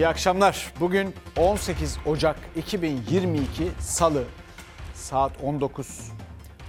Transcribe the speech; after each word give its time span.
İyi 0.00 0.08
akşamlar. 0.08 0.74
Bugün 0.80 1.14
18 1.36 1.98
Ocak 2.06 2.36
2022 2.56 3.70
Salı 3.80 4.24
saat 4.94 5.44
19. 5.44 6.12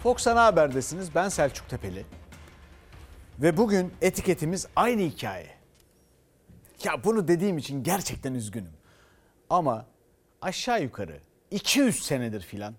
Fox 0.04 0.28
Ana 0.28 0.46
Haber'desiniz. 0.46 1.15
Ben 1.15 1.29
Selçuk 1.29 1.70
Tepeli. 1.70 2.05
Ve 3.39 3.57
bugün 3.57 3.94
etiketimiz 4.02 4.67
aynı 4.76 5.01
hikaye. 5.01 5.49
Ya 6.83 7.04
bunu 7.04 7.28
dediğim 7.28 7.58
için 7.58 7.83
gerçekten 7.83 8.33
üzgünüm. 8.33 8.73
Ama 9.50 9.86
aşağı 10.41 10.83
yukarı 10.83 11.19
200 11.51 12.04
senedir 12.04 12.41
filan 12.41 12.73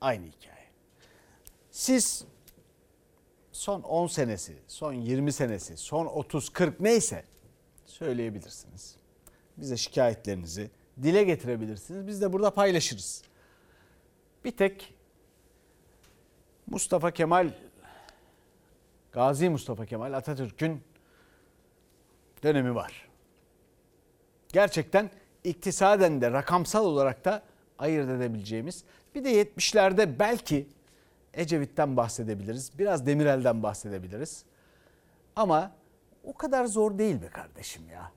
aynı 0.00 0.26
hikaye. 0.26 0.68
Siz 1.70 2.24
son 3.52 3.82
10 3.82 4.06
senesi, 4.06 4.56
son 4.68 4.92
20 4.92 5.32
senesi, 5.32 5.76
son 5.76 6.06
30-40 6.06 6.72
neyse 6.80 7.24
söyleyebilirsiniz. 7.86 8.99
Bize 9.60 9.76
şikayetlerinizi 9.76 10.70
dile 11.02 11.24
getirebilirsiniz. 11.24 12.06
Biz 12.06 12.22
de 12.22 12.32
burada 12.32 12.50
paylaşırız. 12.50 13.22
Bir 14.44 14.50
tek 14.50 14.94
Mustafa 16.66 17.10
Kemal 17.10 17.50
Gazi 19.12 19.48
Mustafa 19.48 19.86
Kemal 19.86 20.12
Atatürk'ün 20.12 20.82
dönemi 22.42 22.74
var. 22.74 23.08
Gerçekten 24.52 25.10
iktisaden 25.44 26.20
de 26.20 26.30
rakamsal 26.32 26.84
olarak 26.84 27.24
da 27.24 27.42
ayırt 27.78 28.10
edebileceğimiz. 28.10 28.84
Bir 29.14 29.24
de 29.24 29.42
70'lerde 29.42 30.18
belki 30.18 30.66
Ecevit'ten 31.34 31.96
bahsedebiliriz. 31.96 32.78
Biraz 32.78 33.06
Demirel'den 33.06 33.62
bahsedebiliriz. 33.62 34.44
Ama 35.36 35.72
o 36.24 36.34
kadar 36.34 36.64
zor 36.64 36.98
değil 36.98 37.22
be 37.22 37.28
kardeşim 37.28 37.82
ya. 37.92 38.12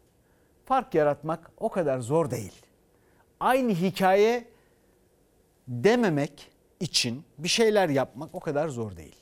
Fark 0.66 0.95
yaratmak 0.95 1.52
o 1.58 1.69
kadar 1.69 2.00
zor 2.00 2.31
değil. 2.31 2.53
Aynı 3.39 3.72
hikaye 3.72 4.47
dememek 5.67 6.52
için 6.80 7.23
bir 7.38 7.47
şeyler 7.47 7.89
yapmak 7.89 8.36
o 8.36 8.39
kadar 8.39 8.67
zor 8.67 8.95
değil. 8.95 9.16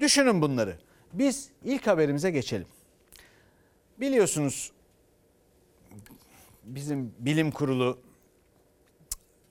Düşünün 0.00 0.42
bunları. 0.42 0.78
Biz 1.12 1.50
ilk 1.64 1.86
haberimize 1.86 2.30
geçelim. 2.30 2.66
Biliyorsunuz 4.00 4.72
bizim 6.64 7.14
bilim 7.18 7.50
kurulu 7.50 7.98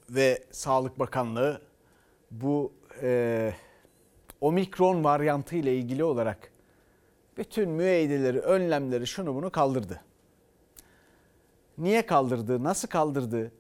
ve 0.10 0.44
Sağlık 0.52 1.00
Bakanlığı 1.00 1.62
bu 2.32 2.74
e, 3.02 3.54
omikron 4.42 5.04
varyantı 5.04 5.56
ile 5.56 5.76
ilgili 5.76 6.04
olarak 6.04 6.52
bütün 7.38 7.70
müeydeleri, 7.70 8.40
önlemleri 8.40 9.08
şunu 9.08 9.36
bunu 9.36 9.50
kaldırdı. 9.50 10.02
Niye 11.82 12.06
kaldırdı, 12.06 12.64
nasıl 12.64 12.88
kaldırdı? 12.88 13.52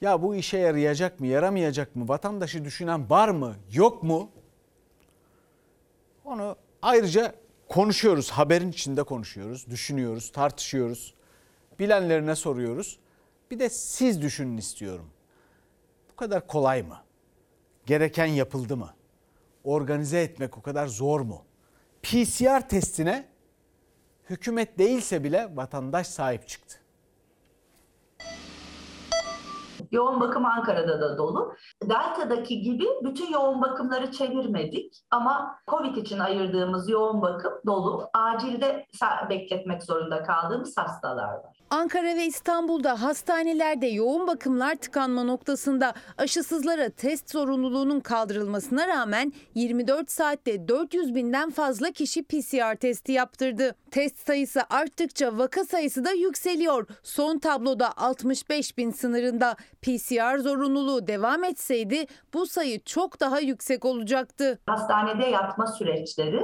Ya 0.00 0.22
bu 0.22 0.34
işe 0.34 0.58
yarayacak 0.58 1.20
mı, 1.20 1.26
yaramayacak 1.26 1.96
mı? 1.96 2.08
Vatandaşı 2.08 2.64
düşünen 2.64 3.10
var 3.10 3.28
mı, 3.28 3.56
yok 3.72 4.02
mu? 4.02 4.30
Onu 6.24 6.56
ayrıca 6.82 7.34
konuşuyoruz, 7.68 8.30
haberin 8.30 8.70
içinde 8.70 9.02
konuşuyoruz, 9.02 9.70
düşünüyoruz, 9.70 10.32
tartışıyoruz. 10.32 11.14
Bilenlerine 11.78 12.34
soruyoruz. 12.34 12.98
Bir 13.50 13.58
de 13.58 13.70
siz 13.70 14.22
düşünün 14.22 14.56
istiyorum. 14.56 15.10
Bu 16.12 16.16
kadar 16.16 16.46
kolay 16.46 16.82
mı? 16.82 16.96
Gereken 17.86 18.26
yapıldı 18.26 18.76
mı? 18.76 18.94
Organize 19.64 20.20
etmek 20.20 20.58
o 20.58 20.62
kadar 20.62 20.86
zor 20.86 21.20
mu? 21.20 21.44
PCR 22.02 22.68
testine 22.68 23.28
hükümet 24.30 24.78
değilse 24.78 25.24
bile 25.24 25.56
vatandaş 25.56 26.06
sahip 26.06 26.48
çıktı. 26.48 26.79
Yoğun 29.90 30.20
bakım 30.20 30.44
Ankara'da 30.44 31.00
da 31.00 31.18
dolu. 31.18 31.54
Delta'daki 31.82 32.60
gibi 32.62 32.84
bütün 33.02 33.32
yoğun 33.32 33.62
bakımları 33.62 34.12
çevirmedik 34.12 35.02
ama 35.10 35.58
COVID 35.68 35.96
için 35.96 36.18
ayırdığımız 36.18 36.88
yoğun 36.88 37.22
bakım 37.22 37.52
dolu. 37.66 38.08
Acilde 38.14 38.86
bekletmek 39.30 39.82
zorunda 39.82 40.22
kaldığımız 40.22 40.76
hastalar 40.76 41.34
var. 41.34 41.49
Ankara 41.72 42.16
ve 42.16 42.26
İstanbul'da 42.26 43.02
hastanelerde 43.02 43.86
yoğun 43.86 44.26
bakımlar 44.26 44.74
tıkanma 44.74 45.22
noktasında 45.24 45.94
aşısızlara 46.18 46.88
test 46.90 47.30
zorunluluğunun 47.30 48.00
kaldırılmasına 48.00 48.88
rağmen 48.88 49.32
24 49.54 50.10
saatte 50.10 50.68
400 50.68 51.14
binden 51.14 51.50
fazla 51.50 51.90
kişi 51.90 52.22
PCR 52.22 52.76
testi 52.76 53.12
yaptırdı. 53.12 53.74
Test 53.90 54.26
sayısı 54.26 54.60
arttıkça 54.70 55.38
vaka 55.38 55.64
sayısı 55.64 56.04
da 56.04 56.12
yükseliyor. 56.12 56.86
Son 57.02 57.38
tabloda 57.38 57.92
65 57.96 58.78
bin 58.78 58.90
sınırında 58.90 59.56
PCR 59.82 60.38
zorunluluğu 60.38 61.06
devam 61.06 61.44
etseydi 61.44 62.06
bu 62.34 62.46
sayı 62.46 62.80
çok 62.84 63.20
daha 63.20 63.40
yüksek 63.40 63.84
olacaktı. 63.84 64.58
Hastanede 64.66 65.26
yatma 65.26 65.66
süreçleri 65.66 66.40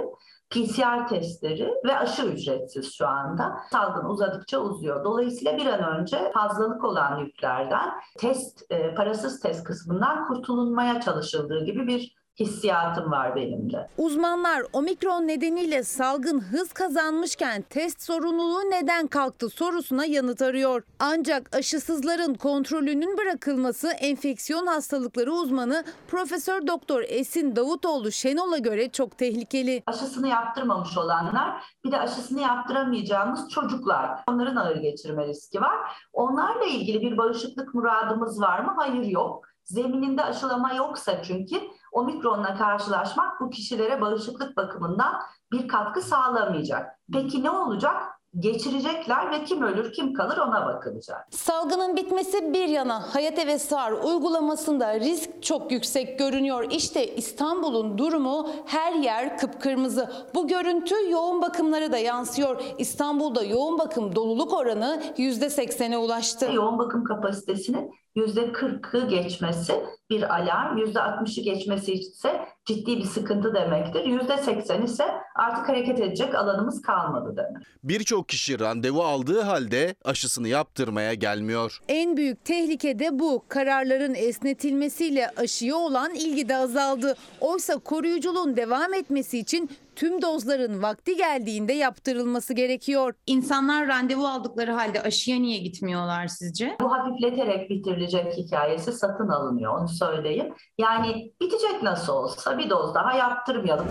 PCR 0.50 1.08
testleri 1.08 1.74
ve 1.84 1.98
aşı 1.98 2.22
ücretsiz 2.22 2.94
şu 2.94 3.06
anda. 3.06 3.56
Salgın 3.70 4.04
uzadıkça 4.08 4.58
uzuyor. 4.58 5.04
Dolayısıyla 5.04 5.56
bir 5.56 5.66
an 5.66 6.00
önce 6.00 6.30
fazlalık 6.34 6.84
olan 6.84 7.18
yüklerden 7.18 7.90
test, 8.18 8.62
e, 8.70 8.94
parasız 8.94 9.40
test 9.40 9.64
kısmından 9.64 10.28
kurtulunmaya 10.28 11.00
çalışıldığı 11.00 11.64
gibi 11.64 11.86
bir 11.86 12.16
hissiyatım 12.40 13.10
var 13.10 13.36
benim 13.36 13.72
de. 13.72 13.88
Uzmanlar 13.98 14.62
omikron 14.72 15.26
nedeniyle 15.28 15.82
salgın 15.82 16.40
hız 16.40 16.72
kazanmışken 16.72 17.62
test 17.62 18.02
sorumluluğu 18.02 18.70
neden 18.70 19.06
kalktı 19.06 19.48
sorusuna 19.48 20.04
yanıt 20.04 20.42
arıyor. 20.42 20.82
Ancak 20.98 21.56
aşısızların 21.56 22.34
kontrolünün 22.34 23.18
bırakılması 23.18 23.88
enfeksiyon 23.88 24.66
hastalıkları 24.66 25.32
uzmanı 25.32 25.84
Profesör 26.08 26.66
Doktor 26.66 27.02
Esin 27.08 27.56
Davutoğlu 27.56 28.12
Şenol'a 28.12 28.58
göre 28.58 28.88
çok 28.90 29.18
tehlikeli. 29.18 29.82
Aşısını 29.86 30.28
yaptırmamış 30.28 30.98
olanlar 30.98 31.62
bir 31.84 31.92
de 31.92 31.98
aşısını 31.98 32.40
yaptıramayacağımız 32.40 33.48
çocuklar. 33.48 34.10
Onların 34.28 34.56
ağır 34.56 34.76
geçirme 34.76 35.26
riski 35.26 35.60
var. 35.60 35.76
Onlarla 36.12 36.64
ilgili 36.64 37.00
bir 37.00 37.18
bağışıklık 37.18 37.74
muradımız 37.74 38.40
var 38.40 38.60
mı? 38.60 38.74
Hayır 38.76 39.04
yok. 39.04 39.46
Zemininde 39.64 40.24
aşılama 40.24 40.74
yoksa 40.74 41.22
çünkü 41.22 41.56
omikronla 41.96 42.56
karşılaşmak 42.56 43.40
bu 43.40 43.50
kişilere 43.50 44.00
bağışıklık 44.00 44.56
bakımından 44.56 45.14
bir 45.52 45.68
katkı 45.68 46.02
sağlamayacak. 46.02 47.00
Peki 47.12 47.42
ne 47.42 47.50
olacak? 47.50 48.02
geçirecekler 48.38 49.30
ve 49.30 49.44
kim 49.44 49.62
ölür 49.62 49.92
kim 49.92 50.14
kalır 50.14 50.36
ona 50.36 50.66
bakılacak. 50.66 51.26
Salgının 51.30 51.96
bitmesi 51.96 52.52
bir 52.52 52.68
yana 52.68 53.14
Hayat 53.14 53.46
ve 53.46 53.58
Sar 53.58 53.92
uygulamasında 53.92 55.00
risk 55.00 55.42
çok 55.42 55.72
yüksek 55.72 56.18
görünüyor. 56.18 56.66
İşte 56.70 57.16
İstanbul'un 57.16 57.98
durumu 57.98 58.48
her 58.66 58.92
yer 58.92 59.38
kıpkırmızı. 59.38 60.10
Bu 60.34 60.48
görüntü 60.48 60.94
yoğun 61.10 61.42
bakımlara 61.42 61.92
da 61.92 61.98
yansıyor. 61.98 62.62
İstanbul'da 62.78 63.44
yoğun 63.44 63.78
bakım 63.78 64.16
doluluk 64.16 64.52
oranı 64.52 65.02
%80'e 65.16 65.96
ulaştı. 65.96 66.52
Yoğun 66.52 66.78
bakım 66.78 67.04
kapasitesinin 67.04 67.90
%40'ı 68.16 69.08
geçmesi 69.08 69.72
bir 70.10 70.34
alarm, 70.34 70.78
%60'ı 70.78 71.44
geçmesi 71.44 71.92
ise 71.92 72.40
ciddi 72.64 72.96
bir 72.96 73.04
sıkıntı 73.04 73.54
demektir. 73.54 74.04
%80 74.04 74.84
ise 74.84 75.04
artık 75.34 75.68
hareket 75.68 76.00
edecek 76.00 76.34
alanımız 76.34 76.82
kalmadı 76.82 77.34
demek. 77.36 77.66
Birçok 77.84 78.28
kişi 78.28 78.60
randevu 78.60 79.02
aldığı 79.02 79.40
halde 79.40 79.94
aşısını 80.04 80.48
yaptırmaya 80.48 81.14
gelmiyor. 81.14 81.80
En 81.88 82.16
büyük 82.16 82.44
tehlike 82.44 82.98
de 82.98 83.18
bu. 83.18 83.42
Kararların 83.48 84.14
esnetilmesiyle 84.14 85.30
aşıya 85.36 85.76
olan 85.76 86.14
ilgi 86.14 86.48
de 86.48 86.56
azaldı. 86.56 87.16
Oysa 87.40 87.78
koruyuculuğun 87.78 88.56
devam 88.56 88.94
etmesi 88.94 89.38
için 89.38 89.70
tüm 89.96 90.22
dozların 90.22 90.82
vakti 90.82 91.16
geldiğinde 91.16 91.72
yaptırılması 91.72 92.54
gerekiyor. 92.54 93.14
İnsanlar 93.26 93.88
randevu 93.88 94.26
aldıkları 94.26 94.72
halde 94.72 95.02
aşıya 95.02 95.38
niye 95.38 95.58
gitmiyorlar 95.58 96.26
sizce? 96.26 96.76
Bu 96.80 96.92
hafifleterek 96.92 97.70
bitirilecek 97.70 98.36
hikayesi 98.36 98.92
satın 98.92 99.28
alınıyor 99.28 99.78
onu 99.78 99.88
söyleyeyim. 99.88 100.54
Yani 100.78 101.32
bitecek 101.40 101.82
nasıl 101.82 102.12
olsa 102.12 102.58
bir 102.58 102.70
doz 102.70 102.94
daha 102.94 103.16
yaptırmayalım. 103.16 103.86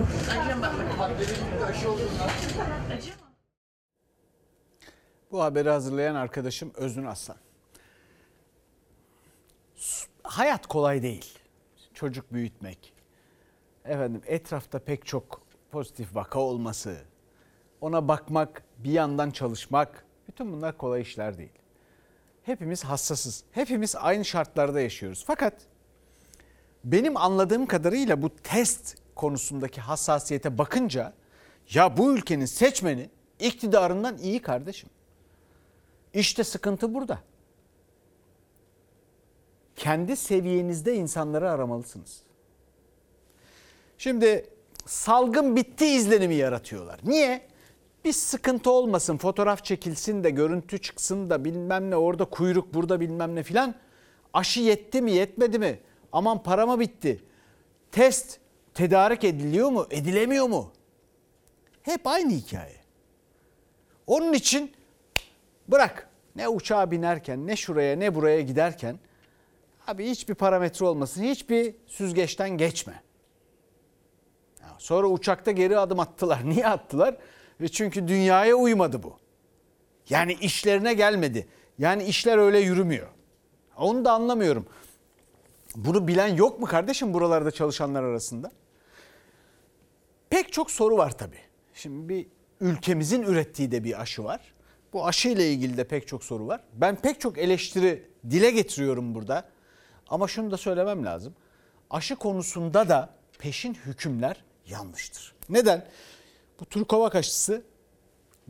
Bu 5.32 5.44
haberi 5.44 5.70
hazırlayan 5.70 6.16
arkadaşım 6.16 6.72
Öznur 6.76 7.06
Aslan. 7.06 7.38
Hayat 10.24 10.68
kolay 10.68 11.04
değil. 11.04 11.40
Çocuk 11.94 12.34
büyütmek. 12.34 12.94
Efendim 13.86 14.22
etrafta 14.26 14.80
pek 14.80 15.06
çok 15.06 15.45
pozitif 15.76 16.16
vaka 16.16 16.40
olması, 16.40 16.98
ona 17.82 18.08
bakmak, 18.08 18.64
bir 18.78 18.92
yandan 18.92 19.32
çalışmak, 19.32 20.06
bütün 20.28 20.54
bunlar 20.54 20.78
kolay 20.78 21.02
işler 21.02 21.38
değil. 21.38 21.52
Hepimiz 22.44 22.84
hassasız. 22.84 23.44
Hepimiz 23.52 23.96
aynı 23.96 24.26
şartlarda 24.26 24.82
yaşıyoruz. 24.82 25.24
Fakat 25.28 25.54
benim 26.84 27.18
anladığım 27.18 27.66
kadarıyla 27.66 28.22
bu 28.22 28.30
test 28.30 28.98
konusundaki 29.16 29.82
hassasiyete 29.82 30.58
bakınca 30.58 31.14
ya 31.74 31.98
bu 31.98 32.14
ülkenin 32.14 32.46
seçmeni 32.46 33.10
iktidarından 33.40 34.18
iyi 34.18 34.42
kardeşim. 34.42 34.90
İşte 36.14 36.44
sıkıntı 36.44 36.94
burada. 36.94 37.20
Kendi 39.76 40.16
seviyenizde 40.16 40.96
insanları 40.96 41.52
aramalısınız. 41.52 42.22
Şimdi 43.98 44.55
salgın 44.86 45.56
bitti 45.56 45.86
izlenimi 45.86 46.36
yaratıyorlar. 46.36 47.00
Niye? 47.04 47.48
Bir 48.06 48.14
sıkıntı 48.14 48.72
olmasın, 48.72 49.18
fotoğraf 49.18 49.64
çekilsin 49.64 50.24
de, 50.24 50.30
görüntü 50.30 50.78
çıksın 50.78 51.30
da 51.30 51.46
bilmem 51.46 51.92
ne 51.92 51.96
orada 51.96 52.26
kuyruk 52.26 52.74
burada 52.74 53.00
bilmem 53.00 53.36
ne 53.36 53.44
filan. 53.44 53.76
Aşı 54.34 54.60
yetti 54.60 55.02
mi 55.02 55.12
yetmedi 55.12 55.60
mi? 55.60 55.80
Aman 56.12 56.44
para 56.44 56.66
mı 56.66 56.80
bitti? 56.80 57.24
Test 57.92 58.40
tedarik 58.74 59.24
ediliyor 59.24 59.70
mu 59.70 59.88
edilemiyor 59.92 60.48
mu? 60.48 60.72
Hep 61.82 62.08
aynı 62.08 62.32
hikaye. 62.32 62.76
Onun 64.08 64.34
için 64.34 64.72
bırak 65.68 66.10
ne 66.36 66.48
uçağa 66.48 66.92
binerken 66.92 67.48
ne 67.48 67.56
şuraya 67.56 67.96
ne 67.96 68.16
buraya 68.16 68.42
giderken 68.42 69.00
abi 69.88 70.10
hiçbir 70.10 70.34
parametre 70.34 70.86
olmasın 70.86 71.24
hiçbir 71.24 71.76
süzgeçten 71.88 72.50
geçme. 72.50 73.05
Sonra 74.78 75.08
uçakta 75.08 75.52
geri 75.52 75.78
adım 75.78 76.00
attılar. 76.00 76.40
Niye 76.50 76.68
attılar? 76.68 77.18
E 77.60 77.68
Çünkü 77.68 78.08
dünyaya 78.08 78.56
uymadı 78.56 79.04
bu. 79.04 79.18
Yani 80.10 80.34
işlerine 80.34 80.94
gelmedi. 80.94 81.48
Yani 81.78 82.04
işler 82.04 82.38
öyle 82.38 82.60
yürümüyor. 82.60 83.08
Onu 83.78 84.06
da 84.06 84.12
anlamıyorum. 84.12 84.66
Bunu 85.76 86.08
bilen 86.08 86.36
yok 86.36 86.60
mu 86.60 86.66
kardeşim 86.66 87.14
buralarda 87.14 87.52
çalışanlar 87.52 88.04
arasında? 88.04 88.52
Pek 90.30 90.54
çok 90.54 90.72
soru 90.72 90.98
var 90.98 91.18
tabii. 91.18 91.40
Şimdi 91.74 92.10
bir 92.10 92.28
ülkemizin 92.62 93.22
ürettiği 93.22 93.72
de 93.72 93.84
bir 93.84 94.02
aşı 94.02 94.24
var. 94.24 94.54
Bu 94.94 95.08
aşı 95.08 95.30
ile 95.30 95.52
ilgili 95.52 95.78
de 95.78 95.84
pek 95.84 96.08
çok 96.08 96.24
soru 96.24 96.48
var. 96.48 96.62
Ben 96.74 96.96
pek 96.96 97.22
çok 97.22 97.38
eleştiri 97.38 98.08
dile 98.30 98.52
getiriyorum 98.52 99.16
burada. 99.16 99.50
Ama 100.08 100.28
şunu 100.28 100.52
da 100.52 100.58
söylemem 100.58 101.06
lazım. 101.06 101.36
Aşı 101.90 102.16
konusunda 102.16 102.90
da 102.90 103.10
peşin 103.40 103.74
hükümler 103.74 104.44
yanlıştır. 104.68 105.36
Neden? 105.50 105.86
Bu 106.60 106.66
Turkovak 106.66 107.16
aşısı 107.16 107.64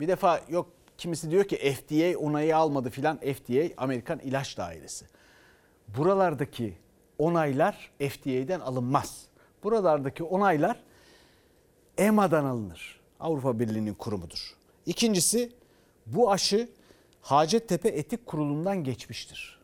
bir 0.00 0.08
defa 0.08 0.40
yok 0.48 0.70
kimisi 0.98 1.30
diyor 1.30 1.44
ki 1.44 1.56
FDA 1.56 2.18
onayı 2.18 2.56
almadı 2.56 2.90
filan 2.90 3.16
FDA 3.18 3.82
Amerikan 3.82 4.18
İlaç 4.18 4.56
Dairesi. 4.56 5.06
Buralardaki 5.88 6.78
onaylar 7.18 7.90
FDA'den 7.98 8.60
alınmaz. 8.60 9.26
Buralardaki 9.62 10.22
onaylar 10.22 10.82
EMA'dan 11.98 12.44
alınır. 12.44 13.00
Avrupa 13.20 13.58
Birliği'nin 13.58 13.94
kurumudur. 13.94 14.56
İkincisi 14.86 15.52
bu 16.06 16.32
aşı 16.32 16.68
Hacettepe 17.20 17.88
Etik 17.88 18.26
Kurulu'ndan 18.26 18.84
geçmiştir. 18.84 19.60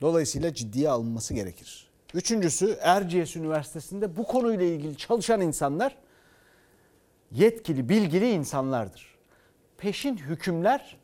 Dolayısıyla 0.00 0.54
ciddiye 0.54 0.90
alınması 0.90 1.34
gerekir. 1.34 1.87
Üçüncüsü 2.14 2.78
Erciyes 2.80 3.36
Üniversitesi'nde 3.36 4.16
bu 4.16 4.26
konuyla 4.26 4.64
ilgili 4.64 4.96
çalışan 4.96 5.40
insanlar 5.40 5.96
yetkili, 7.30 7.88
bilgili 7.88 8.30
insanlardır. 8.30 9.18
Peşin 9.78 10.16
hükümler 10.16 10.96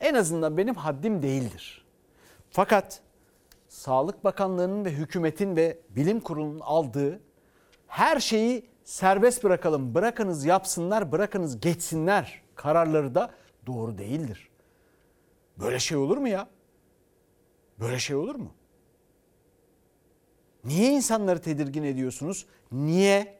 en 0.00 0.14
azından 0.14 0.56
benim 0.56 0.74
haddim 0.74 1.22
değildir. 1.22 1.84
Fakat 2.50 3.00
Sağlık 3.68 4.24
Bakanlığı'nın 4.24 4.84
ve 4.84 4.90
hükümetin 4.92 5.56
ve 5.56 5.78
bilim 5.88 6.20
kurulunun 6.20 6.60
aldığı 6.60 7.20
her 7.86 8.20
şeyi 8.20 8.68
serbest 8.84 9.44
bırakalım, 9.44 9.94
bırakınız 9.94 10.44
yapsınlar, 10.44 11.12
bırakınız 11.12 11.60
geçsinler 11.60 12.42
kararları 12.54 13.14
da 13.14 13.30
doğru 13.66 13.98
değildir. 13.98 14.48
Böyle 15.56 15.78
şey 15.78 15.96
olur 15.96 16.16
mu 16.16 16.28
ya? 16.28 16.48
Böyle 17.80 17.98
şey 17.98 18.16
olur 18.16 18.34
mu? 18.34 18.52
Niye 20.64 20.92
insanları 20.92 21.40
tedirgin 21.40 21.82
ediyorsunuz? 21.82 22.46
Niye 22.72 23.38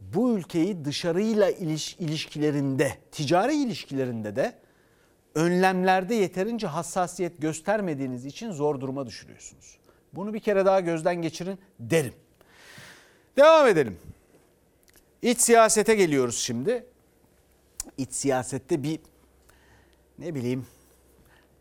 bu 0.00 0.38
ülkeyi 0.38 0.84
dışarıyla 0.84 1.50
iliş, 1.50 1.96
ilişkilerinde, 1.96 2.98
ticari 3.12 3.54
ilişkilerinde 3.54 4.36
de 4.36 4.58
önlemlerde 5.34 6.14
yeterince 6.14 6.66
hassasiyet 6.66 7.42
göstermediğiniz 7.42 8.26
için 8.26 8.52
zor 8.52 8.80
duruma 8.80 9.06
düşürüyorsunuz. 9.06 9.78
Bunu 10.12 10.34
bir 10.34 10.40
kere 10.40 10.66
daha 10.66 10.80
gözden 10.80 11.22
geçirin 11.22 11.58
derim. 11.80 12.14
Devam 13.36 13.66
edelim. 13.66 13.98
İç 15.22 15.40
siyasete 15.40 15.94
geliyoruz 15.94 16.38
şimdi. 16.38 16.86
İç 17.98 18.12
siyasette 18.12 18.82
bir 18.82 19.00
ne 20.18 20.34
bileyim 20.34 20.66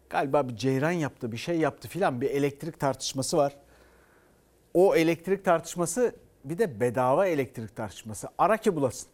galiba 0.09 0.49
bir 0.49 0.55
ceyran 0.55 0.91
yaptı, 0.91 1.31
bir 1.31 1.37
şey 1.37 1.57
yaptı 1.57 1.87
filan 1.87 2.21
bir 2.21 2.29
elektrik 2.29 2.79
tartışması 2.79 3.37
var. 3.37 3.55
O 4.73 4.95
elektrik 4.95 5.45
tartışması 5.45 6.15
bir 6.43 6.57
de 6.57 6.79
bedava 6.79 7.27
elektrik 7.27 7.75
tartışması. 7.75 8.27
Ara 8.37 8.57
ki 8.57 8.75
bulasın. 8.75 9.10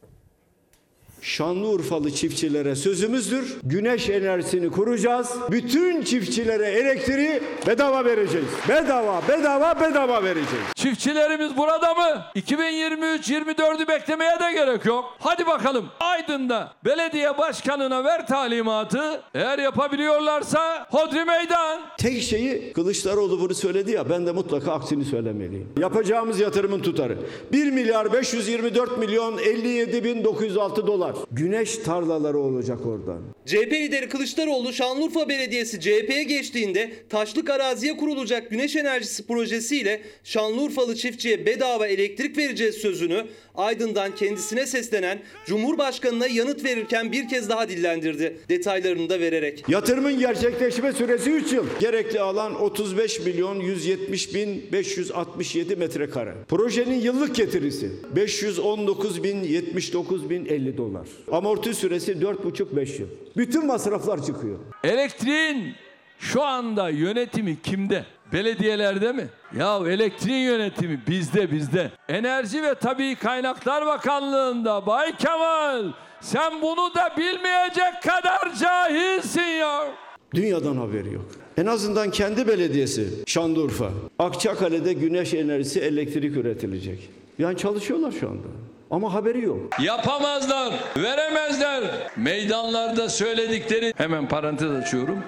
Şanlıurfalı 1.22 2.12
çiftçilere 2.12 2.75
sözümüzdür. 2.75 3.58
Güneş 3.64 4.10
enerjisini 4.10 4.72
kuracağız. 4.72 5.31
Bütün 5.52 6.02
çiftçilere 6.02 6.66
elektriği 6.66 7.42
bedava 7.68 8.06
vereceğiz. 8.06 8.48
Bedava, 8.69 9.22
bedava, 9.28 9.81
bedava 9.81 10.24
vereceğiz. 10.24 10.66
Çiftçilerimiz 10.75 11.58
burada 11.58 11.94
mı? 11.94 12.24
2023-24'ü 12.36 13.88
beklemeye 13.88 14.40
de 14.40 14.54
gerek 14.54 14.86
yok. 14.86 15.06
Hadi 15.19 15.48
bakalım. 15.48 15.86
Aydın'da 16.00 16.74
belediye 16.86 17.38
başkanına 17.38 18.04
ver 18.04 18.28
talimatı. 18.28 19.22
Eğer 19.34 19.60
yapabiliyorlarsa 19.60 20.88
hodri 20.90 21.25
meydan. 21.25 21.81
Tek 21.98 22.22
şeyi 22.22 22.74
Kılıçdaroğlu 22.74 23.40
bunu 23.40 23.54
söyledi 23.54 23.92
ya 23.92 24.10
ben 24.10 24.25
de 24.25 24.31
mutlaka 24.31 24.72
aksini 24.74 25.06
söylemeliyim. 25.06 25.69
Yapacağımız 25.80 26.40
yatırımın 26.40 26.80
tutarı 26.80 27.18
1 27.52 27.72
milyar 27.72 28.14
524 28.14 28.98
milyon 28.98 29.38
57 29.38 30.04
bin 30.04 30.24
906 30.24 30.88
dolar. 30.88 31.06
Güneş 31.31 31.77
tarlaları 31.77 32.38
olacak 32.38 32.86
oradan. 32.86 33.21
CHP 33.45 33.74
lideri 33.74 34.09
Kılıçdaroğlu 34.09 34.74
Şanlıurfa 34.74 35.30
Belediyesi 35.30 35.80
CHP'ye 35.80 36.24
geçtiğinde 36.24 36.92
taşlık 37.09 37.50
araziye 37.50 37.98
kurulacak 37.98 38.50
güneş 38.50 38.75
enerjisi 38.75 39.27
projesiyle 39.27 40.01
Şanlıurfalı 40.24 40.95
çiftçiye 40.95 41.45
bedava 41.45 41.88
elektrik 41.88 42.38
vereceğiz 42.38 42.75
sözünü 42.75 43.25
Aydın'dan 43.56 44.15
kendisine 44.15 44.65
seslenen 44.65 45.19
Cumhurbaşkanına 45.45 46.27
yanıt 46.27 46.63
verirken 46.63 47.12
bir 47.12 47.27
kez 47.27 47.50
daha 47.50 47.69
dillendirdi. 47.69 48.37
Detaylarını 48.49 49.09
da 49.09 49.19
vererek. 49.19 49.64
Yatırımın 49.69 50.19
gerçekleşme 50.19 50.94
süresi 50.94 51.31
3 51.31 51.54
yıl. 51.54 51.66
Gerekli 51.80 52.19
alan 52.19 52.61
35 52.61 53.19
milyon 53.19 53.59
170 53.59 54.33
bin 54.33 54.64
567 54.71 55.76
metrekare. 55.76 56.33
Projenin 56.47 57.02
yıllık 57.02 57.35
getirisi 57.35 57.92
519 58.16 59.23
bin 59.23 59.44
79 59.44 60.30
bin 60.30 60.45
50 60.45 60.78
dolar. 60.78 60.96
Amorti 61.31 61.73
süresi 61.73 62.11
4,5-5 62.11 63.01
yıl. 63.01 63.07
Bütün 63.37 63.66
masraflar 63.68 64.25
çıkıyor. 64.25 64.57
Elektriğin 64.83 65.73
şu 66.19 66.44
anda 66.44 66.89
yönetimi 66.89 67.61
kimde? 67.61 68.06
Belediyelerde 68.33 69.11
mi? 69.11 69.27
Ya 69.57 69.77
elektriğin 69.87 70.44
yönetimi 70.45 71.01
bizde 71.07 71.51
bizde. 71.51 71.92
Enerji 72.09 72.63
ve 72.63 72.75
Tabii 72.75 73.16
Kaynaklar 73.16 73.85
Bakanlığı'nda 73.85 74.85
Bay 74.85 75.18
Kemal 75.18 75.83
sen 76.21 76.61
bunu 76.61 76.95
da 76.95 77.13
bilmeyecek 77.18 78.04
kadar 78.04 78.56
cahilsin 78.59 79.42
ya. 79.42 79.87
Dünyadan 80.33 80.75
haberi 80.75 81.13
yok. 81.13 81.25
En 81.57 81.66
azından 81.66 82.11
kendi 82.11 82.47
belediyesi 82.47 83.07
Şanlıurfa. 83.25 83.89
Akçakale'de 84.19 84.94
güneş 84.94 85.33
enerjisi 85.33 85.80
elektrik 85.80 86.37
üretilecek. 86.37 87.09
Yani 87.39 87.57
çalışıyorlar 87.57 88.11
şu 88.11 88.30
anda. 88.30 88.47
Ama 88.91 89.13
haberi 89.13 89.41
yok. 89.44 89.79
Yapamazlar, 89.81 90.73
veremezler. 90.97 91.83
Meydanlarda 92.17 93.09
söyledikleri 93.09 93.94
hemen 93.97 94.27
parantez 94.27 94.71
açıyorum. 94.71 95.23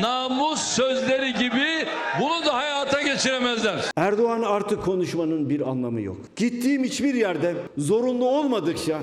Namus 0.00 0.60
sözleri 0.60 1.32
gibi 1.32 1.86
bunu 2.20 2.46
da 2.46 2.54
hayata 2.54 3.02
geçiremezler. 3.02 3.74
Erdoğan 3.96 4.42
artık 4.42 4.84
konuşmanın 4.84 5.50
bir 5.50 5.68
anlamı 5.70 6.00
yok. 6.00 6.16
Gittiğim 6.36 6.84
hiçbir 6.84 7.14
yerde 7.14 7.54
zorunlu 7.78 8.28
olmadıkça 8.28 8.98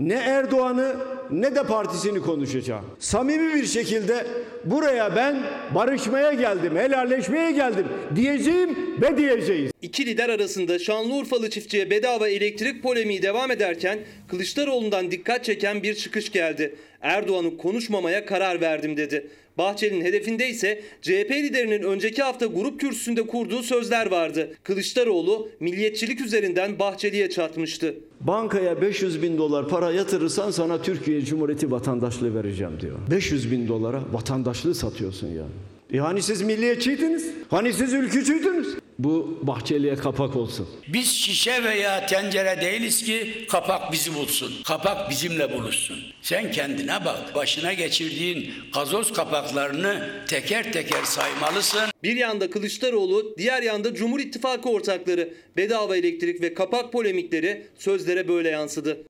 ne 0.00 0.14
Erdoğan'ı 0.14 0.96
ne 1.30 1.54
de 1.54 1.62
partisini 1.62 2.20
konuşacağım. 2.20 2.84
Samimi 2.98 3.54
bir 3.54 3.66
şekilde 3.66 4.26
buraya 4.64 5.16
ben 5.16 5.42
barışmaya 5.74 6.32
geldim, 6.32 6.76
helalleşmeye 6.76 7.50
geldim 7.50 7.86
diyeceğim 8.16 8.76
ve 9.02 9.16
diyeceğiz. 9.16 9.70
İki 9.82 10.06
lider 10.06 10.28
arasında 10.28 10.78
Şanlıurfalı 10.78 11.50
çiftçiye 11.50 11.90
bedava 11.90 12.28
elektrik 12.28 12.82
polemiği 12.82 13.22
devam 13.22 13.50
ederken 13.50 13.98
Kılıçdaroğlu'ndan 14.28 15.10
dikkat 15.10 15.44
çeken 15.44 15.82
bir 15.82 15.94
çıkış 15.94 16.32
geldi. 16.32 16.74
Erdoğan'ı 17.02 17.56
konuşmamaya 17.56 18.26
karar 18.26 18.60
verdim 18.60 18.96
dedi. 18.96 19.26
Bahçeli'nin 19.58 20.04
hedefinde 20.04 20.48
ise 20.48 20.82
CHP 21.02 21.30
liderinin 21.30 21.82
önceki 21.82 22.22
hafta 22.22 22.46
grup 22.46 22.80
kürsüsünde 22.80 23.26
kurduğu 23.26 23.62
sözler 23.62 24.10
vardı. 24.10 24.50
Kılıçdaroğlu 24.62 25.48
milliyetçilik 25.60 26.20
üzerinden 26.20 26.78
Bahçeli'ye 26.78 27.30
çatmıştı. 27.30 27.94
Bankaya 28.20 28.80
500 28.80 29.22
bin 29.22 29.38
dolar 29.38 29.68
para 29.68 29.92
yatırırsan 29.92 30.50
sana 30.50 30.82
Türkiye 30.82 31.20
Cumhuriyeti 31.20 31.70
vatandaşlığı 31.70 32.34
vereceğim 32.34 32.72
diyor. 32.80 32.98
500 33.10 33.50
bin 33.50 33.68
dolara 33.68 34.02
vatandaşlığı 34.12 34.74
satıyorsun 34.74 35.28
ya. 35.28 35.44
E 35.92 35.98
hani 35.98 36.22
siz 36.22 36.42
milliyetçiydiniz? 36.42 37.30
Hani 37.50 37.72
siz 37.72 37.92
ülkücüydünüz? 37.92 38.76
Bu 38.98 39.38
Bahçeli'ye 39.42 39.94
kapak 39.94 40.36
olsun. 40.36 40.68
Biz 40.88 41.12
şişe 41.12 41.64
veya 41.64 42.06
tencere 42.06 42.60
değiliz 42.60 43.04
ki 43.04 43.46
kapak 43.50 43.92
bizi 43.92 44.14
bulsun. 44.14 44.52
Kapak 44.64 45.10
bizimle 45.10 45.52
buluşsun. 45.52 45.98
Sen 46.22 46.50
kendine 46.50 47.04
bak. 47.04 47.34
Başına 47.34 47.72
geçirdiğin 47.72 48.52
gazoz 48.74 49.12
kapaklarını 49.12 50.10
teker 50.28 50.72
teker 50.72 51.04
saymalısın. 51.04 51.82
Bir 52.02 52.16
yanda 52.16 52.50
Kılıçdaroğlu, 52.50 53.34
diğer 53.38 53.62
yanda 53.62 53.94
Cumhur 53.94 54.20
İttifakı 54.20 54.68
ortakları. 54.68 55.34
Bedava 55.56 55.96
elektrik 55.96 56.42
ve 56.42 56.54
kapak 56.54 56.92
polemikleri 56.92 57.66
sözlere 57.78 58.28
böyle 58.28 58.48
yansıdı. 58.48 59.06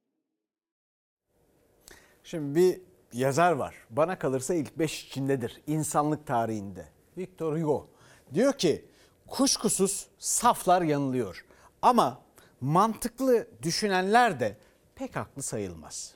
Şimdi 2.25 2.61
bir 2.61 2.88
yazar 3.13 3.53
var. 3.53 3.75
Bana 3.91 4.19
kalırsa 4.19 4.55
ilk 4.55 4.79
beş 4.79 5.05
içindedir 5.05 5.63
insanlık 5.67 6.27
tarihinde. 6.27 6.89
Victor 7.19 7.59
Hugo. 7.59 7.89
Diyor 8.35 8.53
ki 8.53 8.85
kuşkusuz 9.27 10.07
saflar 10.19 10.83
yanılıyor. 10.83 11.45
Ama 11.83 12.21
mantıklı 12.61 13.49
düşünenler 13.63 14.41
de 14.41 14.57
pek 14.95 15.17
haklı 15.17 15.43
sayılmaz. 15.43 16.15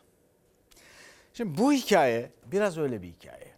Şimdi 1.35 1.59
bu 1.59 1.73
hikaye 1.73 2.31
biraz 2.47 2.79
öyle 2.79 3.03
bir 3.03 3.09
hikaye. 3.09 3.53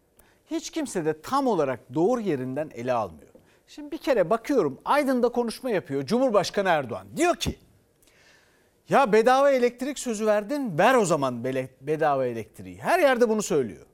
Hiç 0.47 0.71
kimse 0.71 1.05
de 1.05 1.21
tam 1.21 1.47
olarak 1.47 1.95
doğru 1.95 2.21
yerinden 2.21 2.71
ele 2.75 2.93
almıyor. 2.93 3.31
Şimdi 3.67 3.91
bir 3.91 3.99
kere 3.99 4.31
bakıyorum 4.31 4.81
Aydın'da 4.85 5.29
konuşma 5.29 5.71
yapıyor 5.71 6.07
Cumhurbaşkanı 6.07 6.69
Erdoğan. 6.69 7.07
Diyor 7.17 7.37
ki 7.37 7.59
ya 8.89 9.13
bedava 9.13 9.51
elektrik 9.51 9.99
sözü 9.99 10.27
verdin 10.27 10.79
ver 10.79 10.95
o 10.95 11.05
zaman 11.05 11.45
bedava 11.81 12.27
elektriği. 12.27 12.79
Her 12.79 12.99
yerde 12.99 13.29
bunu 13.29 13.43
söylüyor. 13.43 13.87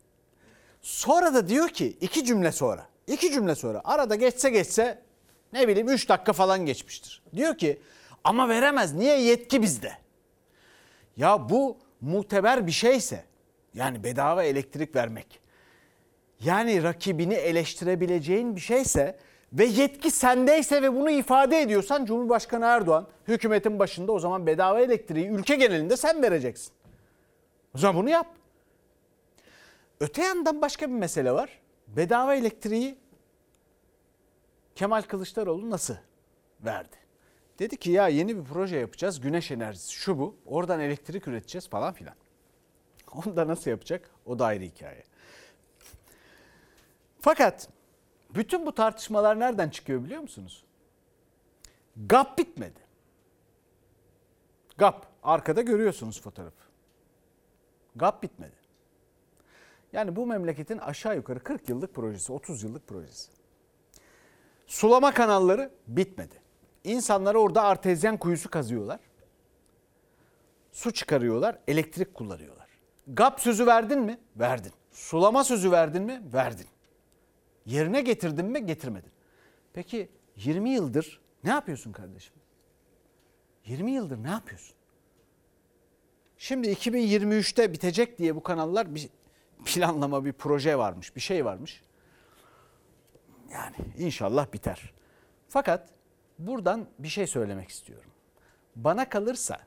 Sonra 0.80 1.34
da 1.34 1.48
diyor 1.48 1.68
ki 1.68 1.96
iki 2.00 2.24
cümle 2.24 2.52
sonra 2.52 2.86
iki 3.06 3.32
cümle 3.32 3.54
sonra 3.54 3.80
arada 3.84 4.14
geçse 4.14 4.50
geçse 4.50 5.02
ne 5.52 5.68
bileyim 5.68 5.88
3 5.88 6.08
dakika 6.08 6.32
falan 6.32 6.66
geçmiştir. 6.66 7.22
Diyor 7.36 7.58
ki 7.58 7.80
ama 8.24 8.48
veremez 8.48 8.94
niye 8.94 9.20
yetki 9.20 9.62
bizde. 9.62 9.92
Ya 11.16 11.48
bu 11.48 11.78
muteber 12.00 12.66
bir 12.66 12.72
şeyse 12.72 13.24
yani 13.74 14.04
bedava 14.04 14.44
elektrik 14.44 14.96
vermek 14.96 15.40
yani 16.40 16.82
rakibini 16.82 17.34
eleştirebileceğin 17.34 18.56
bir 18.56 18.60
şeyse 18.60 19.18
ve 19.52 19.64
yetki 19.64 20.10
sendeyse 20.10 20.82
ve 20.82 20.94
bunu 20.94 21.10
ifade 21.10 21.60
ediyorsan 21.60 22.04
Cumhurbaşkanı 22.04 22.64
Erdoğan 22.64 23.08
hükümetin 23.28 23.78
başında 23.78 24.12
o 24.12 24.18
zaman 24.18 24.46
bedava 24.46 24.80
elektriği 24.80 25.28
ülke 25.28 25.56
genelinde 25.56 25.96
sen 25.96 26.22
vereceksin. 26.22 26.72
O 27.74 27.78
zaman 27.78 28.02
bunu 28.02 28.10
yap. 28.10 28.26
Öte 30.00 30.22
yandan 30.22 30.62
başka 30.62 30.88
bir 30.88 30.94
mesele 30.94 31.32
var. 31.32 31.60
Bedava 31.88 32.34
elektriği 32.34 32.98
Kemal 34.74 35.02
Kılıçdaroğlu 35.02 35.70
nasıl 35.70 35.94
verdi? 36.60 36.96
Dedi 37.58 37.76
ki 37.76 37.90
ya 37.90 38.08
yeni 38.08 38.36
bir 38.36 38.44
proje 38.44 38.76
yapacağız. 38.76 39.20
Güneş 39.20 39.50
enerjisi 39.50 39.92
şu 39.92 40.18
bu. 40.18 40.36
Oradan 40.46 40.80
elektrik 40.80 41.28
üreteceğiz 41.28 41.68
falan 41.68 41.92
filan. 41.92 42.14
Onu 43.12 43.36
da 43.36 43.48
nasıl 43.48 43.70
yapacak? 43.70 44.10
O 44.26 44.38
da 44.38 44.46
ayrı 44.46 44.64
hikaye. 44.64 45.02
Fakat 47.20 47.68
bütün 48.34 48.66
bu 48.66 48.74
tartışmalar 48.74 49.40
nereden 49.40 49.68
çıkıyor 49.68 50.04
biliyor 50.04 50.22
musunuz? 50.22 50.64
GAP 51.96 52.38
bitmedi. 52.38 52.80
GAP 54.78 55.06
arkada 55.22 55.62
görüyorsunuz 55.62 56.22
fotoğrafı. 56.22 56.64
GAP 57.96 58.22
bitmedi. 58.22 58.56
Yani 59.92 60.16
bu 60.16 60.26
memleketin 60.26 60.78
aşağı 60.78 61.16
yukarı 61.16 61.40
40 61.40 61.68
yıllık 61.68 61.94
projesi, 61.94 62.32
30 62.32 62.62
yıllık 62.62 62.88
projesi. 62.88 63.30
Sulama 64.66 65.14
kanalları 65.14 65.70
bitmedi. 65.86 66.34
İnsanlar 66.84 67.34
orada 67.34 67.62
artezyen 67.62 68.16
kuyusu 68.16 68.50
kazıyorlar. 68.50 69.00
Su 70.72 70.92
çıkarıyorlar, 70.92 71.58
elektrik 71.68 72.14
kullanıyorlar. 72.14 72.68
GAP 73.06 73.40
sözü 73.40 73.66
verdin 73.66 74.00
mi? 74.00 74.18
Verdin. 74.36 74.72
Sulama 74.90 75.44
sözü 75.44 75.70
verdin 75.72 76.02
mi? 76.02 76.22
Verdin. 76.32 76.66
Yerine 77.70 78.00
getirdin 78.00 78.44
mi? 78.44 78.66
Getirmedin. 78.66 79.10
Peki 79.72 80.08
20 80.36 80.70
yıldır 80.70 81.20
ne 81.44 81.50
yapıyorsun 81.50 81.92
kardeşim? 81.92 82.34
20 83.66 83.90
yıldır 83.90 84.22
ne 84.22 84.30
yapıyorsun? 84.30 84.76
Şimdi 86.38 86.68
2023'te 86.68 87.72
bitecek 87.72 88.18
diye 88.18 88.36
bu 88.36 88.42
kanallar 88.42 88.94
bir 88.94 89.08
planlama, 89.64 90.24
bir 90.24 90.32
proje 90.32 90.78
varmış, 90.78 91.16
bir 91.16 91.20
şey 91.20 91.44
varmış. 91.44 91.82
Yani 93.52 93.76
inşallah 93.98 94.52
biter. 94.52 94.92
Fakat 95.48 95.88
buradan 96.38 96.86
bir 96.98 97.08
şey 97.08 97.26
söylemek 97.26 97.68
istiyorum. 97.68 98.10
Bana 98.76 99.08
kalırsa 99.08 99.58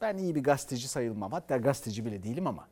ben 0.00 0.16
iyi 0.16 0.34
bir 0.34 0.42
gazeteci 0.42 0.88
sayılmam. 0.88 1.32
Hatta 1.32 1.56
gazeteci 1.56 2.04
bile 2.04 2.22
değilim 2.22 2.46
ama 2.46 2.68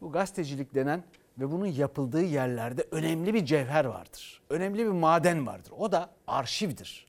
bu 0.00 0.12
gazetecilik 0.12 0.74
denen 0.74 1.04
ve 1.38 1.50
bunun 1.50 1.66
yapıldığı 1.66 2.22
yerlerde 2.22 2.86
önemli 2.90 3.34
bir 3.34 3.44
cevher 3.44 3.84
vardır. 3.84 4.42
Önemli 4.50 4.78
bir 4.78 4.90
maden 4.90 5.46
vardır. 5.46 5.72
O 5.78 5.92
da 5.92 6.10
arşivdir. 6.26 7.06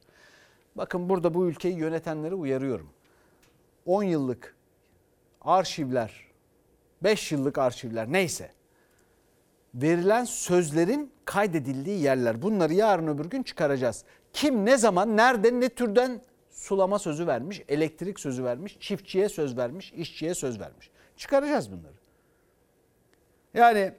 Bakın 0.75 1.09
burada 1.09 1.33
bu 1.33 1.47
ülkeyi 1.47 1.77
yönetenleri 1.77 2.35
uyarıyorum. 2.35 2.89
10 3.85 4.03
yıllık 4.03 4.55
arşivler, 5.41 6.27
5 7.03 7.31
yıllık 7.31 7.57
arşivler 7.57 8.11
neyse 8.11 8.51
verilen 9.75 10.23
sözlerin 10.23 11.11
kaydedildiği 11.25 12.01
yerler. 12.01 12.41
Bunları 12.41 12.73
yarın 12.73 13.07
öbür 13.07 13.25
gün 13.25 13.43
çıkaracağız. 13.43 14.03
Kim 14.33 14.65
ne 14.65 14.77
zaman 14.77 15.17
nerede 15.17 15.59
ne 15.59 15.69
türden 15.69 16.21
sulama 16.49 16.99
sözü 16.99 17.27
vermiş, 17.27 17.61
elektrik 17.67 18.19
sözü 18.19 18.43
vermiş, 18.43 18.77
çiftçiye 18.79 19.29
söz 19.29 19.57
vermiş, 19.57 19.93
işçiye 19.93 20.33
söz 20.33 20.59
vermiş. 20.59 20.89
Çıkaracağız 21.17 21.71
bunları. 21.71 21.97
Yani 23.53 23.93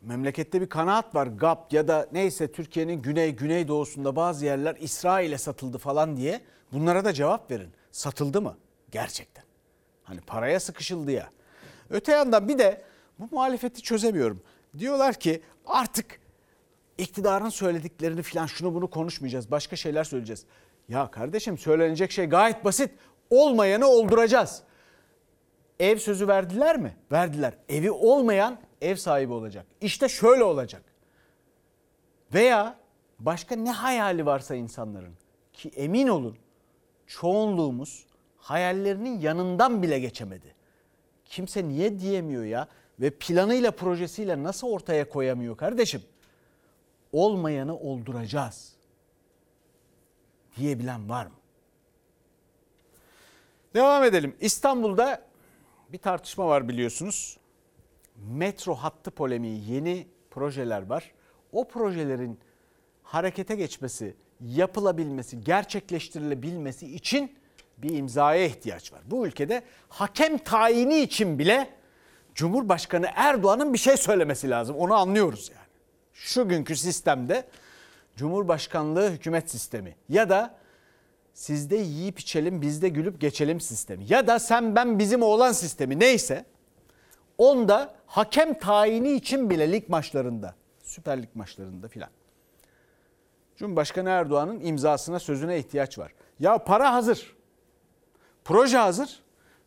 memlekette 0.00 0.60
bir 0.60 0.68
kanaat 0.68 1.14
var. 1.14 1.26
GAP 1.26 1.72
ya 1.72 1.88
da 1.88 2.08
neyse 2.12 2.52
Türkiye'nin 2.52 3.02
güney 3.02 3.36
güneydoğusunda 3.36 4.16
bazı 4.16 4.44
yerler 4.44 4.76
İsrail'e 4.80 5.38
satıldı 5.38 5.78
falan 5.78 6.16
diye. 6.16 6.40
Bunlara 6.72 7.04
da 7.04 7.12
cevap 7.12 7.50
verin. 7.50 7.72
Satıldı 7.90 8.42
mı? 8.42 8.56
Gerçekten. 8.90 9.44
Hani 10.02 10.20
paraya 10.20 10.60
sıkışıldı 10.60 11.10
ya. 11.10 11.30
Öte 11.90 12.12
yandan 12.12 12.48
bir 12.48 12.58
de 12.58 12.82
bu 13.18 13.28
muhalefeti 13.30 13.82
çözemiyorum. 13.82 14.42
Diyorlar 14.78 15.14
ki 15.14 15.42
artık 15.66 16.20
iktidarın 16.98 17.48
söylediklerini 17.48 18.22
falan 18.22 18.46
şunu 18.46 18.74
bunu 18.74 18.90
konuşmayacağız. 18.90 19.50
Başka 19.50 19.76
şeyler 19.76 20.04
söyleyeceğiz. 20.04 20.44
Ya 20.88 21.10
kardeşim 21.10 21.58
söylenecek 21.58 22.10
şey 22.10 22.26
gayet 22.26 22.64
basit. 22.64 22.90
Olmayanı 23.30 23.86
olduracağız. 23.86 24.62
Ev 25.80 25.98
sözü 25.98 26.28
verdiler 26.28 26.76
mi? 26.78 26.96
Verdiler. 27.12 27.54
Evi 27.68 27.90
olmayan 27.90 28.58
ev 28.80 28.96
sahibi 28.96 29.32
olacak. 29.32 29.66
İşte 29.80 30.08
şöyle 30.08 30.44
olacak. 30.44 30.82
Veya 32.34 32.78
başka 33.18 33.56
ne 33.56 33.70
hayali 33.70 34.26
varsa 34.26 34.54
insanların 34.54 35.14
ki 35.52 35.68
emin 35.68 36.08
olun 36.08 36.36
çoğunluğumuz 37.06 38.06
hayallerinin 38.36 39.20
yanından 39.20 39.82
bile 39.82 39.98
geçemedi. 39.98 40.54
Kimse 41.24 41.68
niye 41.68 41.98
diyemiyor 41.98 42.44
ya 42.44 42.68
ve 43.00 43.10
planıyla 43.10 43.70
projesiyle 43.70 44.42
nasıl 44.42 44.68
ortaya 44.68 45.08
koyamıyor 45.08 45.56
kardeşim? 45.56 46.02
Olmayanı 47.12 47.78
olduracağız 47.78 48.76
diyebilen 50.56 51.08
var 51.08 51.26
mı? 51.26 51.32
Devam 53.74 54.04
edelim. 54.04 54.36
İstanbul'da 54.40 55.22
bir 55.92 55.98
tartışma 55.98 56.48
var 56.48 56.68
biliyorsunuz. 56.68 57.37
Metro 58.26 58.74
hattı 58.74 59.10
polemiği, 59.10 59.70
yeni 59.70 60.06
projeler 60.30 60.86
var. 60.86 61.12
O 61.52 61.68
projelerin 61.68 62.38
harekete 63.02 63.56
geçmesi, 63.56 64.14
yapılabilmesi, 64.40 65.40
gerçekleştirilebilmesi 65.40 66.94
için 66.94 67.32
bir 67.78 67.96
imzaya 67.96 68.44
ihtiyaç 68.44 68.92
var. 68.92 69.00
Bu 69.06 69.26
ülkede 69.26 69.62
hakem 69.88 70.38
tayini 70.38 71.00
için 71.00 71.38
bile 71.38 71.70
Cumhurbaşkanı 72.34 73.08
Erdoğan'ın 73.14 73.72
bir 73.72 73.78
şey 73.78 73.96
söylemesi 73.96 74.50
lazım. 74.50 74.76
Onu 74.76 74.94
anlıyoruz 74.94 75.50
yani. 75.54 75.68
Şu 76.12 76.48
günkü 76.48 76.76
sistemde 76.76 77.48
Cumhurbaşkanlığı 78.16 79.10
hükümet 79.10 79.50
sistemi 79.50 79.96
ya 80.08 80.28
da 80.28 80.54
sizde 81.34 81.76
yiyip 81.76 82.20
içelim 82.20 82.62
bizde 82.62 82.88
gülüp 82.88 83.20
geçelim 83.20 83.60
sistemi 83.60 84.04
ya 84.08 84.26
da 84.26 84.38
sen 84.38 84.76
ben 84.76 84.98
bizim 84.98 85.22
oğlan 85.22 85.52
sistemi 85.52 86.00
neyse 86.00 86.44
Onda 87.38 87.94
hakem 88.06 88.58
tayini 88.58 89.12
için 89.12 89.50
bile 89.50 89.72
lig 89.72 89.88
maçlarında, 89.88 90.54
Süper 90.82 91.22
Lig 91.22 91.28
maçlarında 91.34 91.88
filan. 91.88 92.10
Cumhurbaşkanı 93.56 94.08
Erdoğan'ın 94.08 94.60
imzasına 94.60 95.18
sözüne 95.18 95.58
ihtiyaç 95.58 95.98
var. 95.98 96.14
Ya 96.38 96.58
para 96.64 96.92
hazır. 96.94 97.36
Proje 98.44 98.76
hazır. 98.78 99.22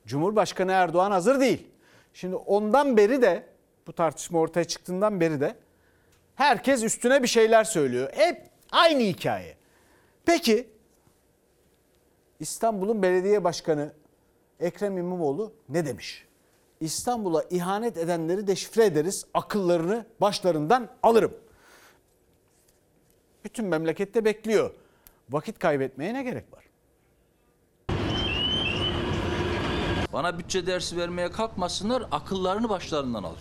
Cumhurbaşkanı 0.05 0.71
Erdoğan 0.71 1.11
hazır 1.11 1.39
değil. 1.39 1.67
Şimdi 2.13 2.35
ondan 2.35 2.97
beri 2.97 3.21
de 3.21 3.47
bu 3.87 3.93
tartışma 3.93 4.39
ortaya 4.39 4.63
çıktığından 4.63 5.19
beri 5.19 5.39
de 5.39 5.55
herkes 6.35 6.83
üstüne 6.83 7.23
bir 7.23 7.27
şeyler 7.27 7.63
söylüyor. 7.63 8.09
Hep 8.13 8.49
aynı 8.71 9.01
hikaye. 9.01 9.57
Peki 10.25 10.67
İstanbul'un 12.39 13.01
belediye 13.01 13.43
başkanı 13.43 13.93
Ekrem 14.59 14.97
İmamoğlu 14.97 15.53
ne 15.69 15.85
demiş? 15.85 16.27
İstanbul'a 16.81 17.43
ihanet 17.49 17.97
edenleri 17.97 18.47
deşifre 18.47 18.85
ederiz, 18.85 19.25
akıllarını 19.33 20.05
başlarından 20.21 20.89
alırım. 21.03 21.33
Bütün 23.43 23.65
memlekette 23.65 24.25
bekliyor. 24.25 24.71
Vakit 25.29 25.59
kaybetmeye 25.59 26.13
ne 26.13 26.23
gerek 26.23 26.45
var? 26.53 26.63
Bana 30.13 30.39
bütçe 30.39 30.67
dersi 30.67 30.97
vermeye 30.97 31.31
kalkmasınlar, 31.31 32.03
akıllarını 32.11 32.69
başlarından 32.69 33.23
alır. 33.23 33.39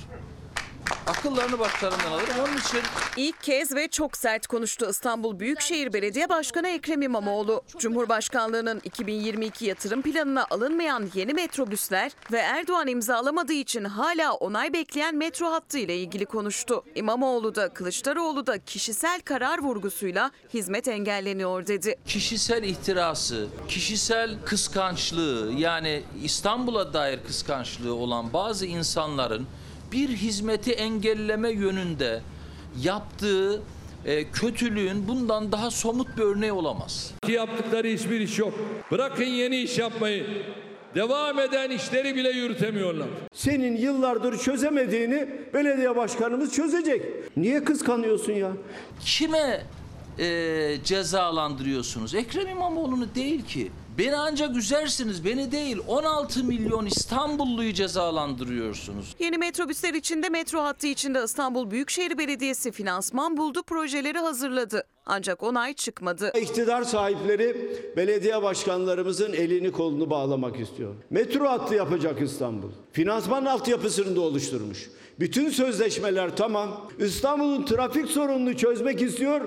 Akıllarını 1.07 1.59
başlarından 1.59 2.13
alır. 2.13 2.25
Onun 2.41 2.57
için 2.57 2.81
İlk 3.17 3.43
kez 3.43 3.75
ve 3.75 3.89
çok 3.89 4.17
sert 4.17 4.47
konuştu 4.47 4.87
İstanbul 4.91 5.39
Büyükşehir 5.39 5.93
Belediye 5.93 6.29
Başkanı 6.29 6.69
Ekrem 6.69 7.03
İmamoğlu. 7.03 7.63
Cumhurbaşkanlığının 7.79 8.81
2022 8.85 9.65
yatırım 9.65 10.03
planına 10.03 10.47
alınmayan 10.51 11.11
yeni 11.15 11.35
metrobüsler 11.35 12.13
ve 12.33 12.39
Erdoğan 12.39 12.87
imzalamadığı 12.87 13.53
için 13.53 13.85
hala 13.85 14.33
onay 14.33 14.73
bekleyen 14.73 15.17
metro 15.17 15.53
hattı 15.53 15.79
ile 15.79 15.97
ilgili 15.97 16.27
konuştu. 16.27 16.85
İmamoğlu 16.95 17.55
da 17.55 17.69
Kılıçdaroğlu 17.69 18.47
da 18.47 18.59
kişisel 18.65 19.21
karar 19.21 19.59
vurgusuyla 19.59 20.31
hizmet 20.55 20.89
engelleniyor 20.89 21.67
dedi. 21.67 21.97
kişisel 22.07 22.63
ihtirası, 22.63 23.47
kişisel 23.69 24.31
kıskançlığı 24.47 25.53
yani 25.57 26.03
İstanbul'a 26.23 26.93
dair 26.93 27.21
kıskançlığı 27.27 27.95
olan 27.95 28.33
bazı 28.33 28.67
insanların 28.67 29.47
bir 29.93 30.09
hizmeti 30.09 30.73
engelleme 30.73 31.51
yönünde 31.51 32.21
yaptığı 32.83 33.63
e, 34.05 34.31
kötülüğün 34.31 35.09
bundan 35.09 35.53
daha 35.53 35.71
somut 35.71 36.17
bir 36.17 36.23
örneği 36.23 36.53
olamaz. 36.53 37.13
Ki 37.27 37.33
yaptıkları 37.33 37.89
hiçbir 37.89 38.21
iş 38.21 38.39
yok. 38.39 38.55
Bırakın 38.91 39.25
yeni 39.25 39.57
iş 39.57 39.79
yapmayı. 39.79 40.27
Devam 40.95 41.39
eden 41.39 41.71
işleri 41.71 42.17
bile 42.17 42.31
yürütemiyorlar. 42.31 43.09
Senin 43.35 43.77
yıllardır 43.77 44.39
çözemediğini 44.39 45.29
belediye 45.55 45.97
başkanımız 45.97 46.55
çözecek. 46.55 47.03
Niye 47.37 47.65
kıskanıyorsun 47.65 48.33
ya? 48.33 48.53
Kime 49.01 49.63
e, 50.19 50.77
cezalandırıyorsunuz? 50.85 52.15
Ekrem 52.15 52.49
İmamoğlu'nu 52.49 53.15
değil 53.15 53.45
ki. 53.45 53.71
Beni 53.99 54.17
ancak 54.17 54.57
üzersiniz, 54.57 55.25
beni 55.25 55.53
değil. 55.53 55.79
16 55.89 56.45
milyon 56.45 56.87
İstanbulluyu 56.87 57.73
cezalandırıyorsunuz. 57.73 59.15
Yeni 59.19 59.39
metrobüsler 59.39 59.95
içinde 59.95 60.29
metro 60.29 60.63
hattı 60.63 60.87
içinde 60.87 61.25
İstanbul 61.25 61.71
Büyükşehir 61.71 62.19
Belediyesi 62.19 62.73
finansman 62.73 63.37
buldu, 63.37 63.63
projeleri 63.63 64.19
hazırladı. 64.19 64.85
Ancak 65.07 65.43
onay 65.43 65.75
çıkmadı. 65.75 66.33
İktidar 66.41 66.83
sahipleri 66.83 67.57
belediye 67.97 68.43
başkanlarımızın 68.43 69.33
elini 69.33 69.73
kolunu 69.73 70.11
bağlamak 70.11 70.61
istiyor. 70.61 70.95
Metro 71.11 71.49
hattı 71.49 71.75
yapacak 71.75 72.23
İstanbul. 72.23 72.69
Finansman 72.93 73.45
altyapısını 73.45 74.17
da 74.17 74.21
oluşturmuş. 74.21 74.91
Bütün 75.21 75.51
sözleşmeler 75.51 76.37
tamam. 76.37 76.89
İstanbul'un 76.99 77.65
trafik 77.65 78.07
sorununu 78.07 78.57
çözmek 78.57 79.03
istiyor 79.03 79.41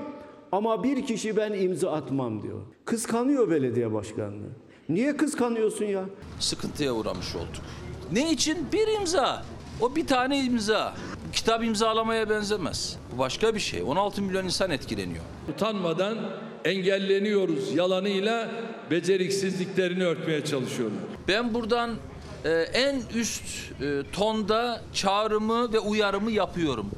ama 0.54 0.84
bir 0.84 1.06
kişi 1.06 1.38
ben 1.38 1.54
imza 1.54 1.92
atmam 1.92 2.44
diyor. 2.44 2.62
Kıskanıyor 2.86 3.50
belediye 3.52 3.94
başkanlığı. 3.94 4.50
Niye 4.90 5.18
kıskanıyorsun 5.18 5.86
ya? 5.86 6.06
Sıkıntıya 6.40 6.94
uğramış 6.94 7.36
olduk. 7.36 7.64
Ne 8.12 8.32
için? 8.32 8.58
Bir 8.74 8.88
imza. 8.88 9.46
O 9.82 9.96
bir 9.96 10.08
tane 10.08 10.40
imza. 10.44 10.94
Kitap 11.34 11.64
imzalamaya 11.64 12.30
benzemez. 12.30 12.98
Bu 13.14 13.20
başka 13.20 13.56
bir 13.56 13.60
şey. 13.60 13.84
16 13.84 14.22
milyon 14.22 14.46
insan 14.46 14.72
etkileniyor. 14.72 15.24
Utanmadan 15.54 16.18
engelleniyoruz 16.66 17.76
yalanıyla 17.76 18.50
beceriksizliklerini 18.92 20.06
örtmeye 20.06 20.46
çalışıyorlar. 20.46 21.00
Ben 21.28 21.54
buradan 21.54 21.96
e, 22.46 22.50
en 22.52 23.02
üst 23.16 23.44
e, 23.82 24.04
tonda 24.12 24.82
çağrımı 24.94 25.74
ve 25.74 25.80
uyarımı 25.80 26.32
yapıyorum. 26.32 26.90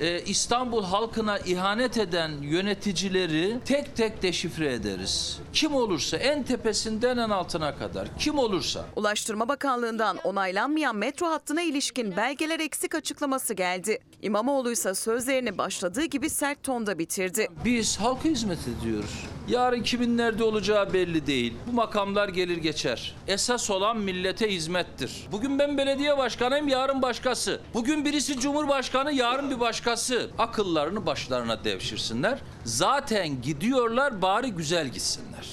E, 0.00 0.20
İstanbul 0.20 0.84
halkına 0.84 1.38
ihanet 1.38 1.98
eden 1.98 2.30
yöneticileri 2.42 3.58
tek 3.64 3.96
tek 3.96 4.22
deşifre 4.22 4.72
ederiz. 4.72 5.38
Kim 5.54 5.74
olursa 5.74 6.16
en 6.16 6.42
tepesinden 6.42 7.18
en 7.18 7.30
altına 7.30 7.76
kadar 7.76 8.08
kim 8.18 8.38
olursa. 8.38 8.84
Ulaştırma 8.96 9.48
Bakanlığı'ndan 9.48 10.16
onaylanmayan 10.24 10.96
metro 10.96 11.26
hattına 11.26 11.62
ilişkin 11.62 12.16
belgeler 12.16 12.60
eksik 12.60 12.94
açıklaması 12.94 13.54
geldi. 13.54 13.98
İmamoğlu 14.22 14.70
ise 14.72 14.94
sözlerini 14.94 15.58
başladığı 15.58 16.04
gibi 16.04 16.30
sert 16.30 16.62
tonda 16.62 16.98
bitirdi. 16.98 17.48
Biz 17.64 17.96
halka 18.00 18.28
hizmet 18.28 18.58
ediyoruz. 18.80 19.24
Yarın 19.48 19.82
kimin 19.82 20.18
nerede 20.18 20.44
olacağı 20.44 20.92
belli 20.92 21.26
değil. 21.26 21.54
Bu 21.66 21.72
makamlar 21.72 22.28
gelir 22.28 22.56
geçer. 22.56 23.14
Esas 23.26 23.70
olan 23.70 23.96
millete 23.96 24.54
hizmettir. 24.54 25.26
Bugün 25.32 25.58
ben 25.58 25.78
belediye 25.78 26.18
başkanıyım, 26.18 26.68
yarın 26.68 27.02
başkası. 27.02 27.60
Bugün 27.74 28.04
birisi 28.04 28.40
cumhurbaşkanı, 28.40 29.12
yarın 29.12 29.50
bir 29.50 29.60
başkası. 29.60 30.30
Akıllarını 30.38 31.06
başlarına 31.06 31.64
devşirsinler. 31.64 32.38
Zaten 32.64 33.42
gidiyorlar, 33.42 34.22
bari 34.22 34.50
güzel 34.50 34.88
gitsinler. 34.88 35.43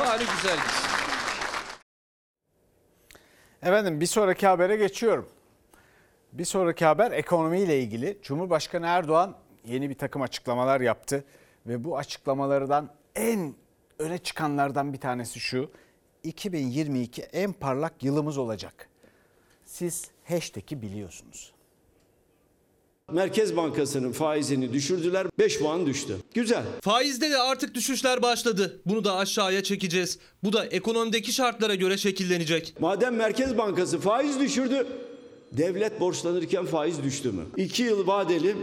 Bari 0.00 0.24
güzel. 0.36 0.58
Efendim 3.62 4.00
bir 4.00 4.06
sonraki 4.06 4.46
habere 4.46 4.76
geçiyorum. 4.76 5.28
Bir 6.32 6.44
sonraki 6.44 6.84
haber 6.84 7.12
ekonomiyle 7.12 7.80
ilgili. 7.80 8.18
Cumhurbaşkanı 8.22 8.86
Erdoğan 8.86 9.36
yeni 9.64 9.90
bir 9.90 9.94
takım 9.94 10.22
açıklamalar 10.22 10.80
yaptı 10.80 11.24
ve 11.66 11.84
bu 11.84 11.98
açıklamalardan 11.98 12.90
en 13.16 13.54
öne 13.98 14.18
çıkanlardan 14.18 14.92
bir 14.92 15.00
tanesi 15.00 15.40
şu. 15.40 15.70
2022 16.22 17.22
en 17.22 17.52
parlak 17.52 18.02
yılımız 18.02 18.38
olacak. 18.38 18.88
Siz 19.64 20.10
hashtag'i 20.28 20.82
biliyorsunuz. 20.82 21.52
Merkez 23.12 23.56
Bankası'nın 23.56 24.12
faizini 24.12 24.72
düşürdüler. 24.72 25.26
5 25.38 25.58
puan 25.58 25.86
düştü. 25.86 26.16
Güzel. 26.34 26.62
Faizde 26.80 27.30
de 27.30 27.38
artık 27.38 27.74
düşüşler 27.74 28.22
başladı. 28.22 28.80
Bunu 28.86 29.04
da 29.04 29.16
aşağıya 29.16 29.62
çekeceğiz. 29.62 30.18
Bu 30.44 30.52
da 30.52 30.64
ekonomideki 30.66 31.32
şartlara 31.32 31.74
göre 31.74 31.96
şekillenecek. 31.98 32.74
Madem 32.80 33.14
Merkez 33.16 33.58
Bankası 33.58 33.98
faiz 34.00 34.40
düşürdü, 34.40 34.86
devlet 35.52 36.00
borçlanırken 36.00 36.66
faiz 36.66 37.02
düştü 37.02 37.32
mü? 37.32 37.42
2 37.56 37.82
yıl 37.82 38.06
vadeli 38.06 38.56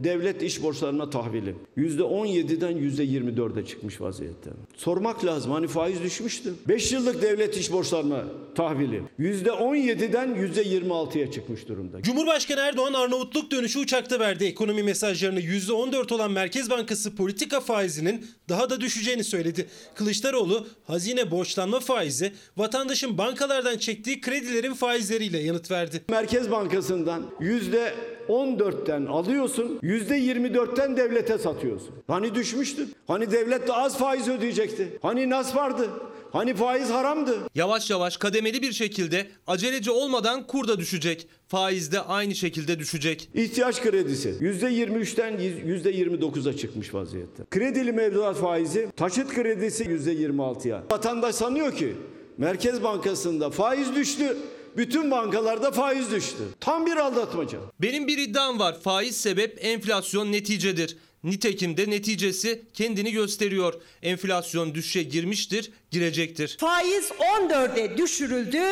devlet 0.00 0.42
iş 0.42 0.62
borçlarına 0.62 1.10
tahvili. 1.10 1.54
%17'den 1.76 2.72
%24'e 2.72 3.66
çıkmış 3.66 4.00
vaziyette. 4.00 4.50
Sormak 4.76 5.24
lazım 5.24 5.52
hani 5.52 5.68
faiz 5.68 6.02
düşmüştü. 6.02 6.54
5 6.68 6.92
yıllık 6.92 7.22
devlet 7.22 7.56
iş 7.56 7.72
borçlarına 7.72 8.24
tahvili. 8.54 9.02
%17'den 9.18 10.34
%26'ya 10.34 11.30
çıkmış 11.30 11.68
durumda. 11.68 12.02
Cumhurbaşkanı 12.02 12.60
Erdoğan 12.60 12.92
Arnavutluk 12.92 13.50
dönüşü 13.50 13.78
uçakta 13.78 14.20
verdi. 14.20 14.44
Ekonomi 14.44 14.82
mesajlarını 14.82 15.40
%14 15.40 16.14
olan 16.14 16.30
Merkez 16.30 16.70
Bankası 16.70 17.16
politika 17.16 17.60
faizinin 17.60 18.26
daha 18.48 18.70
da 18.70 18.80
düşeceğini 18.80 19.24
söyledi. 19.24 19.66
Kılıçdaroğlu 19.94 20.66
hazine 20.86 21.30
borçlanma 21.30 21.80
faizi 21.80 22.32
vatandaşın 22.56 23.18
bankalardan 23.18 23.78
çektiği 23.78 24.20
kredilerin 24.20 24.74
faizleriyle 24.74 25.38
yanıt 25.38 25.70
verdi. 25.70 26.02
Merkez 26.08 26.50
Bankası'ndan 26.50 27.22
%14'ten 27.40 29.06
alıyorsun, 29.06 29.78
%24'ten 29.82 30.96
devlete 30.96 31.38
satıyorsun. 31.38 31.94
Hani 32.06 32.34
düşmüştü? 32.34 32.86
Hani 33.06 33.30
devlet 33.30 33.68
de 33.68 33.72
az 33.72 33.98
faiz 33.98 34.28
ödeyecekti? 34.28 34.98
Hani 35.02 35.30
nas 35.30 35.56
vardı? 35.56 35.90
Hani 36.32 36.54
faiz 36.54 36.90
haramdı? 36.90 37.38
Yavaş 37.54 37.90
yavaş 37.90 38.16
kademeli 38.16 38.62
bir 38.62 38.72
şekilde 38.72 39.26
aceleci 39.46 39.90
olmadan 39.90 40.46
kur 40.46 40.68
da 40.68 40.78
düşecek. 40.78 41.28
Faiz 41.48 41.92
de 41.92 42.00
aynı 42.00 42.34
şekilde 42.34 42.78
düşecek. 42.78 43.28
İhtiyaç 43.34 43.82
kredisi 43.82 44.28
%23'ten 44.28 45.32
%29'a 45.38 46.56
çıkmış 46.56 46.94
vaziyette. 46.94 47.44
Kredili 47.50 47.92
mevduat 47.92 48.36
faizi, 48.36 48.88
taşıt 48.96 49.34
kredisi 49.34 49.84
%26'ya. 49.84 50.82
Vatandaş 50.90 51.34
sanıyor 51.34 51.76
ki 51.76 51.94
Merkez 52.38 52.82
Bankası'nda 52.82 53.50
faiz 53.50 53.94
düştü. 53.96 54.36
Bütün 54.76 55.10
bankalarda 55.10 55.70
faiz 55.70 56.10
düştü. 56.10 56.42
Tam 56.60 56.86
bir 56.86 56.96
aldatmaca. 56.96 57.58
Benim 57.80 58.06
bir 58.06 58.18
iddiam 58.18 58.58
var. 58.58 58.80
Faiz 58.80 59.16
sebep, 59.16 59.58
enflasyon 59.64 60.32
neticedir. 60.32 60.96
Nitekim 61.24 61.76
de 61.76 61.90
neticesi 61.90 62.62
kendini 62.74 63.12
gösteriyor. 63.12 63.74
Enflasyon 64.02 64.74
düşüşe 64.74 65.02
girmiştir, 65.02 65.70
girecektir. 65.90 66.56
Faiz 66.60 67.10
14'e 67.10 67.98
düşürüldü 67.98 68.62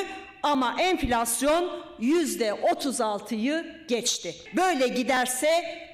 ama 0.42 0.76
enflasyon 0.80 1.70
yüzde 2.00 2.48
36'yı 2.48 3.84
geçti. 3.88 4.34
Böyle 4.56 4.88
giderse 4.88 5.48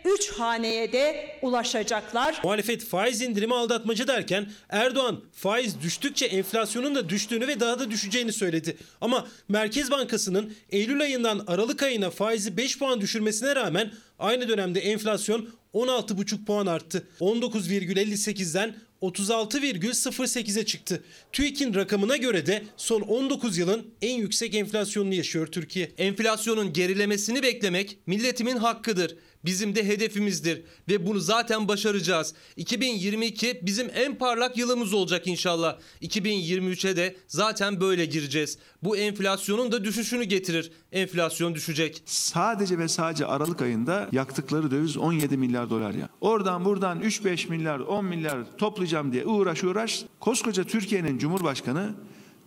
3 0.05 0.33
haneye 0.33 0.93
de 0.93 1.39
ulaşacaklar. 1.43 2.41
Muhalefet 2.45 2.85
faiz 2.85 3.23
indirimi 3.23 3.55
aldatmacı 3.55 4.09
derken 4.09 4.47
Erdoğan 4.69 5.21
faiz 5.33 5.83
düştükçe 5.83 6.27
enflasyonun 6.27 6.95
da 6.95 7.09
düştüğünü 7.09 7.49
ve 7.49 7.61
daha 7.61 7.79
da 7.79 7.91
düşeceğini 7.91 8.33
söyledi. 8.33 8.77
Ama 9.01 9.27
Merkez 9.49 9.91
Bankası'nın 9.91 10.55
Eylül 10.71 11.01
ayından 11.01 11.45
Aralık 11.47 11.83
ayına 11.83 12.11
faizi 12.11 12.57
5 12.57 12.79
puan 12.79 13.01
düşürmesine 13.01 13.57
rağmen 13.57 13.91
aynı 14.19 14.49
dönemde 14.49 14.81
enflasyon 14.81 15.49
16,5 15.75 16.45
puan 16.45 16.67
arttı. 16.67 17.09
19,58'den 17.21 18.75
36,08'e 19.03 20.65
çıktı. 20.65 21.05
TÜİK'in 21.33 21.75
rakamına 21.75 22.17
göre 22.17 22.47
de 22.47 22.65
son 22.77 23.01
19 23.01 23.59
yılın 23.59 23.91
en 24.03 24.15
yüksek 24.15 24.55
enflasyonunu 24.55 25.15
yaşıyor 25.15 25.47
Türkiye. 25.47 25.93
Enflasyonun 25.99 26.73
gerilemesini 26.73 27.43
beklemek 27.43 27.99
milletimin 28.07 28.57
hakkıdır. 28.57 29.17
Bizim 29.47 29.75
de 29.75 29.89
hedefimizdir 29.89 30.63
ve 30.89 31.07
bunu 31.07 31.21
zaten 31.21 31.69
başaracağız. 31.69 32.35
2022 32.57 33.61
bizim 33.63 33.91
en 33.95 34.15
parlak 34.15 34.57
yılımız 34.57 34.93
olacak 34.93 35.27
inşallah. 35.27 35.79
2023'e 36.03 36.97
de 36.97 37.17
zaten 37.29 37.81
böyle 37.81 38.05
gireceğiz. 38.07 38.59
Bu 38.83 38.97
enflasyonun 38.97 39.73
da 39.73 39.85
düşüşünü 39.85 40.25
getirir. 40.25 40.73
Enflasyon 40.93 41.55
düşecek. 41.55 42.03
Sadece 42.07 42.79
ve 42.79 42.89
sadece 42.89 43.27
Aralık 43.27 43.63
ayında 43.63 44.09
yaktıkları 44.13 44.71
döviz 44.71 44.97
17 44.97 45.37
milyar 45.37 45.71
dolar 45.71 45.95
ya. 45.95 46.09
Oradan 46.21 46.65
buradan 46.65 47.01
3-5 47.01 47.49
milyar 47.49 47.79
10 47.79 48.05
milyar 48.05 48.57
toplayacağım 48.59 49.13
diye 49.13 49.27
uğraş 49.27 49.65
uğraş. 49.65 50.05
Koskoca 50.21 50.65
Türkiye'nin 50.65 51.19
Cumhurbaşkanı 51.19 51.95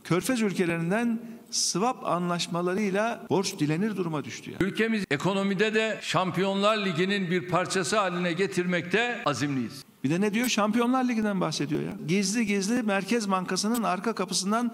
Körfez 0.04 0.42
ülkelerinden 0.42 1.20
swap 1.52 2.06
anlaşmalarıyla 2.06 3.26
borç 3.30 3.60
dilenir 3.60 3.98
duruma 3.98 4.24
düştü 4.24 4.52
ya. 4.52 4.58
Ülkemiz 4.60 5.04
ekonomide 5.12 5.74
de 5.74 5.98
Şampiyonlar 6.02 6.86
Ligi'nin 6.86 7.32
bir 7.32 7.48
parçası 7.50 7.98
haline 7.98 8.34
getirmekte 8.34 9.22
azimliyiz. 9.26 9.84
Bir 10.04 10.10
de 10.10 10.22
ne 10.22 10.34
diyor? 10.34 10.48
Şampiyonlar 10.48 11.04
Ligi'den 11.04 11.42
bahsediyor 11.42 11.82
ya. 11.82 11.94
Gizli 12.08 12.46
gizli 12.46 12.84
Merkez 12.84 13.32
Bankası'nın 13.32 13.84
arka 13.84 14.14
kapısından 14.14 14.72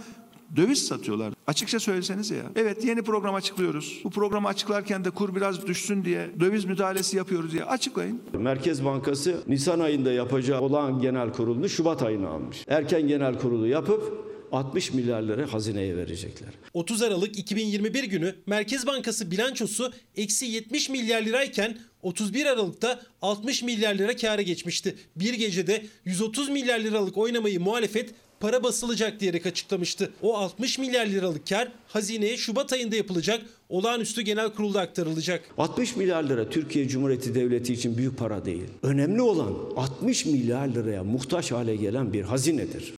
döviz 0.55 0.87
satıyorlar. 0.87 1.33
Açıkça 1.47 1.79
söyleseniz 1.79 2.31
ya. 2.31 2.43
Evet 2.55 2.85
yeni 2.85 3.01
program 3.01 3.35
açıklıyoruz. 3.35 4.01
Bu 4.03 4.09
programı 4.09 4.47
açıklarken 4.47 5.05
de 5.05 5.09
kur 5.09 5.35
biraz 5.35 5.67
düşsün 5.67 6.05
diye 6.05 6.29
döviz 6.39 6.65
müdahalesi 6.65 7.17
yapıyoruz 7.17 7.51
diye 7.51 7.63
açıklayın. 7.63 8.21
Merkez 8.33 8.85
Bankası 8.85 9.43
Nisan 9.47 9.79
ayında 9.79 10.11
yapacağı 10.11 10.61
olan 10.61 11.01
genel 11.01 11.33
kurulunu 11.33 11.69
Şubat 11.69 12.03
ayına 12.03 12.27
almış. 12.27 12.65
Erken 12.67 13.07
genel 13.07 13.39
kurulu 13.39 13.67
yapıp 13.67 14.34
60 14.55 14.93
milyar 14.93 15.23
lira 15.23 15.53
hazineye 15.53 15.97
verecekler. 15.97 16.49
30 16.73 17.01
Aralık 17.01 17.39
2021 17.39 18.03
günü 18.03 18.35
Merkez 18.45 18.87
Bankası 18.87 19.31
bilançosu 19.31 19.93
eksi 20.15 20.45
70 20.45 20.89
milyar 20.89 21.21
lirayken 21.21 21.77
31 22.01 22.45
Aralık'ta 22.45 23.01
60 23.21 23.63
milyar 23.63 23.95
lira 23.95 24.15
kâra 24.15 24.41
geçmişti. 24.41 24.95
Bir 25.15 25.33
gecede 25.33 25.85
130 26.05 26.49
milyar 26.49 26.79
liralık 26.79 27.17
oynamayı 27.17 27.59
muhalefet 27.59 28.09
para 28.39 28.63
basılacak 28.63 29.19
diyerek 29.19 29.45
açıklamıştı. 29.45 30.11
O 30.21 30.37
60 30.37 30.79
milyar 30.79 31.05
liralık 31.05 31.47
kar 31.47 31.71
hazineye 31.87 32.37
Şubat 32.37 32.73
ayında 32.73 32.95
yapılacak 32.95 33.41
olağanüstü 33.69 34.21
genel 34.21 34.49
kurulda 34.49 34.81
aktarılacak. 34.81 35.43
60 35.57 35.95
milyar 35.95 36.23
lira 36.23 36.49
Türkiye 36.49 36.87
Cumhuriyeti 36.87 37.35
Devleti 37.35 37.73
için 37.73 37.97
büyük 37.97 38.17
para 38.17 38.45
değil. 38.45 38.67
Önemli 38.83 39.21
olan 39.21 39.53
60 39.75 40.25
milyar 40.25 40.67
liraya 40.67 41.03
muhtaç 41.03 41.51
hale 41.51 41.75
gelen 41.75 42.13
bir 42.13 42.21
hazinedir. 42.21 42.93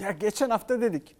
Ya 0.00 0.10
geçen 0.10 0.50
hafta 0.50 0.80
dedik. 0.80 1.16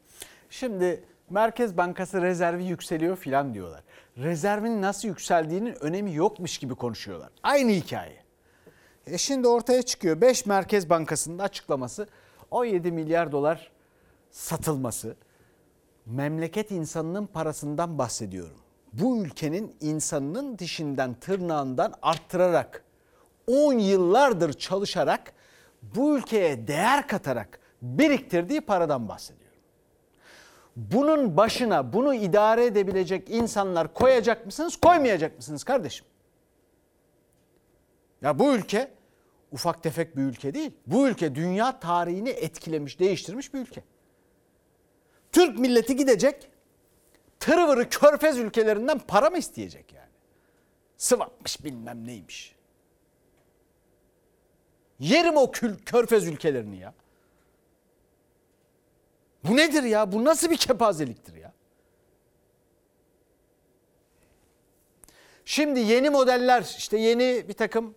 Şimdi 0.50 1.04
Merkez 1.30 1.76
Bankası 1.76 2.22
rezervi 2.22 2.64
yükseliyor 2.64 3.16
filan 3.16 3.54
diyorlar. 3.54 3.82
Rezervin 4.18 4.82
nasıl 4.82 5.08
yükseldiğinin 5.08 5.84
önemi 5.84 6.14
yokmuş 6.14 6.58
gibi 6.58 6.74
konuşuyorlar. 6.74 7.30
Aynı 7.42 7.70
hikaye. 7.70 8.22
E 9.06 9.18
şimdi 9.18 9.48
ortaya 9.48 9.82
çıkıyor 9.82 10.20
5 10.20 10.46
Merkez 10.46 10.90
Bankası'nın 10.90 11.38
açıklaması 11.38 12.08
17 12.50 12.92
milyar 12.92 13.32
dolar 13.32 13.70
satılması. 14.30 15.16
Memleket 16.06 16.70
insanının 16.70 17.26
parasından 17.26 17.98
bahsediyorum. 17.98 18.56
Bu 18.92 19.24
ülkenin 19.24 19.76
insanının 19.80 20.58
dişinden 20.58 21.14
tırnağından 21.14 21.94
arttırarak 22.02 22.84
10 23.46 23.72
yıllardır 23.72 24.52
çalışarak 24.52 25.32
bu 25.82 26.18
ülkeye 26.18 26.66
değer 26.66 27.08
katarak 27.08 27.61
biriktirdiği 27.82 28.60
paradan 28.60 29.08
bahsediyorum. 29.08 29.58
Bunun 30.76 31.36
başına 31.36 31.92
bunu 31.92 32.14
idare 32.14 32.64
edebilecek 32.64 33.30
insanlar 33.30 33.94
koyacak 33.94 34.46
mısınız, 34.46 34.76
koymayacak 34.76 35.36
mısınız 35.36 35.64
kardeşim? 35.64 36.06
Ya 38.22 38.38
bu 38.38 38.54
ülke 38.54 38.90
ufak 39.52 39.82
tefek 39.82 40.16
bir 40.16 40.22
ülke 40.22 40.54
değil. 40.54 40.70
Bu 40.86 41.08
ülke 41.08 41.34
dünya 41.34 41.80
tarihini 41.80 42.28
etkilemiş, 42.28 43.00
değiştirmiş 43.00 43.54
bir 43.54 43.58
ülke. 43.58 43.82
Türk 45.32 45.58
milleti 45.58 45.96
gidecek 45.96 46.50
tırıvırı 47.40 47.88
körfez 47.88 48.38
ülkelerinden 48.38 48.98
para 48.98 49.30
mı 49.30 49.38
isteyecek 49.38 49.92
yani? 49.92 50.12
Sıvapmış 50.96 51.64
bilmem 51.64 52.06
neymiş. 52.06 52.56
Yerim 54.98 55.36
o 55.36 55.50
kül, 55.50 55.78
körfez 55.78 56.26
ülkelerini 56.26 56.78
ya. 56.78 56.94
Bu 59.44 59.56
nedir 59.56 59.82
ya? 59.82 60.12
Bu 60.12 60.24
nasıl 60.24 60.50
bir 60.50 60.56
kepazeliktir 60.56 61.34
ya? 61.34 61.52
Şimdi 65.44 65.80
yeni 65.80 66.10
modeller, 66.10 66.74
işte 66.78 66.98
yeni 66.98 67.48
bir 67.48 67.52
takım 67.52 67.94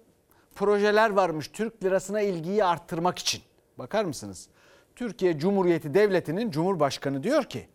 projeler 0.56 1.10
varmış 1.10 1.48
Türk 1.48 1.84
lirasına 1.84 2.22
ilgiyi 2.22 2.64
arttırmak 2.64 3.20
için. 3.20 3.42
Bakar 3.78 4.06
mısınız? 4.06 4.48
Türkiye 4.96 5.40
Cumhuriyeti 5.40 5.94
Devleti'nin 5.94 6.52
Cumhurbaşkanı 6.52 7.24
diyor 7.24 7.44
ki 7.44 7.68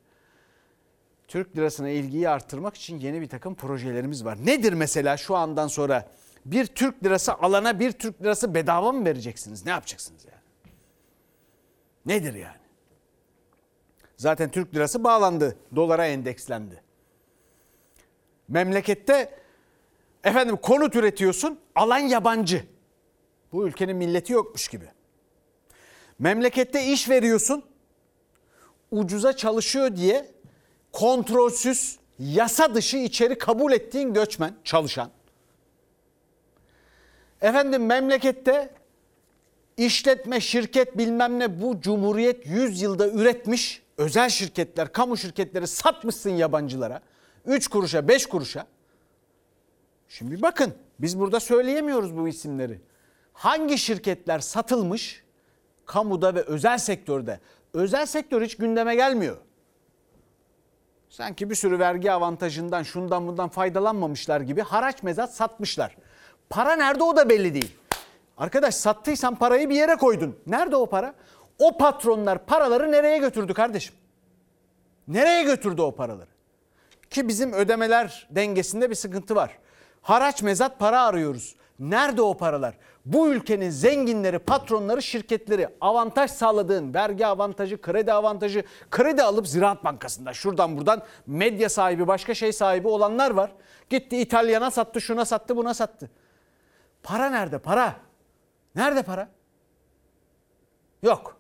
Türk 1.29 1.57
lirasına 1.57 1.89
ilgiyi 1.89 2.29
arttırmak 2.29 2.77
için 2.77 2.99
yeni 2.99 3.21
bir 3.21 3.29
takım 3.29 3.55
projelerimiz 3.55 4.25
var. 4.25 4.47
Nedir 4.47 4.73
mesela 4.73 5.17
şu 5.17 5.37
andan 5.37 5.67
sonra 5.67 6.09
bir 6.45 6.67
Türk 6.67 7.05
lirası 7.05 7.35
alana 7.35 7.81
bir 7.81 7.93
Türk 7.93 8.23
lirası 8.23 8.55
bedava 8.55 8.93
mı 8.93 9.05
vereceksiniz? 9.05 9.65
Ne 9.65 9.71
yapacaksınız 9.71 10.25
yani? 10.25 10.41
Nedir 12.07 12.35
yani? 12.35 12.60
Zaten 14.21 14.51
Türk 14.51 14.75
lirası 14.75 15.05
bağlandı, 15.05 15.57
dolara 15.77 16.07
endekslendi. 16.07 16.83
Memlekette 18.49 19.39
efendim 20.25 20.57
konut 20.57 20.97
üretiyorsun, 20.97 21.59
alan 21.75 21.99
yabancı. 21.99 22.65
Bu 23.53 23.69
ülkenin 23.69 23.97
milleti 23.97 24.33
yokmuş 24.33 24.69
gibi. 24.69 24.85
Memlekette 26.19 26.85
iş 26.85 27.09
veriyorsun, 27.09 27.63
ucuza 28.91 29.37
çalışıyor 29.37 29.97
diye 29.97 30.31
kontrolsüz, 30.93 31.99
yasa 32.19 32.75
dışı 32.75 32.97
içeri 32.97 33.39
kabul 33.39 33.73
ettiğin 33.73 34.15
göçmen, 34.15 34.55
çalışan. 34.65 35.11
Efendim 37.41 37.87
memlekette 37.87 38.75
işletme, 39.77 40.41
şirket 40.41 40.99
bilmem 40.99 41.39
ne 41.39 41.63
bu 41.63 41.81
cumhuriyet 41.81 42.47
100 42.47 42.83
yılda 42.83 43.09
üretmiş 43.09 43.83
özel 44.01 44.29
şirketler, 44.29 44.93
kamu 44.93 45.17
şirketleri 45.17 45.67
satmışsın 45.67 46.31
yabancılara. 46.31 47.01
3 47.47 47.69
kuruşa, 47.69 48.09
5 48.09 48.27
kuruşa. 48.27 48.67
Şimdi 50.09 50.43
bakın 50.43 50.75
biz 50.99 51.19
burada 51.19 51.41
söyleyemiyoruz 51.41 52.17
bu 52.17 52.29
isimleri. 52.29 52.81
Hangi 53.33 53.79
şirketler 53.79 54.39
satılmış 54.39 55.25
kamuda 55.87 56.35
ve 56.35 56.43
özel 56.43 56.79
sektörde? 56.79 57.41
Özel 57.75 58.07
sektör 58.07 58.43
hiç 58.43 58.57
gündeme 58.57 58.95
gelmiyor. 58.95 59.37
Sanki 61.09 61.51
bir 61.51 61.55
sürü 61.55 61.79
vergi 61.79 62.13
avantajından 62.13 62.83
şundan 62.83 63.27
bundan 63.27 63.49
faydalanmamışlar 63.49 64.41
gibi 64.41 64.61
haraç 64.61 65.03
mezat 65.03 65.35
satmışlar. 65.35 65.97
Para 66.51 66.77
nerede 66.77 67.03
o 67.03 67.17
da 67.17 67.29
belli 67.29 67.55
değil. 67.55 67.77
Arkadaş 68.37 68.75
sattıysan 68.75 69.35
parayı 69.35 69.71
bir 69.71 69.75
yere 69.75 69.97
koydun. 69.97 70.37
Nerede 70.47 70.77
o 70.77 70.87
para? 70.87 71.15
O 71.61 71.77
patronlar 71.77 72.47
paraları 72.47 72.93
nereye 72.93 73.19
götürdü 73.19 73.55
kardeşim? 73.55 73.95
Nereye 75.09 75.43
götürdü 75.43 75.83
o 75.83 75.95
paraları? 75.95 76.29
Ki 77.11 77.29
bizim 77.29 77.53
ödemeler 77.53 78.29
dengesinde 78.31 78.91
bir 78.91 78.95
sıkıntı 78.95 79.35
var. 79.35 79.59
Haraç 80.03 80.43
mezat 80.43 80.79
para 80.79 81.03
arıyoruz. 81.03 81.57
Nerede 81.79 82.23
o 82.23 82.37
paralar? 82.37 82.75
Bu 83.05 83.29
ülkenin 83.29 83.71
zenginleri, 83.71 84.39
patronları, 84.39 85.03
şirketleri 85.03 85.69
avantaj 85.81 86.31
sağladığın 86.31 86.95
vergi 86.95 87.27
avantajı, 87.27 87.81
kredi 87.81 88.13
avantajı, 88.13 88.65
kredi 88.91 89.23
alıp 89.23 89.49
Ziraat 89.49 89.85
Bankası'nda 89.85 90.33
şuradan 90.33 90.77
buradan 90.77 91.03
medya 91.27 91.69
sahibi, 91.69 92.07
başka 92.07 92.35
şey 92.35 92.53
sahibi 92.53 92.89
olanlar 92.89 93.31
var. 93.31 93.53
Gitti 93.91 94.17
İtalyan'a 94.17 94.71
sattı, 94.71 95.01
şuna 95.01 95.25
sattı, 95.25 95.57
buna 95.57 95.75
sattı. 95.75 96.11
Para 97.03 97.31
nerede? 97.31 97.59
Para. 97.59 97.97
Nerede 98.75 99.03
para? 99.03 99.29
Yok. 101.03 101.40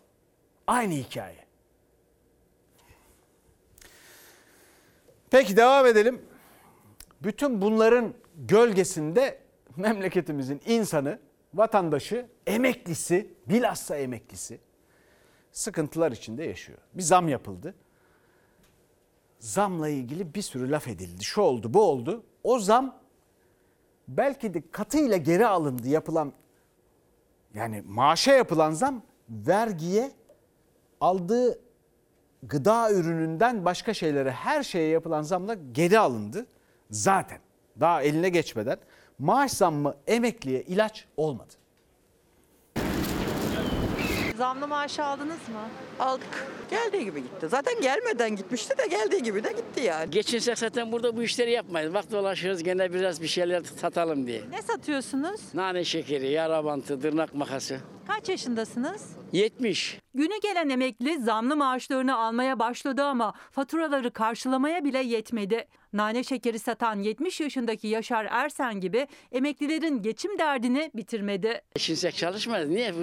Aynı 0.71 0.95
hikaye. 0.95 1.45
Peki 5.31 5.57
devam 5.57 5.87
edelim. 5.87 6.23
Bütün 7.23 7.63
bunların 7.63 8.15
gölgesinde 8.37 9.39
memleketimizin 9.77 10.61
insanı, 10.67 11.19
vatandaşı, 11.55 12.27
emeklisi, 12.47 13.35
bilhassa 13.47 13.97
emeklisi 13.97 14.61
sıkıntılar 15.53 16.13
içinde 16.13 16.45
yaşıyor. 16.45 16.79
Bir 16.95 17.03
zam 17.03 17.29
yapıldı. 17.29 17.75
Zamla 19.39 19.89
ilgili 19.89 20.35
bir 20.35 20.43
sürü 20.43 20.71
laf 20.71 20.89
edildi. 20.89 21.25
Şu 21.25 21.41
oldu, 21.41 21.75
bu 21.75 21.83
oldu. 21.83 22.25
O 22.45 22.59
zam 22.59 22.99
belki 24.09 24.55
de 24.55 24.71
katıyla 24.71 25.17
geri 25.17 25.47
alındı 25.47 25.89
yapılan 25.89 26.33
yani 27.55 27.83
maaşa 27.87 28.33
yapılan 28.33 28.71
zam 28.73 29.03
vergiye 29.29 30.20
aldığı 31.01 31.59
gıda 32.43 32.93
ürününden 32.93 33.65
başka 33.65 33.95
şeylere 33.95 34.31
her 34.31 34.63
şeye 34.63 34.89
yapılan 34.89 35.23
zamla 35.23 35.55
geri 35.73 35.99
alındı. 35.99 36.47
Zaten 36.91 37.39
daha 37.81 38.03
eline 38.03 38.29
geçmeden 38.29 38.79
maaş 39.19 39.53
zammı 39.53 39.95
emekliye 40.07 40.63
ilaç 40.63 41.05
olmadı. 41.17 41.53
Zamlı 44.37 44.69
maaşı 44.69 45.05
aldınız 45.05 45.49
mı? 45.49 45.69
Aldık. 46.01 46.47
Geldiği 46.71 47.05
gibi 47.05 47.23
gitti. 47.23 47.49
Zaten 47.49 47.81
gelmeden 47.81 48.37
gitmişti 48.37 48.79
de 48.79 48.87
geldiği 48.87 49.23
gibi 49.23 49.45
de 49.45 49.53
gitti 49.53 49.81
yani. 49.81 50.11
Geçinsek 50.11 50.59
zaten 50.59 50.93
burada 50.93 51.17
bu 51.17 51.23
işleri 51.23 51.51
yapmayız. 51.51 51.95
Bak 51.95 52.13
dolaşıyoruz 52.13 52.63
gene 52.63 52.93
biraz 52.93 53.23
bir 53.23 53.27
şeyler 53.27 53.63
satalım 53.63 54.27
diye. 54.27 54.43
Ne 54.51 54.63
satıyorsunuz? 54.63 55.41
Nane 55.55 55.85
şekeri, 55.85 56.31
yara 56.31 56.65
bantı, 56.65 57.01
tırnak 57.01 57.35
makası. 57.35 57.81
Kaç 58.07 58.29
yaşındasınız? 58.29 59.03
70. 59.33 59.99
Günü 60.15 60.41
gelen 60.43 60.69
emekli 60.69 61.19
zamlı 61.19 61.57
maaşlarını 61.57 62.17
almaya 62.17 62.59
başladı 62.59 63.05
ama 63.05 63.35
faturaları 63.51 64.11
karşılamaya 64.11 64.85
bile 64.85 64.99
yetmedi. 64.99 65.67
Nane 65.93 66.25
şekeri 66.25 66.59
satan 66.59 66.99
70 66.99 67.41
yaşındaki 67.41 67.89
Yaşar 67.89 68.27
Ersen 68.31 68.81
gibi 68.81 69.07
emeklilerin 69.33 70.03
geçim 70.03 70.39
derdini 70.39 70.91
bitirmedi. 70.95 71.61
Geçinsek 71.75 72.17
çalışmaz. 72.17 72.69
Niye 72.69 72.95
bu, 72.95 73.03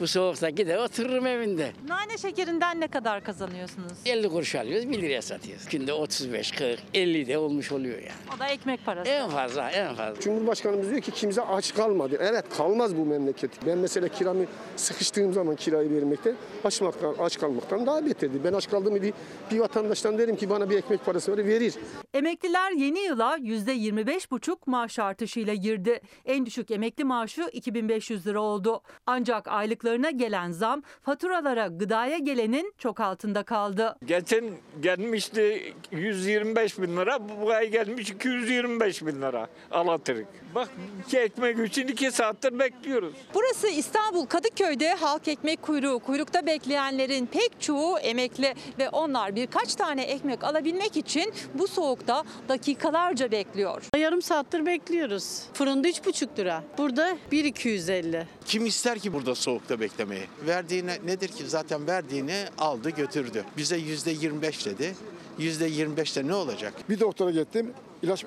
bu 0.00 0.06
soğukta 0.06 0.50
gider 0.50 0.76
otururum 0.76 1.26
evinde. 1.26 1.72
Nane 1.88 2.18
şekerinden 2.36 2.80
ne 2.80 2.88
kadar 2.88 3.24
kazanıyorsunuz? 3.24 3.92
50 4.06 4.28
kuruş 4.28 4.54
alıyoruz 4.54 4.88
1 4.90 5.02
liraya 5.02 5.22
satıyoruz. 5.22 5.68
Günde 5.68 5.92
35, 5.92 6.50
40, 6.50 6.80
50 6.94 7.26
de 7.26 7.38
olmuş 7.38 7.72
oluyor 7.72 7.98
yani. 7.98 8.36
O 8.36 8.38
da 8.38 8.46
ekmek 8.46 8.86
parası. 8.86 9.10
En 9.10 9.30
fazla 9.30 9.70
en 9.70 9.94
fazla. 9.94 10.20
Cumhurbaşkanımız 10.20 10.90
diyor 10.90 11.00
ki 11.00 11.10
kimse 11.10 11.42
aç 11.42 11.74
kalmadı. 11.74 12.16
Evet 12.20 12.44
kalmaz 12.56 12.96
bu 12.96 13.06
memleket. 13.06 13.50
Ben 13.66 13.78
mesela 13.78 14.08
kiramı 14.08 14.44
sıkıştığım 14.76 15.32
zaman 15.32 15.56
kirayı 15.56 15.90
vermekte 15.90 16.34
açmaktan, 16.64 17.14
aç 17.18 17.38
kalmaktan 17.38 17.86
daha 17.86 18.06
beterdi. 18.06 18.44
Ben 18.44 18.52
aç 18.52 18.70
kaldığımı 18.70 19.02
bir, 19.02 19.12
bir 19.50 19.58
vatandaştan 19.58 20.18
derim 20.18 20.36
ki 20.36 20.50
bana 20.50 20.70
bir 20.70 20.76
ekmek 20.76 21.04
parası 21.04 21.36
ver 21.36 21.46
verir. 21.46 21.74
Emekliler 22.14 22.70
yeni 22.72 22.98
yıla 22.98 23.36
%25,5 23.38 24.56
maaş 24.66 24.98
artışıyla 24.98 25.54
girdi. 25.54 26.00
En 26.24 26.46
düşük 26.46 26.70
emekli 26.70 27.04
maaşı 27.04 27.42
2500 27.52 28.26
lira 28.26 28.40
oldu. 28.40 28.82
Ancak 29.06 29.48
aylıklarına 29.48 30.10
gelen 30.10 30.50
zam 30.52 30.82
faturalara 31.02 31.66
gıdaya 31.66 32.18
gelenin 32.30 32.72
çok 32.78 33.00
altında 33.00 33.42
kaldı. 33.42 33.96
Geçen 34.04 34.44
gelmişti 34.80 35.74
125 35.92 36.78
bin 36.78 36.96
lira, 36.96 37.18
bu 37.42 37.50
ay 37.50 37.68
gelmiş 37.70 38.10
225 38.10 39.06
bin 39.06 39.22
lira 39.22 39.46
alatırık. 39.70 40.26
Bak 40.54 40.68
iki 41.06 41.18
ekmek 41.18 41.68
için 41.68 41.88
iki 41.88 42.10
saattir 42.10 42.58
bekliyoruz. 42.58 43.14
Burası 43.34 43.68
İstanbul 43.68 44.26
Kadıköy'de 44.26 44.94
halk 44.94 45.28
ekmek 45.28 45.62
kuyruğu. 45.62 45.98
Kuyrukta 45.98 46.46
bekleyenlerin 46.46 47.26
pek 47.26 47.60
çoğu 47.60 47.98
emekli 47.98 48.54
ve 48.78 48.88
onlar 48.88 49.36
birkaç 49.36 49.74
tane 49.74 50.02
ekmek 50.02 50.44
alabilmek 50.44 50.96
için 50.96 51.32
bu 51.54 51.66
soğukta 51.68 52.24
dakikalarca 52.48 53.30
bekliyor. 53.30 53.82
Yarım 53.96 54.22
saattir 54.22 54.66
bekliyoruz. 54.66 55.42
Fırında 55.52 55.88
3,5 55.88 56.38
lira. 56.38 56.64
Burada 56.78 57.18
1,250. 57.32 58.26
Kim 58.44 58.66
ister 58.66 58.98
ki 58.98 59.12
burada 59.12 59.34
soğukta 59.34 59.80
beklemeyi? 59.80 60.22
Verdiğine 60.46 60.98
nedir 61.04 61.28
ki 61.28 61.46
zaten 61.46 61.86
verdiğini 62.06 62.44
aldı 62.58 62.90
götürdü. 62.90 63.44
Bize 63.56 63.76
yüzde 63.76 64.10
25 64.10 64.66
dedi. 64.66 64.94
Yüzde 65.38 65.68
25'te 65.68 66.26
ne 66.26 66.34
olacak? 66.34 66.74
Bir 66.88 67.00
doktora 67.00 67.30
gittim. 67.30 67.72
ilaç 68.02 68.24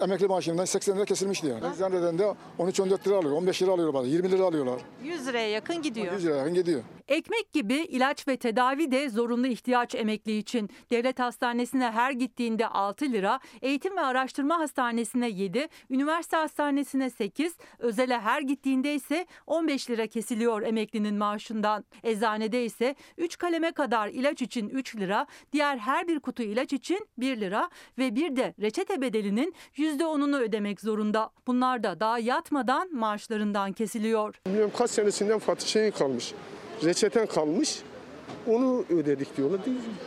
emekli 0.00 0.26
maaşımdan 0.26 0.64
80 0.64 0.96
lira 0.96 1.04
kesilmişti 1.04 1.46
yani. 1.46 1.74
Zanneden 1.76 2.18
de 2.18 2.34
13-14 2.58 3.08
lira 3.08 3.16
alıyor, 3.16 3.32
15 3.32 3.62
lira 3.62 3.70
alıyor 3.70 3.94
bazen, 3.94 4.10
20 4.10 4.30
lira 4.30 4.44
alıyorlar. 4.44 4.80
100 5.04 5.26
liraya 5.26 5.48
yakın 5.50 5.82
gidiyor. 5.82 6.12
100 6.12 6.24
lira 6.24 6.36
yakın 6.36 6.54
gidiyor. 6.54 6.80
Ekmek 7.08 7.52
gibi 7.52 7.74
ilaç 7.74 8.28
ve 8.28 8.36
tedavi 8.36 8.90
de 8.90 9.08
zorunlu 9.08 9.46
ihtiyaç 9.46 9.94
emekli 9.94 10.38
için. 10.38 10.70
Devlet 10.90 11.18
hastanesine 11.18 11.90
her 11.90 12.12
gittiğinde 12.12 12.66
6 12.66 13.04
lira, 13.04 13.40
eğitim 13.62 13.96
ve 13.96 14.00
araştırma 14.00 14.58
hastanesine 14.58 15.28
7, 15.28 15.68
üniversite 15.90 16.36
hastanesine 16.36 17.10
8, 17.10 17.56
özele 17.78 18.20
her 18.20 18.42
gittiğinde 18.42 18.94
ise 18.94 19.26
15 19.46 19.90
lira 19.90 20.06
kesiliyor 20.06 20.62
emeklinin 20.62 21.14
maaşından. 21.14 21.84
Eczanede 22.02 22.64
ise 22.64 22.94
3 23.18 23.38
kaleme 23.38 23.72
kadar 23.72 24.08
ilaç 24.08 24.42
için 24.42 24.68
3 24.68 24.96
lira, 24.96 25.26
diğer 25.52 25.78
her 25.78 26.08
bir 26.08 26.20
kutu 26.20 26.42
ilaç 26.42 26.72
için 26.72 27.08
1 27.18 27.40
lira 27.40 27.70
ve 27.98 28.14
bir 28.14 28.36
de 28.36 28.54
reçete 28.60 29.00
bedelinin 29.00 29.54
%10'unu 29.76 30.38
ödemek 30.38 30.80
zorunda. 30.80 31.30
Bunlar 31.46 31.82
da 31.82 32.00
daha 32.00 32.18
yatmadan 32.18 32.94
maaşlarından 32.94 33.72
kesiliyor. 33.72 34.40
Bilmiyorum 34.46 34.72
kaç 34.78 34.90
senesinden 34.90 35.38
Fatih 35.38 35.66
şeyin 35.66 35.90
kalmış. 35.90 36.34
Reçeten 36.84 37.26
kalmış. 37.26 37.82
Onu 38.46 38.84
ödedik 38.90 39.36
diyorlar. 39.36 39.60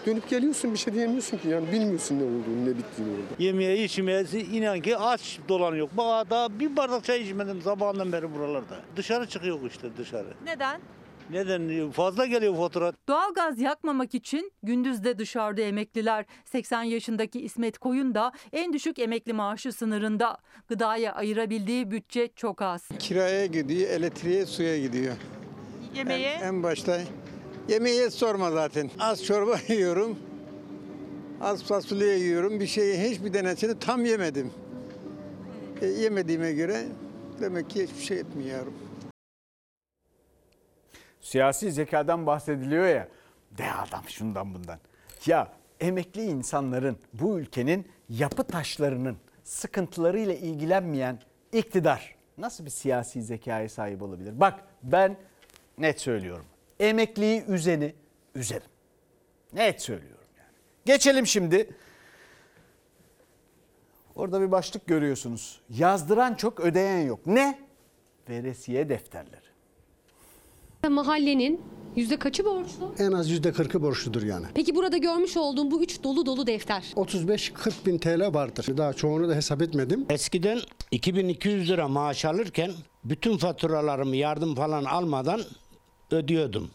Dönüp 0.05 0.29
geliyorsun 0.29 0.73
bir 0.73 0.77
şey 0.77 0.93
diyemiyorsun 0.93 1.37
ki 1.37 1.47
yani 1.47 1.71
bilmiyorsun 1.71 2.19
ne 2.19 2.23
olduğunu 2.23 2.65
ne 2.65 2.77
bittiğini 2.77 3.11
orada. 3.11 3.43
Yemeğe 3.43 3.83
içmeye 3.83 4.23
inan 4.51 4.81
ki 4.81 4.97
aç 4.97 5.39
dolanıyor. 5.49 5.89
Bak 5.97 6.29
daha 6.29 6.59
bir 6.59 6.75
bardak 6.75 7.03
çay 7.03 7.21
içmedim 7.21 7.61
sabahından 7.61 8.11
beri 8.11 8.35
buralarda. 8.35 8.79
Dışarı 8.95 9.27
çıkıyor 9.27 9.59
işte 9.67 9.87
dışarı. 9.97 10.33
Neden? 10.45 10.81
Neden? 11.29 11.91
Fazla 11.91 12.25
geliyor 12.25 12.55
fatura. 12.55 12.93
Doğalgaz 13.07 13.59
yakmamak 13.59 14.15
için 14.15 14.51
gündüzde 14.63 15.19
dışarıda 15.19 15.61
emekliler. 15.61 16.25
80 16.45 16.83
yaşındaki 16.83 17.41
İsmet 17.41 17.77
Koyun 17.77 18.15
da 18.15 18.31
en 18.53 18.73
düşük 18.73 18.99
emekli 18.99 19.33
maaşı 19.33 19.71
sınırında. 19.71 20.37
Gıdaya 20.67 21.13
ayırabildiği 21.13 21.91
bütçe 21.91 22.29
çok 22.35 22.61
az. 22.61 22.87
Kiraya 22.99 23.45
gidiyor, 23.45 23.89
elektriğe, 23.89 24.45
suya 24.45 24.79
gidiyor. 24.79 25.15
Yemeğe? 25.95 26.31
En, 26.31 26.43
en 26.43 26.63
başta 26.63 27.01
yemeğe 27.69 28.09
sorma 28.09 28.51
zaten. 28.51 28.89
Az 28.99 29.25
çorba 29.25 29.57
yiyorum. 29.67 30.19
Az 31.41 31.63
fasulye 31.63 32.17
yiyorum. 32.17 32.59
Bir 32.59 32.67
şeyi 32.67 33.09
hiçbir 33.09 33.33
denesini 33.33 33.79
tam 33.79 34.05
yemedim. 34.05 34.51
E, 35.81 35.85
yemediğime 35.85 36.53
göre 36.53 36.85
demek 37.41 37.69
ki 37.69 37.83
hiçbir 37.83 38.03
şey 38.03 38.19
etmiyorum. 38.19 38.73
Siyasi 41.21 41.71
zekadan 41.71 42.25
bahsediliyor 42.25 42.87
ya. 42.87 43.07
De 43.57 43.73
adam 43.73 44.03
şundan 44.07 44.53
bundan. 44.53 44.79
Ya 45.25 45.53
emekli 45.79 46.23
insanların 46.23 46.97
bu 47.13 47.39
ülkenin 47.39 47.87
yapı 48.09 48.43
taşlarının 48.43 49.17
sıkıntılarıyla 49.43 50.33
ilgilenmeyen 50.33 51.19
iktidar 51.53 52.15
nasıl 52.37 52.65
bir 52.65 52.69
siyasi 52.69 53.21
zekaya 53.21 53.69
sahip 53.69 54.01
olabilir? 54.01 54.39
Bak 54.39 54.59
ben 54.83 55.17
net 55.77 56.01
söylüyorum. 56.01 56.45
Emekliyi 56.79 57.43
üzeni 57.47 57.93
üzerim. 58.35 58.67
Net 59.53 59.81
söylüyorum 59.81 60.27
yani. 60.37 60.49
Geçelim 60.85 61.27
şimdi. 61.27 61.69
Orada 64.15 64.41
bir 64.41 64.51
başlık 64.51 64.87
görüyorsunuz. 64.87 65.61
Yazdıran 65.69 66.33
çok 66.35 66.59
ödeyen 66.59 67.01
yok. 67.01 67.19
Ne? 67.25 67.59
Veresiye 68.29 68.89
defterleri. 68.89 69.45
Mahallenin 70.89 71.61
yüzde 71.95 72.19
kaçı 72.19 72.45
borçlu? 72.45 72.95
En 72.99 73.11
az 73.11 73.29
yüzde 73.29 73.51
kırkı 73.51 73.81
borçludur 73.81 74.23
yani. 74.23 74.45
Peki 74.53 74.75
burada 74.75 74.97
görmüş 74.97 75.37
olduğum 75.37 75.71
bu 75.71 75.83
üç 75.83 76.03
dolu 76.03 76.25
dolu 76.25 76.47
defter. 76.47 76.83
35-40 76.95 77.85
bin 77.85 77.97
TL 77.97 78.33
vardır. 78.33 78.77
Daha 78.77 78.93
çoğunu 78.93 79.29
da 79.29 79.35
hesap 79.35 79.61
etmedim. 79.61 80.05
Eskiden 80.09 80.59
2200 80.91 81.69
lira 81.69 81.87
maaş 81.87 82.25
alırken 82.25 82.71
bütün 83.03 83.37
faturalarımı 83.37 84.15
yardım 84.15 84.55
falan 84.55 84.85
almadan 84.85 85.41
ödüyordum. 86.15 86.69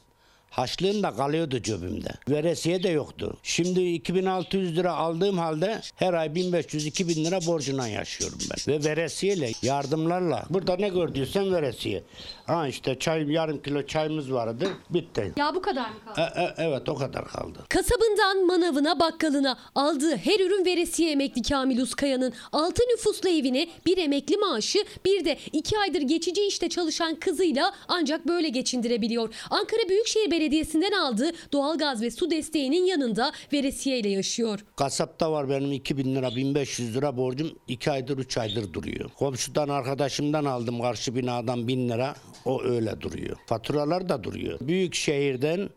Haçlığım 0.51 1.03
da 1.03 1.11
kalıyordu 1.17 1.63
cebimde. 1.63 2.09
Veresiye 2.29 2.83
de 2.83 2.89
yoktu. 2.89 3.37
Şimdi 3.43 3.81
2600 3.81 4.77
lira 4.77 4.93
aldığım 4.93 5.39
halde 5.39 5.81
her 5.97 6.15
ay 6.15 6.27
1500-2000 6.29 7.25
lira 7.25 7.47
borcundan 7.47 7.87
yaşıyorum 7.87 8.39
ben. 8.51 8.75
Ve 8.75 8.85
veresiyeyle, 8.85 9.53
yardımlarla. 9.63 10.45
Burada 10.51 10.77
ne 10.77 10.89
gördüysen 10.89 11.53
veresiye. 11.53 12.03
Ha 12.51 12.69
işte 12.69 12.99
çay, 12.99 13.33
yarım 13.33 13.63
kilo 13.63 13.87
çayımız 13.87 14.33
vardı. 14.33 14.69
Bitti. 14.91 15.33
Ya 15.37 15.55
bu 15.55 15.63
kadar 15.63 15.89
mı 15.89 15.95
kaldı? 16.07 16.33
E, 16.37 16.43
e, 16.43 16.55
evet 16.59 16.89
o 16.89 16.95
kadar 16.95 17.25
kaldı. 17.25 17.59
Kasabından 17.69 18.47
manavına 18.47 19.01
bakkalına 19.01 19.59
aldığı 19.75 20.17
her 20.17 20.41
ürün 20.41 20.65
veresiye 20.65 21.11
emekli 21.11 21.43
Kamil 21.43 21.81
Uskaya'nın 21.81 22.33
6 22.53 22.83
nüfuslu 22.83 23.29
evine 23.29 23.69
bir 23.87 23.99
emekli 23.99 24.37
maaşı 24.37 24.79
bir 25.05 25.25
de 25.25 25.39
2 25.53 25.79
aydır 25.79 26.01
geçici 26.01 26.47
işte 26.47 26.69
çalışan 26.69 27.15
kızıyla 27.15 27.73
ancak 27.89 28.29
böyle 28.29 28.49
geçindirebiliyor. 28.49 29.35
Ankara 29.51 29.89
Büyükşehir 29.89 30.31
Belediyesi'nden 30.31 30.93
aldığı 30.93 31.33
doğalgaz 31.53 32.03
ve 32.03 32.11
su 32.11 32.31
desteğinin 32.31 32.85
yanında 32.85 33.33
veresiye 33.53 33.99
ile 33.99 34.09
yaşıyor. 34.09 34.65
Kasapta 34.77 35.33
var 35.33 35.49
benim 35.49 35.73
2000 35.73 36.17
lira 36.17 36.37
1500 36.37 36.97
lira 36.97 37.17
borcum 37.17 37.51
2 37.69 37.91
aydır 37.91 38.19
3 38.19 38.39
aydır 38.39 38.73
duruyor. 38.73 39.11
Komşudan 39.19 39.69
arkadaşımdan 39.69 40.45
aldım 40.45 40.81
karşı 40.81 41.17
binadan 41.17 41.69
1000 41.69 41.89
lira 41.89 42.15
o 42.45 42.63
öyle 42.63 43.01
duruyor. 43.01 43.37
Faturalar 43.47 44.09
da 44.09 44.25
duruyor. 44.25 44.59
Büyük 44.61 44.95
şehirden 44.95 45.71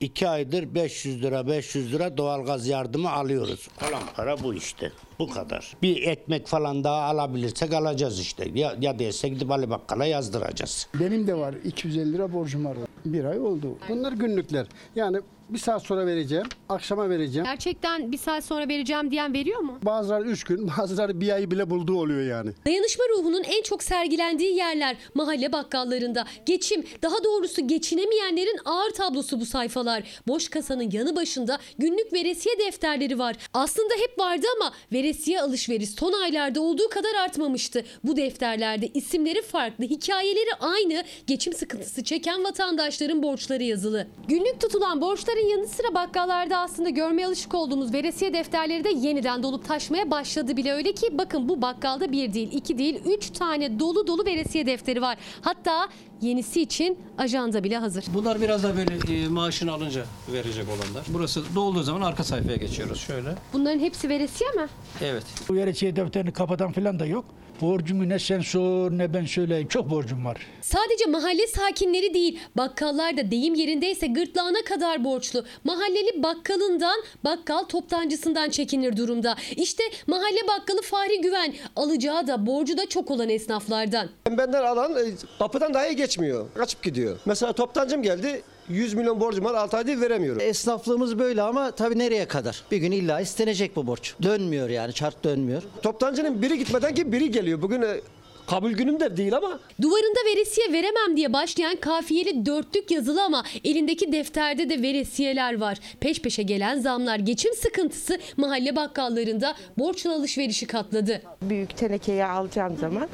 2 0.00 0.28
aydır 0.28 0.74
500 0.74 1.22
lira 1.22 1.46
500 1.48 1.92
lira 1.92 2.16
doğalgaz 2.16 2.66
yardımı 2.68 3.12
alıyoruz. 3.12 3.68
Kalan 3.80 4.02
para 4.16 4.42
bu 4.42 4.54
işte. 4.54 4.92
Bu 5.18 5.30
kadar. 5.30 5.76
Bir 5.82 6.02
ekmek 6.02 6.46
falan 6.46 6.84
daha 6.84 7.02
alabilirsek 7.02 7.72
alacağız 7.72 8.20
işte. 8.20 8.50
Ya, 8.54 8.74
ya 8.80 8.98
değilse 8.98 9.28
gidip 9.28 9.50
Ali 9.50 9.70
Bakkal'a 9.70 10.06
yazdıracağız. 10.06 10.88
Benim 11.00 11.26
de 11.26 11.34
var 11.34 11.54
250 11.64 12.12
lira 12.12 12.32
borcum 12.32 12.64
var. 12.64 12.76
Bir 13.04 13.24
ay 13.24 13.40
oldu. 13.40 13.78
Bunlar 13.88 14.12
günlükler. 14.12 14.66
Yani 14.96 15.20
bir 15.48 15.58
saat 15.58 15.82
sonra 15.82 16.06
vereceğim, 16.06 16.46
akşama 16.68 17.10
vereceğim. 17.10 17.44
Gerçekten 17.44 18.12
bir 18.12 18.18
saat 18.18 18.44
sonra 18.44 18.68
vereceğim 18.68 19.10
diyen 19.10 19.34
veriyor 19.34 19.60
mu? 19.60 19.78
Bazıları 19.82 20.24
üç 20.24 20.44
gün, 20.44 20.70
bazıları 20.78 21.20
bir 21.20 21.32
ay 21.32 21.50
bile 21.50 21.70
bulduğu 21.70 21.98
oluyor 22.00 22.22
yani. 22.22 22.50
Dayanışma 22.66 23.04
ruhunun 23.16 23.42
en 23.42 23.62
çok 23.62 23.82
sergilendiği 23.82 24.56
yerler 24.56 24.96
mahalle 25.14 25.52
bakkallarında. 25.52 26.24
Geçim, 26.46 26.84
daha 27.02 27.24
doğrusu 27.24 27.68
geçinemeyenlerin 27.68 28.58
ağır 28.64 28.90
tablosu 28.90 29.40
bu 29.40 29.46
sayfalar. 29.46 30.02
Boş 30.28 30.48
kasanın 30.48 30.90
yanı 30.90 31.16
başında 31.16 31.58
günlük 31.78 32.12
veresiye 32.12 32.58
defterleri 32.58 33.18
var. 33.18 33.36
Aslında 33.54 33.94
hep 33.94 34.18
vardı 34.18 34.46
ama 34.56 34.72
veresiye 34.92 35.07
alışveriş 35.40 35.90
son 35.90 36.12
aylarda 36.12 36.60
olduğu 36.60 36.88
kadar 36.88 37.14
artmamıştı. 37.24 37.84
Bu 38.04 38.16
defterlerde 38.16 38.88
isimleri 38.94 39.42
farklı, 39.42 39.84
hikayeleri 39.84 40.50
aynı, 40.60 41.04
geçim 41.26 41.52
sıkıntısı 41.52 42.04
çeken 42.04 42.44
vatandaşların 42.44 43.22
borçları 43.22 43.62
yazılı. 43.62 44.06
Günlük 44.28 44.60
tutulan 44.60 45.00
borçların 45.00 45.48
yanı 45.48 45.66
sıra 45.66 45.94
bakkallarda 45.94 46.58
aslında 46.58 46.88
görmeye 46.88 47.26
alışık 47.26 47.54
olduğumuz 47.54 47.92
veresiye 47.92 48.32
defterleri 48.32 48.84
de 48.84 48.90
yeniden 48.94 49.42
dolup 49.42 49.68
taşmaya 49.68 50.10
başladı 50.10 50.56
bile. 50.56 50.72
Öyle 50.72 50.92
ki 50.92 51.18
bakın 51.18 51.48
bu 51.48 51.62
bakkalda 51.62 52.12
bir 52.12 52.32
değil, 52.32 52.48
iki 52.52 52.78
değil, 52.78 53.00
üç 53.04 53.30
tane 53.30 53.80
dolu 53.80 54.06
dolu 54.06 54.24
veresiye 54.24 54.66
defteri 54.66 55.02
var. 55.02 55.18
Hatta 55.40 55.88
yenisi 56.22 56.62
için 56.62 56.98
ajanda 57.18 57.64
bile 57.64 57.76
hazır. 57.76 58.04
Bunlar 58.14 58.40
biraz 58.40 58.62
da 58.62 58.76
böyle 58.76 59.22
e, 59.24 59.28
maaşını 59.28 59.72
alınca 59.72 60.04
verecek 60.32 60.64
olanlar. 60.68 61.04
Burası 61.08 61.42
dolduğu 61.54 61.82
zaman 61.82 62.00
arka 62.00 62.24
sayfaya 62.24 62.56
geçiyoruz 62.56 63.00
şöyle. 63.00 63.28
Bunların 63.52 63.78
hepsi 63.78 64.08
veresiye 64.08 64.50
mi? 64.50 64.66
Evet. 65.02 65.24
Bu 65.48 65.54
veresiye 65.54 65.96
defterini 65.96 66.32
kapatan 66.32 66.72
falan 66.72 66.98
da 66.98 67.06
yok. 67.06 67.24
Borcumu 67.60 68.08
ne 68.08 68.18
sen 68.18 68.40
sor 68.40 68.90
ne 68.90 69.14
ben 69.14 69.24
söyleyeyim. 69.24 69.68
Çok 69.68 69.90
borcum 69.90 70.24
var. 70.24 70.36
Sadece 70.60 71.06
mahalle 71.06 71.46
sakinleri 71.46 72.14
değil, 72.14 72.38
bakkallar 72.56 73.16
da 73.16 73.30
deyim 73.30 73.54
yerindeyse 73.54 74.06
gırtlağına 74.06 74.62
kadar 74.68 75.04
borçlu. 75.04 75.44
Mahalleli 75.64 76.22
bakkalından, 76.22 77.02
bakkal 77.24 77.62
toptancısından 77.64 78.50
çekinir 78.50 78.96
durumda. 78.96 79.36
İşte 79.56 79.82
mahalle 80.06 80.40
bakkalı 80.48 80.82
Fahri 80.82 81.20
Güven, 81.20 81.54
alacağı 81.76 82.26
da 82.26 82.46
borcu 82.46 82.78
da 82.78 82.88
çok 82.88 83.10
olan 83.10 83.28
esnaflardan. 83.28 84.08
Benden 84.30 84.62
alan 84.62 84.92
e, 84.92 85.10
kapıdan 85.38 85.74
dahi 85.74 85.96
geçmiyor. 86.08 86.46
Kaçıp 86.54 86.82
gidiyor. 86.82 87.16
Mesela 87.26 87.52
toptancım 87.52 88.02
geldi 88.02 88.42
100 88.68 88.94
milyon 88.94 89.20
borcum 89.20 89.44
var 89.44 89.54
6 89.54 89.76
aydır 89.76 90.00
veremiyorum. 90.00 90.40
Esnaflığımız 90.40 91.18
böyle 91.18 91.42
ama 91.42 91.70
tabii 91.70 91.98
nereye 91.98 92.28
kadar? 92.28 92.62
Bir 92.70 92.76
gün 92.76 92.92
illa 92.92 93.20
istenecek 93.20 93.76
bu 93.76 93.86
borç. 93.86 94.14
Dönmüyor 94.22 94.68
yani 94.68 94.92
çark 94.92 95.24
dönmüyor. 95.24 95.62
Toptancının 95.82 96.42
biri 96.42 96.58
gitmeden 96.58 96.94
ki 96.94 97.12
biri 97.12 97.30
geliyor. 97.30 97.62
Bugün 97.62 97.82
e, 97.82 98.00
kabul 98.46 98.72
günüm 98.72 99.00
de 99.00 99.16
değil 99.16 99.36
ama 99.36 99.60
Duvarında 99.82 100.20
veresiye 100.26 100.72
veremem 100.72 101.16
diye 101.16 101.32
başlayan 101.32 101.76
kafiyeli 101.76 102.46
dörtlük 102.46 102.90
yazılı 102.90 103.22
ama 103.24 103.44
elindeki 103.64 104.12
defterde 104.12 104.70
de 104.70 104.82
veresiyeler 104.82 105.60
var. 105.60 105.78
Peş 106.00 106.22
peşe 106.22 106.42
gelen 106.42 106.80
zamlar, 106.80 107.18
geçim 107.18 107.54
sıkıntısı 107.54 108.18
mahalle 108.36 108.76
bakkallarında 108.76 109.54
borçla 109.78 110.14
alışverişi 110.14 110.66
katladı. 110.66 111.22
Büyük 111.42 111.76
tenekeye 111.76 112.24
alacağım 112.26 112.76
zaman 112.80 113.08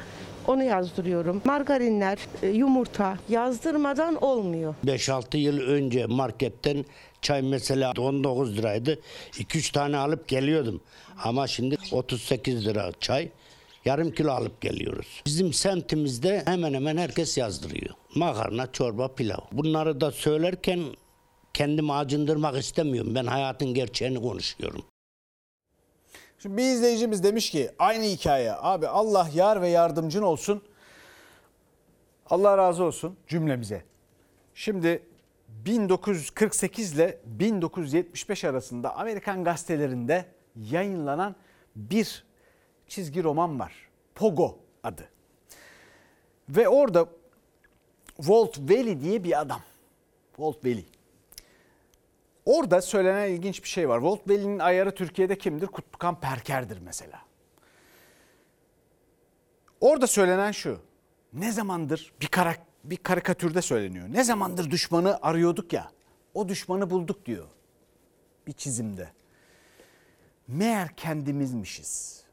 onu 0.47 0.63
yazdırıyorum. 0.63 1.41
Margarinler, 1.45 2.17
e, 2.43 2.47
yumurta 2.47 3.17
yazdırmadan 3.29 4.23
olmuyor. 4.23 4.75
5-6 4.85 5.37
yıl 5.37 5.59
önce 5.59 6.05
marketten 6.05 6.85
çay 7.21 7.41
mesela 7.41 7.93
19 7.97 8.57
liraydı. 8.57 8.99
2-3 9.31 9.71
tane 9.71 9.97
alıp 9.97 10.27
geliyordum. 10.27 10.81
Ama 11.23 11.47
şimdi 11.47 11.77
38 11.91 12.65
lira 12.65 12.91
çay. 12.99 13.29
Yarım 13.85 14.11
kilo 14.11 14.31
alıp 14.31 14.61
geliyoruz. 14.61 15.21
Bizim 15.25 15.53
semtimizde 15.53 16.43
hemen 16.45 16.73
hemen 16.73 16.97
herkes 16.97 17.37
yazdırıyor. 17.37 17.95
Makarna, 18.15 18.71
çorba, 18.71 19.07
pilav. 19.15 19.39
Bunları 19.51 20.01
da 20.01 20.11
söylerken 20.11 20.79
kendimi 21.53 21.93
acındırmak 21.93 22.57
istemiyorum. 22.57 23.15
Ben 23.15 23.25
hayatın 23.25 23.73
gerçeğini 23.73 24.21
konuşuyorum. 24.21 24.83
Şimdi 26.45 26.57
bir 26.57 26.63
izleyicimiz 26.63 27.23
demiş 27.23 27.49
ki 27.49 27.71
aynı 27.79 28.03
hikaye. 28.03 28.53
Abi 28.53 28.87
Allah 28.87 29.29
yar 29.33 29.61
ve 29.61 29.69
yardımcın 29.69 30.21
olsun. 30.21 30.63
Allah 32.29 32.57
razı 32.57 32.83
olsun 32.83 33.17
cümlemize. 33.27 33.83
Şimdi 34.53 35.03
1948 35.47 36.93
ile 36.93 37.19
1975 37.25 38.43
arasında 38.43 38.95
Amerikan 38.95 39.43
gazetelerinde 39.43 40.25
yayınlanan 40.55 41.35
bir 41.75 42.25
çizgi 42.87 43.23
roman 43.23 43.59
var. 43.59 43.73
Pogo 44.15 44.59
adı. 44.83 45.09
Ve 46.49 46.67
orada 46.67 47.09
Walt 48.17 48.59
Valley 48.59 49.01
diye 49.01 49.23
bir 49.23 49.41
adam. 49.41 49.61
Walt 50.35 50.65
Valley. 50.65 50.85
Orada 52.45 52.81
söylenen 52.81 53.29
ilginç 53.29 53.63
bir 53.63 53.67
şey 53.67 53.89
var. 53.89 53.99
Walt 53.99 54.29
Valley'nin 54.29 54.59
ayarı 54.59 54.95
Türkiye'de 54.95 55.37
kimdir? 55.37 55.67
Kutlukan 55.67 56.19
Perker'dir 56.19 56.77
mesela. 56.79 57.21
Orada 59.81 60.07
söylenen 60.07 60.51
şu. 60.51 60.79
Ne 61.33 61.51
zamandır 61.51 62.13
bir, 62.21 62.27
karak, 62.27 62.59
bir 62.83 62.97
karikatürde 62.97 63.61
söyleniyor. 63.61 64.07
Ne 64.09 64.23
zamandır 64.23 64.71
düşmanı 64.71 65.19
arıyorduk 65.21 65.73
ya. 65.73 65.91
O 66.33 66.49
düşmanı 66.49 66.89
bulduk 66.89 67.25
diyor. 67.25 67.47
Bir 68.47 68.53
çizimde. 68.53 69.09
Meğer 70.47 70.95
kendimizmişiz. 70.95 72.25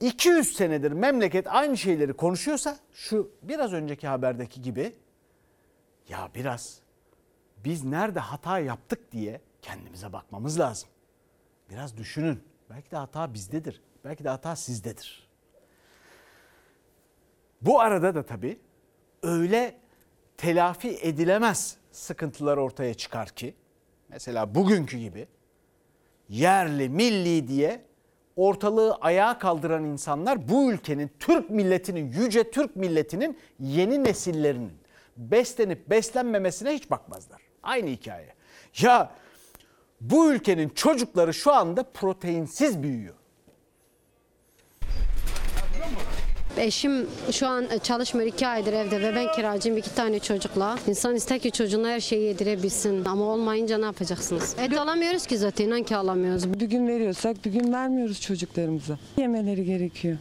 200 0.00 0.56
senedir 0.56 0.92
memleket 0.92 1.46
aynı 1.46 1.76
şeyleri 1.76 2.12
konuşuyorsa 2.12 2.78
şu 2.92 3.30
biraz 3.42 3.72
önceki 3.72 4.08
haberdeki 4.08 4.62
gibi 4.62 4.92
ya 6.08 6.30
biraz 6.34 6.80
biz 7.64 7.84
nerede 7.84 8.20
hata 8.20 8.58
yaptık 8.58 9.12
diye 9.12 9.40
kendimize 9.62 10.12
bakmamız 10.12 10.58
lazım. 10.58 10.88
Biraz 11.70 11.96
düşünün. 11.96 12.42
Belki 12.70 12.90
de 12.90 12.96
hata 12.96 13.34
bizdedir. 13.34 13.82
Belki 14.04 14.24
de 14.24 14.28
hata 14.28 14.56
sizdedir. 14.56 15.28
Bu 17.62 17.80
arada 17.80 18.14
da 18.14 18.26
tabii 18.26 18.60
öyle 19.22 19.76
telafi 20.36 20.98
edilemez 21.02 21.76
sıkıntılar 21.92 22.56
ortaya 22.56 22.94
çıkar 22.94 23.28
ki 23.28 23.54
mesela 24.08 24.54
bugünkü 24.54 24.98
gibi 24.98 25.28
yerli 26.28 26.88
milli 26.88 27.48
diye 27.48 27.84
ortalığı 28.36 28.94
ayağa 28.94 29.38
kaldıran 29.38 29.84
insanlar 29.84 30.48
bu 30.48 30.72
ülkenin 30.72 31.10
Türk 31.18 31.50
milletinin 31.50 32.12
yüce 32.12 32.50
Türk 32.50 32.76
milletinin 32.76 33.38
yeni 33.58 34.04
nesillerinin 34.04 34.72
beslenip 35.16 35.90
beslenmemesine 35.90 36.70
hiç 36.70 36.90
bakmazlar. 36.90 37.49
Aynı 37.62 37.90
hikaye. 37.90 38.34
Ya 38.80 39.10
bu 40.00 40.32
ülkenin 40.32 40.68
çocukları 40.68 41.34
şu 41.34 41.52
anda 41.52 41.82
proteinsiz 41.82 42.82
büyüyor. 42.82 43.14
Eşim 46.56 47.06
şu 47.32 47.46
an 47.46 47.66
çalışmıyor 47.82 48.28
iki 48.28 48.46
aydır 48.46 48.72
evde 48.72 49.00
ve 49.00 49.14
ben 49.14 49.32
kiracıyım 49.32 49.78
iki 49.78 49.94
tane 49.94 50.18
çocukla. 50.18 50.78
İnsan 50.86 51.14
ister 51.14 51.38
ki 51.38 51.50
çocuğuna 51.50 51.88
her 51.88 52.00
şeyi 52.00 52.22
yedirebilsin 52.22 53.04
ama 53.04 53.24
olmayınca 53.24 53.78
ne 53.78 53.84
yapacaksınız? 53.84 54.56
Et 54.58 54.78
alamıyoruz 54.78 55.26
ki 55.26 55.38
zaten 55.38 55.66
inan 55.66 55.82
ki 55.82 55.96
alamıyoruz. 55.96 56.60
Bir 56.60 56.66
gün 56.66 56.88
veriyorsak 56.88 57.44
bir 57.44 57.52
gün 57.52 57.72
vermiyoruz 57.72 58.20
çocuklarımıza. 58.20 58.98
Yemeleri 59.18 59.64
gerekiyor. 59.64 60.16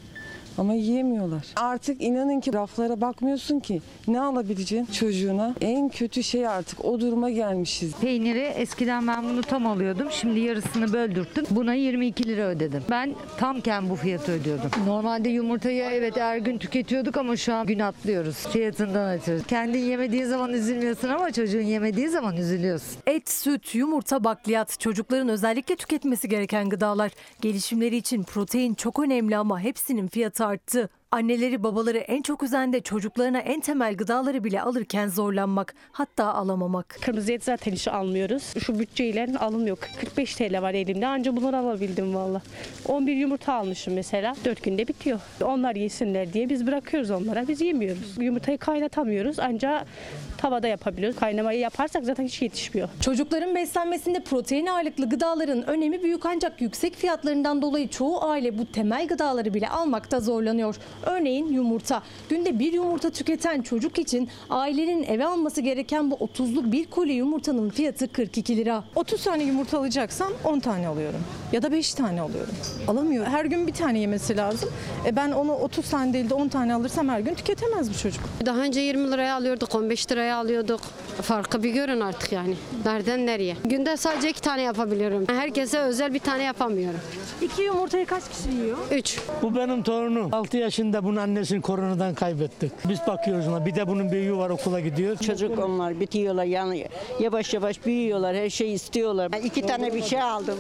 Ama 0.60 0.74
yiyemiyorlar. 0.74 1.46
Artık 1.56 2.02
inanın 2.02 2.40
ki 2.40 2.54
raflara 2.54 3.02
bakmıyorsun 3.02 3.60
ki 3.60 3.82
ne 4.08 4.22
alabileceksin 4.22 4.94
çocuğuna. 4.94 5.56
En 5.62 5.90
kötü 5.90 6.24
şey 6.24 6.48
artık 6.48 6.86
o 6.86 7.00
duruma 7.00 7.30
gelmişiz. 7.30 7.96
Peyniri 8.02 8.40
eskiden 8.40 9.08
ben 9.08 9.24
bunu 9.24 9.42
tam 9.42 9.68
alıyordum. 9.68 10.08
Şimdi 10.12 10.40
yarısını 10.40 10.94
böldürttüm. 10.94 11.46
Buna 11.50 11.74
22 11.74 12.28
lira 12.28 12.42
ödedim. 12.42 12.84
Ben 12.90 13.16
tamken 13.38 13.90
bu 13.90 13.96
fiyatı 13.96 14.32
ödüyordum. 14.32 14.70
Normalde 14.88 15.30
yumurtayı 15.30 15.84
evet 15.84 16.18
her 16.18 16.38
gün 16.38 16.58
tüketiyorduk 16.58 17.18
ama 17.18 17.38
şu 17.38 17.54
an 17.54 17.66
gün 17.68 17.80
atlıyoruz. 17.80 18.36
Fiyatından 18.36 19.18
ötürü. 19.18 19.44
Kendin 19.44 19.80
yemediği 19.80 20.26
zaman 20.26 20.54
üzülmüyorsun 20.54 21.10
ama 21.10 21.32
çocuğun 21.32 21.62
yemediği 21.62 22.10
zaman 22.10 22.38
üzülüyorsun. 22.38 22.98
Et, 23.08 23.30
süt, 23.30 23.76
yumurta, 23.76 24.24
bakliyat 24.24 24.80
çocukların 24.80 25.30
özellikle 25.30 25.76
tüketmesi 25.76 26.30
gereken 26.30 26.70
gıdalar. 26.70 27.12
Gelişimleri 27.42 27.96
için 27.96 28.24
protein 28.24 28.74
çok 28.74 29.00
önemli 29.00 29.38
ama 29.38 29.60
hepsinin 29.60 30.08
fiyatı 30.08 30.49
arttı. 30.50 30.90
Anneleri 31.12 31.64
babaları 31.64 31.98
en 31.98 32.22
çok 32.22 32.44
üzen 32.44 32.74
de 32.74 32.82
çocuklarına 32.82 33.40
en 33.40 33.60
temel 33.60 33.96
gıdaları 33.96 34.44
bile 34.44 34.62
alırken 34.62 35.08
zorlanmak, 35.08 35.76
hatta 35.92 36.34
alamamak. 36.34 36.98
Kırmızı 37.02 37.32
et 37.32 37.44
zaten 37.44 37.72
hiç 37.72 37.88
almıyoruz. 37.88 38.44
Şu 38.66 38.80
bütçeyle 38.80 39.28
alınmıyor. 39.40 39.78
45 40.00 40.36
TL 40.36 40.62
var 40.62 40.74
elimde 40.74 41.08
anca 41.08 41.36
bunları 41.36 41.58
alabildim 41.58 42.16
valla. 42.16 42.42
11 42.88 43.16
yumurta 43.16 43.54
almışım 43.54 43.94
mesela. 43.94 44.36
4 44.46 44.64
günde 44.64 44.88
bitiyor. 44.88 45.20
Onlar 45.44 45.76
yesinler 45.76 46.34
diye 46.34 46.50
biz 46.50 46.68
bırakıyoruz 46.68 47.12
onlara. 47.12 47.48
Biz 47.48 47.62
yemiyoruz. 47.62 48.18
Yumurtayı 48.20 48.58
kaynatamıyoruz 48.58 49.40
ancak 49.40 49.88
tavada 50.38 50.68
yapabiliyoruz. 50.68 51.20
Kaynamayı 51.20 51.60
yaparsak 51.60 52.06
zaten 52.06 52.24
hiç 52.24 52.42
yetişmiyor. 52.42 52.90
Çocukların 53.02 53.56
beslenmesinde 53.56 54.20
protein 54.24 54.66
ağırlıklı 54.66 55.10
gıdaların 55.10 55.68
önemi 55.68 56.04
büyük 56.04 56.26
ancak 56.26 56.62
yüksek 56.62 56.96
fiyatlarından 56.96 57.62
dolayı 57.62 57.88
çoğu 57.88 58.24
aile 58.24 58.58
bu 58.58 58.72
temel 58.72 59.08
gıdaları 59.08 59.54
bile 59.54 59.70
almakta 59.70 60.20
zorlanıyor. 60.20 60.76
Örneğin 61.04 61.48
yumurta. 61.54 62.02
Günde 62.30 62.60
bir 62.60 62.74
yumurta 62.74 63.10
tüketen 63.10 63.62
çocuk 63.62 64.00
için 64.00 64.30
ailenin 64.50 65.04
eve 65.04 65.26
alması 65.26 65.62
gereken 65.62 66.12
bu 66.12 66.16
30'luk 66.16 66.72
bir 66.72 66.86
koli 66.86 67.14
yumurtanın 67.14 67.70
fiyatı 67.70 68.12
42 68.12 68.58
lira. 68.58 68.84
30 68.96 69.24
tane 69.24 69.44
yumurta 69.44 69.80
alacaksam 69.80 70.32
10 70.44 70.60
tane 70.60 70.88
alıyorum. 70.88 71.20
Ya 71.52 71.62
da 71.62 71.72
5 71.72 71.94
tane 71.94 72.22
alıyorum. 72.22 72.54
Alamıyorum. 72.88 73.32
Her 73.32 73.46
gün 73.46 73.68
bir 73.68 73.74
tane 73.74 74.00
yemesi 74.00 74.38
lazım. 74.38 74.70
E 75.06 75.16
ben 75.16 75.32
onu 75.32 75.54
30 75.54 75.90
tane 75.90 76.14
değil 76.14 76.30
de 76.30 76.34
10 76.34 76.48
tane 76.48 76.74
alırsam 76.74 77.10
her 77.10 77.20
gün 77.20 77.34
tüketemez 77.34 77.90
bu 77.90 77.98
çocuk. 77.98 78.24
Daha 78.46 78.60
önce 78.60 78.80
20 78.80 79.12
liraya 79.12 79.36
alıyorduk, 79.36 79.76
15 79.76 80.12
liraya 80.12 80.38
alıyorduk. 80.38 80.82
Farkı 81.22 81.64
bir 81.64 81.70
görün 81.74 82.00
artık 82.00 82.32
yani. 82.32 82.56
Nereden 82.86 83.26
nereye? 83.26 83.56
Günde 83.66 83.98
sadece 83.98 84.30
iki 84.30 84.42
tane 84.42 84.62
yapabiliyorum. 84.62 85.26
Herkese 85.28 85.80
özel 85.80 86.14
bir 86.14 86.20
tane 86.20 86.44
yapamıyorum. 86.44 87.00
İki 87.42 87.62
yumurtayı 87.62 88.06
kaç 88.06 88.24
kişi 88.30 88.50
yiyor? 88.64 88.78
Üç. 88.92 89.20
Bu 89.42 89.56
benim 89.56 89.84
torunum. 89.84 90.34
6 90.34 90.58
yaşında 90.58 90.89
bunun 91.04 91.16
annesini 91.16 91.62
koronadan 91.62 92.14
kaybettik. 92.14 92.72
Biz 92.90 93.00
bakıyoruz 93.08 93.48
ona. 93.48 93.66
Bir 93.66 93.76
de 93.76 93.88
bunun 93.88 94.12
büyüğü 94.12 94.38
var 94.38 94.50
okula 94.50 94.80
gidiyor. 94.80 95.18
Çocuk 95.18 95.60
onlar 95.60 96.00
bitiyorlar 96.00 96.44
yani 96.44 96.88
yavaş 97.20 97.54
yavaş 97.54 97.86
büyüyorlar 97.86 98.36
her 98.36 98.50
şeyi 98.50 98.74
istiyorlar. 98.74 99.32
Ben 99.32 99.42
iki 99.42 99.62
tane 99.62 99.94
bir 99.94 100.04
şey 100.04 100.22
aldım. 100.22 100.58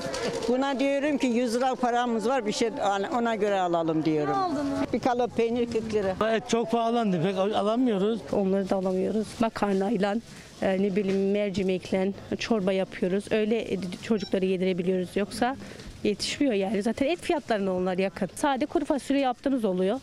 Buna 0.47 0.79
diyorum 0.79 1.17
ki 1.17 1.27
100 1.27 1.55
lira 1.55 1.75
paramız 1.75 2.27
var 2.27 2.45
bir 2.45 2.51
şey 2.51 2.69
ona 3.17 3.35
göre 3.35 3.59
alalım 3.59 4.05
diyorum. 4.05 4.35
Bir 4.93 4.99
kalıp 4.99 5.37
peynir 5.37 5.71
40 5.71 5.93
lira. 5.93 6.35
Et 6.35 6.49
çok 6.49 6.71
pahalandı 6.71 7.23
pek 7.23 7.37
alamıyoruz. 7.37 8.19
Onları 8.31 8.69
da 8.69 8.75
alamıyoruz. 8.75 9.27
Makarnayla 9.39 10.15
e, 10.61 10.83
ne 10.83 10.95
bileyim 10.95 11.31
mercimekle 11.31 12.11
çorba 12.39 12.71
yapıyoruz. 12.71 13.23
Öyle 13.31 13.73
e, 13.73 13.77
çocukları 14.03 14.45
yedirebiliyoruz. 14.45 15.09
Yoksa 15.15 15.55
yetişmiyor 16.03 16.53
yani. 16.53 16.83
Zaten 16.83 17.07
et 17.07 17.21
fiyatlarına 17.21 17.75
onlar 17.75 17.97
yakın. 17.97 18.29
Sade 18.35 18.65
kuru 18.65 18.85
fasulye 18.85 19.21
yaptığımız 19.21 19.65
oluyor. 19.65 19.99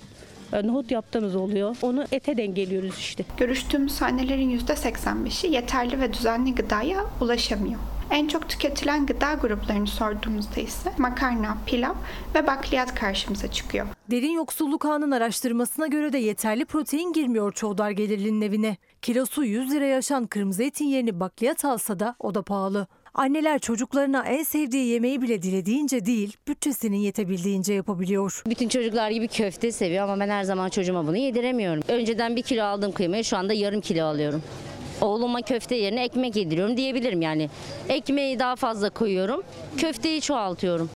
E, 0.53 0.67
Nohut 0.67 0.91
yaptığımız 0.91 1.37
oluyor. 1.37 1.77
Onu 1.83 2.05
ete 2.13 2.37
dengeliyoruz 2.37 2.99
işte. 2.99 3.25
Görüştüğümüz 3.37 4.03
annelerin 4.03 4.59
%85'i 4.59 5.53
yeterli 5.53 6.01
ve 6.01 6.13
düzenli 6.13 6.55
gıdaya 6.55 7.05
ulaşamıyor. 7.21 7.81
En 8.11 8.29
çok 8.29 8.49
tüketilen 8.49 9.07
gıda 9.07 9.35
gruplarını 9.35 9.87
sorduğumuzda 9.87 10.61
ise 10.61 10.93
makarna, 10.99 11.57
pilav 11.67 11.95
ve 12.35 12.47
bakliyat 12.47 12.95
karşımıza 12.95 13.51
çıkıyor. 13.51 13.87
Derin 14.11 14.31
Yoksulluk 14.31 14.85
Ağı'nın 14.85 15.11
araştırmasına 15.11 15.87
göre 15.87 16.13
de 16.13 16.19
yeterli 16.19 16.65
protein 16.65 17.13
girmiyor 17.13 17.53
çoğu 17.53 17.79
dar 17.79 17.91
gelirlinin 17.91 18.41
evine. 18.41 18.77
Kilosu 19.03 19.45
100 19.45 19.71
liraya 19.71 19.99
aşan 19.99 20.27
kırmızı 20.27 20.63
etin 20.63 20.85
yerini 20.85 21.21
bakliyat 21.21 21.65
alsa 21.65 22.01
da 22.01 22.17
o 22.19 22.35
da 22.35 22.43
pahalı. 22.43 22.87
Anneler 23.19 23.59
çocuklarına 23.59 24.25
en 24.25 24.43
sevdiği 24.43 24.87
yemeği 24.87 25.23
bile 25.23 25.43
dilediğince 25.43 26.07
değil, 26.07 26.37
bütçesinin 26.49 26.97
yetebildiğince 26.97 27.75
yapabiliyor. 27.75 28.43
Bütün 28.47 28.69
çocuklar 28.69 29.11
gibi 29.11 29.29
köfte 29.29 29.73
seviyor 29.73 30.05
ama 30.05 30.21
ben 30.21 30.29
her 30.29 30.45
zaman 30.45 30.69
çocuğuma 30.69 31.07
bunu 31.07 31.17
yediremiyorum. 31.17 31.83
Önceden 31.89 32.37
bir 32.37 32.43
kilo 32.43 32.65
aldığım 32.65 32.93
kıymayı 32.93 33.25
şu 33.25 33.37
anda 33.37 33.53
yarım 33.53 33.81
kilo 33.81 34.05
alıyorum. 34.05 34.43
Oğluma 35.01 35.43
köfte 35.43 35.75
yerine 35.75 36.05
ekmek 36.05 36.37
yediriyorum 36.37 36.77
diyebilirim 36.77 37.23
yani. 37.23 37.51
Ekmeği 37.89 38.39
daha 38.39 38.57
fazla 38.57 38.91
koyuyorum, 38.91 39.43
köfteyi 39.77 40.21
çoğaltıyorum. 40.21 40.91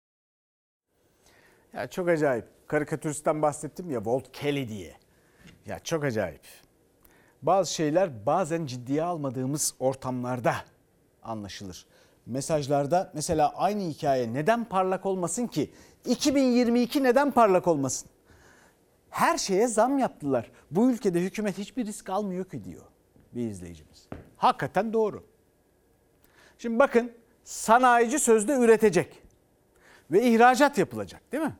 Ya 1.72 1.86
çok 1.86 2.08
acayip. 2.08 2.44
Karikatüristten 2.66 3.42
bahsettim 3.42 3.90
ya 3.90 3.98
Walt 3.98 4.32
Kelly 4.32 4.68
diye. 4.68 4.96
Ya 5.66 5.78
çok 5.78 6.04
acayip. 6.04 6.42
Bazı 7.42 7.74
şeyler 7.74 8.26
bazen 8.26 8.66
ciddiye 8.66 9.02
almadığımız 9.02 9.74
ortamlarda 9.78 10.54
anlaşılır. 11.22 11.86
Mesajlarda 12.30 13.10
mesela 13.14 13.52
aynı 13.56 13.82
hikaye 13.82 14.32
neden 14.34 14.64
parlak 14.64 15.06
olmasın 15.06 15.46
ki? 15.46 15.70
2022 16.04 17.02
neden 17.02 17.30
parlak 17.30 17.68
olmasın? 17.68 18.08
Her 19.10 19.38
şeye 19.38 19.68
zam 19.68 19.98
yaptılar. 19.98 20.50
Bu 20.70 20.90
ülkede 20.90 21.20
hükümet 21.20 21.58
hiçbir 21.58 21.86
risk 21.86 22.10
almıyor 22.10 22.44
ki 22.44 22.64
diyor 22.64 22.82
bir 23.32 23.50
izleyicimiz. 23.50 24.08
Hakikaten 24.36 24.92
doğru. 24.92 25.24
Şimdi 26.58 26.78
bakın 26.78 27.12
sanayici 27.44 28.18
sözde 28.18 28.52
üretecek 28.52 29.22
ve 30.10 30.22
ihracat 30.22 30.78
yapılacak 30.78 31.32
değil 31.32 31.44
mi? 31.44 31.56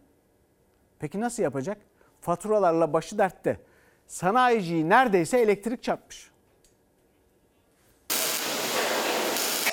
Peki 0.98 1.20
nasıl 1.20 1.42
yapacak? 1.42 1.78
Faturalarla 2.20 2.92
başı 2.92 3.18
dertte. 3.18 3.60
Sanayiciyi 4.06 4.88
neredeyse 4.88 5.38
elektrik 5.38 5.82
çarpmış. 5.82 6.30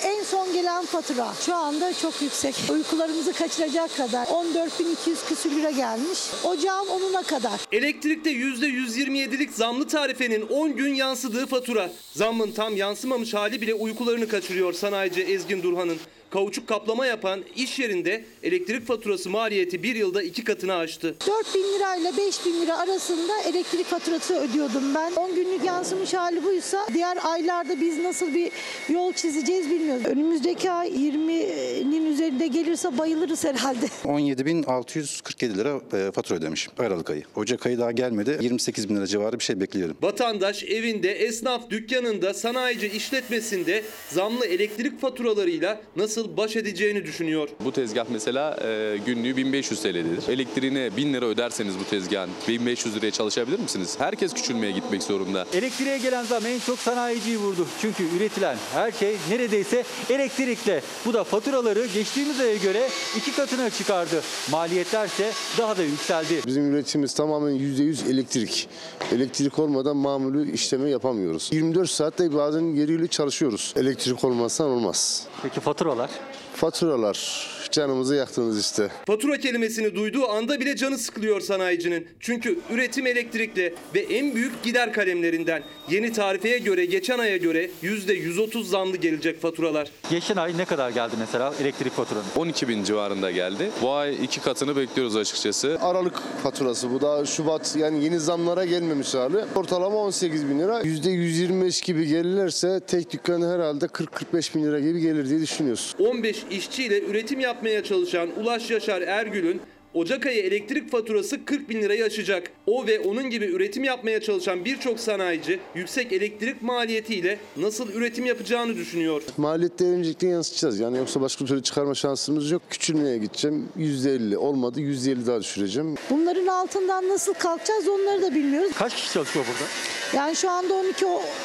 En 0.03 0.23
son 0.23 0.53
gelen 0.77 0.85
fatura 0.85 1.33
şu 1.45 1.55
anda 1.55 1.93
çok 1.93 2.21
yüksek. 2.21 2.55
Uykularımızı 2.71 3.33
kaçıracak 3.33 3.97
kadar 3.97 4.25
14.200 4.25 5.27
küsür 5.27 5.51
lira 5.51 5.71
gelmiş. 5.71 6.19
Ocağın 6.43 6.87
10'una 6.87 7.23
kadar. 7.23 7.59
Elektrikte 7.71 8.31
%127'lik 8.31 9.51
zamlı 9.51 9.87
tarifenin 9.87 10.41
10 10.41 10.75
gün 10.75 10.93
yansıdığı 10.93 11.45
fatura. 11.47 11.91
Zammın 12.13 12.51
tam 12.51 12.77
yansımamış 12.77 13.33
hali 13.33 13.61
bile 13.61 13.73
uykularını 13.73 14.27
kaçırıyor 14.27 14.73
sanayici 14.73 15.21
Ezgin 15.21 15.63
Durhan'ın. 15.63 15.97
Kauçuk 16.31 16.67
kaplama 16.67 17.05
yapan 17.05 17.39
iş 17.55 17.79
yerinde 17.79 18.25
elektrik 18.43 18.87
faturası 18.87 19.29
maliyeti 19.29 19.83
bir 19.83 19.95
yılda 19.95 20.23
iki 20.23 20.43
katını 20.43 20.75
aştı. 20.75 21.15
4 21.27 21.55
bin 21.55 21.63
lirayla 21.63 22.17
5 22.17 22.45
bin 22.45 22.61
lira 22.61 22.77
arasında 22.77 23.41
elektrik 23.41 23.85
faturası 23.85 24.35
ödüyordum 24.35 24.95
ben. 24.95 25.11
10 25.11 25.35
günlük 25.35 25.63
yansımış 25.65 26.13
hali 26.13 26.43
buysa 26.43 26.87
diğer 26.93 27.17
aylarda 27.23 27.81
biz 27.81 27.97
nasıl 27.97 28.33
bir 28.33 28.51
yol 28.89 29.13
çizeceğiz 29.13 29.69
bilmiyoruz. 29.69 30.05
Önümüzdeki 30.05 30.71
ay 30.71 30.89
20'nin 30.89 32.05
üzerinde 32.05 32.47
gelirse 32.47 32.97
bayılırız 32.97 33.43
herhalde. 33.45 33.85
17.647 34.05 35.57
lira 35.57 35.81
e, 35.93 36.11
fatura 36.11 36.37
ödemiş 36.37 36.69
Aralık 36.79 37.09
ayı. 37.09 37.23
Ocak 37.35 37.65
ayı 37.65 37.77
daha 37.79 37.91
gelmedi. 37.91 38.37
28 38.41 38.89
bin 38.89 38.95
lira 38.95 39.07
civarı 39.07 39.39
bir 39.39 39.43
şey 39.43 39.59
bekliyorum. 39.59 39.97
Vatandaş 40.01 40.63
evinde, 40.63 41.11
esnaf 41.11 41.69
dükkanında, 41.69 42.33
sanayici 42.33 42.87
işletmesinde 42.87 43.83
zamlı 44.09 44.45
elektrik 44.45 45.01
faturalarıyla 45.01 45.81
nasıl 45.95 46.16
baş 46.25 46.55
edeceğini 46.55 47.05
düşünüyor. 47.05 47.49
Bu 47.65 47.71
tezgah 47.71 48.05
mesela 48.09 48.57
e, 48.63 48.97
günlüğü 49.05 49.37
1500 49.37 49.81
TL'dir. 49.81 50.27
Elektriğine 50.33 50.97
1000 50.97 51.13
lira 51.13 51.25
öderseniz 51.25 51.79
bu 51.79 51.83
tezgahın 51.89 52.29
1500 52.47 52.95
liraya 52.95 53.11
çalışabilir 53.11 53.59
misiniz? 53.59 53.95
Herkes 53.99 54.33
küçülmeye 54.33 54.71
gitmek 54.71 55.03
zorunda. 55.03 55.45
Elektriğe 55.53 55.97
gelen 55.97 56.23
zam 56.23 56.45
en 56.45 56.59
çok 56.59 56.79
sanayiciyi 56.79 57.37
vurdu. 57.37 57.67
Çünkü 57.81 58.03
üretilen 58.17 58.57
her 58.73 58.91
şey 58.91 59.15
neredeyse 59.29 59.83
elektrikle. 60.09 60.81
Bu 61.05 61.13
da 61.13 61.23
faturaları 61.23 61.85
geçtiğimiz 61.93 62.39
aya 62.39 62.55
göre 62.55 62.89
iki 63.17 63.35
katına 63.35 63.69
çıkardı. 63.69 64.21
Maliyetler 64.51 65.05
ise 65.05 65.31
daha 65.57 65.77
da 65.77 65.83
yükseldi. 65.83 66.41
Bizim 66.45 66.73
üretimimiz 66.73 67.13
tamamen 67.13 67.51
%100 67.51 68.11
elektrik. 68.11 68.67
Elektrik 69.11 69.59
olmadan 69.59 69.97
mamulü 69.97 70.51
işlemi 70.51 70.89
yapamıyoruz. 70.91 71.49
24 71.51 71.89
saatte 71.89 72.33
bazen 72.33 72.61
yeriyle 72.75 73.07
çalışıyoruz. 73.07 73.73
Elektrik 73.75 74.23
olmazsan 74.23 74.69
olmaz. 74.69 75.27
Peki 75.43 75.59
faturalar? 75.59 76.06
that. 76.07 76.46
Faturalar 76.57 77.47
canımızı 77.71 78.15
yaktınız 78.15 78.59
işte. 78.59 78.91
Fatura 79.07 79.37
kelimesini 79.37 79.95
duyduğu 79.95 80.29
anda 80.29 80.59
bile 80.59 80.75
canı 80.75 80.97
sıkılıyor 80.97 81.41
sanayicinin. 81.41 82.07
Çünkü 82.19 82.59
üretim 82.71 83.07
elektrikli 83.07 83.75
ve 83.95 83.99
en 83.99 84.35
büyük 84.35 84.63
gider 84.63 84.93
kalemlerinden. 84.93 85.63
Yeni 85.89 86.13
tarifeye 86.13 86.57
göre 86.57 86.85
geçen 86.85 87.19
aya 87.19 87.37
göre 87.37 87.69
%130 87.83 88.63
zamlı 88.63 88.97
gelecek 88.97 89.41
faturalar. 89.41 89.91
Geçen 90.09 90.35
ay 90.35 90.57
ne 90.57 90.65
kadar 90.65 90.89
geldi 90.89 91.15
mesela 91.19 91.53
elektrik 91.61 91.93
faturanın? 91.93 92.25
12 92.35 92.67
bin 92.67 92.83
civarında 92.83 93.31
geldi. 93.31 93.71
Bu 93.81 93.91
ay 93.91 94.15
iki 94.23 94.41
katını 94.41 94.75
bekliyoruz 94.75 95.15
açıkçası. 95.15 95.77
Aralık 95.81 96.21
faturası 96.43 96.91
bu 96.91 97.01
da 97.01 97.25
Şubat 97.25 97.75
yani 97.79 98.03
yeni 98.03 98.19
zamlara 98.19 98.65
gelmemiş 98.65 99.13
hali. 99.13 99.45
Ortalama 99.55 99.97
18 99.97 100.49
bin 100.49 100.59
lira. 100.59 100.81
%125 100.81 101.85
gibi 101.85 102.07
gelirlerse 102.07 102.79
tek 102.87 103.11
dükkan 103.13 103.41
herhalde 103.41 103.85
40-45 103.85 104.55
bin 104.55 104.63
lira 104.63 104.79
gibi 104.79 104.99
gelir 104.99 105.29
diye 105.29 105.41
düşünüyoruz. 105.41 105.95
15 105.99 106.46
işçiyle 106.51 107.01
üretim 107.01 107.39
yapmaya 107.39 107.83
çalışan 107.83 108.39
Ulaş 108.39 108.71
Yaşar 108.71 109.01
Ergül'ün 109.01 109.61
Ocak 109.97 110.25
ayı 110.25 110.43
elektrik 110.43 110.91
faturası 110.91 111.45
40 111.45 111.69
bin 111.69 111.81
lirayı 111.81 112.05
aşacak. 112.05 112.51
O 112.67 112.87
ve 112.87 112.99
onun 112.99 113.29
gibi 113.29 113.45
üretim 113.45 113.83
yapmaya 113.83 114.21
çalışan 114.21 114.65
birçok 114.65 114.99
sanayici 114.99 115.59
yüksek 115.75 116.13
elektrik 116.13 116.61
maliyetiyle 116.61 117.39
nasıl 117.57 117.91
üretim 117.91 118.25
yapacağını 118.25 118.75
düşünüyor. 118.75 119.21
Maliyetleri 119.37 119.89
öncelikle 119.89 120.27
yansıtacağız. 120.27 120.79
Yani 120.79 120.97
yoksa 120.97 121.21
başka 121.21 121.45
türlü 121.45 121.63
çıkarma 121.63 121.95
şansımız 121.95 122.51
yok. 122.51 122.61
Küçülmeye 122.69 123.17
gideceğim. 123.17 123.69
%50 123.77 124.37
olmadı 124.37 124.79
%50 124.81 125.27
daha 125.27 125.39
düşüreceğim. 125.41 125.95
Bunların 126.09 126.47
altından 126.47 127.09
nasıl 127.09 127.33
kalkacağız 127.33 127.87
onları 127.87 128.21
da 128.21 128.35
bilmiyoruz. 128.35 128.71
Kaç 128.75 128.95
kişi 128.95 129.13
çalışıyor 129.13 129.45
burada? 129.45 129.69
Yani 130.13 130.35
şu 130.35 130.49
anda 130.49 130.73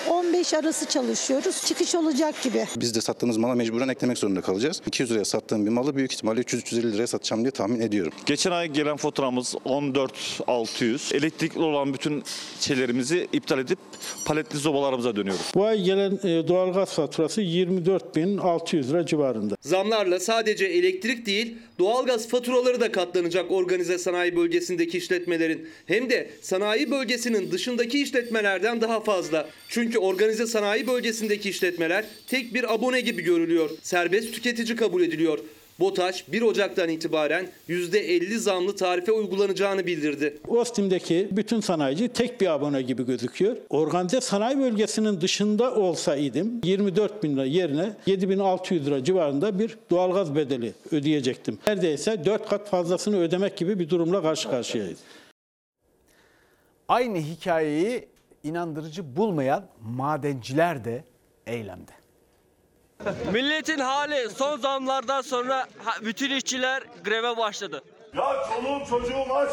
12-15 0.09 0.57
arası 0.57 0.87
çalışıyoruz. 0.87 1.67
Çıkış 1.67 1.95
olacak 1.95 2.43
gibi. 2.43 2.67
Biz 2.77 2.95
de 2.95 3.01
sattığımız 3.01 3.37
mala 3.37 3.55
mecburen 3.55 3.89
eklemek 3.89 4.19
zorunda 4.19 4.41
kalacağız. 4.41 4.83
200 4.87 5.11
liraya 5.11 5.25
sattığım 5.25 5.67
bir 5.67 5.71
malı 5.71 5.97
büyük 5.97 6.13
ihtimalle 6.13 6.41
300-350 6.41 6.93
liraya 6.93 7.07
satacağım 7.07 7.43
diye 7.43 7.51
tahmin 7.51 7.81
ediyorum. 7.81 8.13
Geçen 8.43 8.53
ay 8.53 8.69
gelen 8.69 8.97
faturamız 8.97 9.55
14.600. 9.55 11.17
Elektrikli 11.17 11.61
olan 11.61 11.95
bütün 11.95 12.23
şeylerimizi 12.61 13.29
iptal 13.33 13.59
edip 13.59 13.79
paletli 14.25 14.59
zobalarımıza 14.59 15.17
dönüyoruz. 15.17 15.51
Bu 15.55 15.65
ay 15.65 15.83
gelen 15.83 16.13
e, 16.13 16.49
doğalgaz 16.49 16.95
faturası 16.95 17.43
24.600 17.43 18.89
lira 18.89 19.07
civarında. 19.07 19.57
Zamlarla 19.61 20.21
sadece 20.21 20.65
elektrik 20.65 21.27
değil 21.27 21.57
doğalgaz 21.79 22.29
faturaları 22.29 22.81
da 22.81 22.93
katlanacak 22.93 23.51
organize 23.51 23.99
sanayi 23.99 24.37
bölgesindeki 24.37 24.99
işletmelerin. 24.99 25.69
Hem 25.87 26.11
de 26.11 26.31
sanayi 26.41 26.91
bölgesinin 26.91 27.51
dışındaki 27.51 28.03
işletmelerden 28.03 28.81
daha 28.81 29.01
fazla. 29.01 29.49
Çünkü 29.69 29.99
organize 29.99 30.47
sanayi 30.47 30.87
bölgesindeki 30.87 31.51
işletmeler 31.51 32.05
tek 32.27 32.55
bir 32.55 32.75
abone 32.75 33.01
gibi 33.01 33.23
görülüyor. 33.23 33.71
Serbest 33.83 34.35
tüketici 34.35 34.77
kabul 34.77 35.03
ediliyor. 35.03 35.39
BOTAŞ 35.81 36.33
1 36.33 36.43
Ocak'tan 36.43 36.89
itibaren 36.89 37.49
%50 37.69 38.39
zamlı 38.39 38.77
tarife 38.77 39.13
uygulanacağını 39.13 39.87
bildirdi. 39.87 40.39
Ostim'deki 40.49 41.29
bütün 41.33 41.61
sanayici 41.61 42.09
tek 42.09 42.41
bir 42.41 42.47
abone 42.47 42.83
gibi 42.83 43.07
gözüküyor. 43.07 43.57
Organize 43.71 44.21
sanayi 44.21 44.59
bölgesinin 44.59 45.21
dışında 45.21 45.75
olsaydım 45.75 46.61
24 46.65 47.23
bin 47.23 47.37
lira 47.37 47.45
yerine 47.45 47.93
7600 48.07 48.87
lira 48.87 49.05
civarında 49.05 49.59
bir 49.59 49.79
doğalgaz 49.91 50.35
bedeli 50.35 50.73
ödeyecektim. 50.91 51.59
Neredeyse 51.67 52.25
4 52.25 52.49
kat 52.49 52.69
fazlasını 52.69 53.21
ödemek 53.21 53.57
gibi 53.57 53.79
bir 53.79 53.91
durumla 53.91 54.23
karşı 54.23 54.51
karşıyayız. 54.51 54.99
Aynı 56.89 57.19
hikayeyi 57.19 58.09
inandırıcı 58.45 59.17
bulmayan 59.17 59.65
madenciler 59.81 60.85
de 60.85 61.05
eylemde. 61.47 62.02
Milletin 63.33 63.79
hali 63.79 64.31
son 64.31 64.59
zamlardan 64.59 65.21
sonra 65.23 65.67
bütün 66.03 66.31
işçiler 66.31 66.83
greve 67.05 67.37
başladı. 67.37 67.83
Ya 68.15 68.37
çoluğum 68.49 68.87
çocuğum 68.91 69.35
aç. 69.35 69.51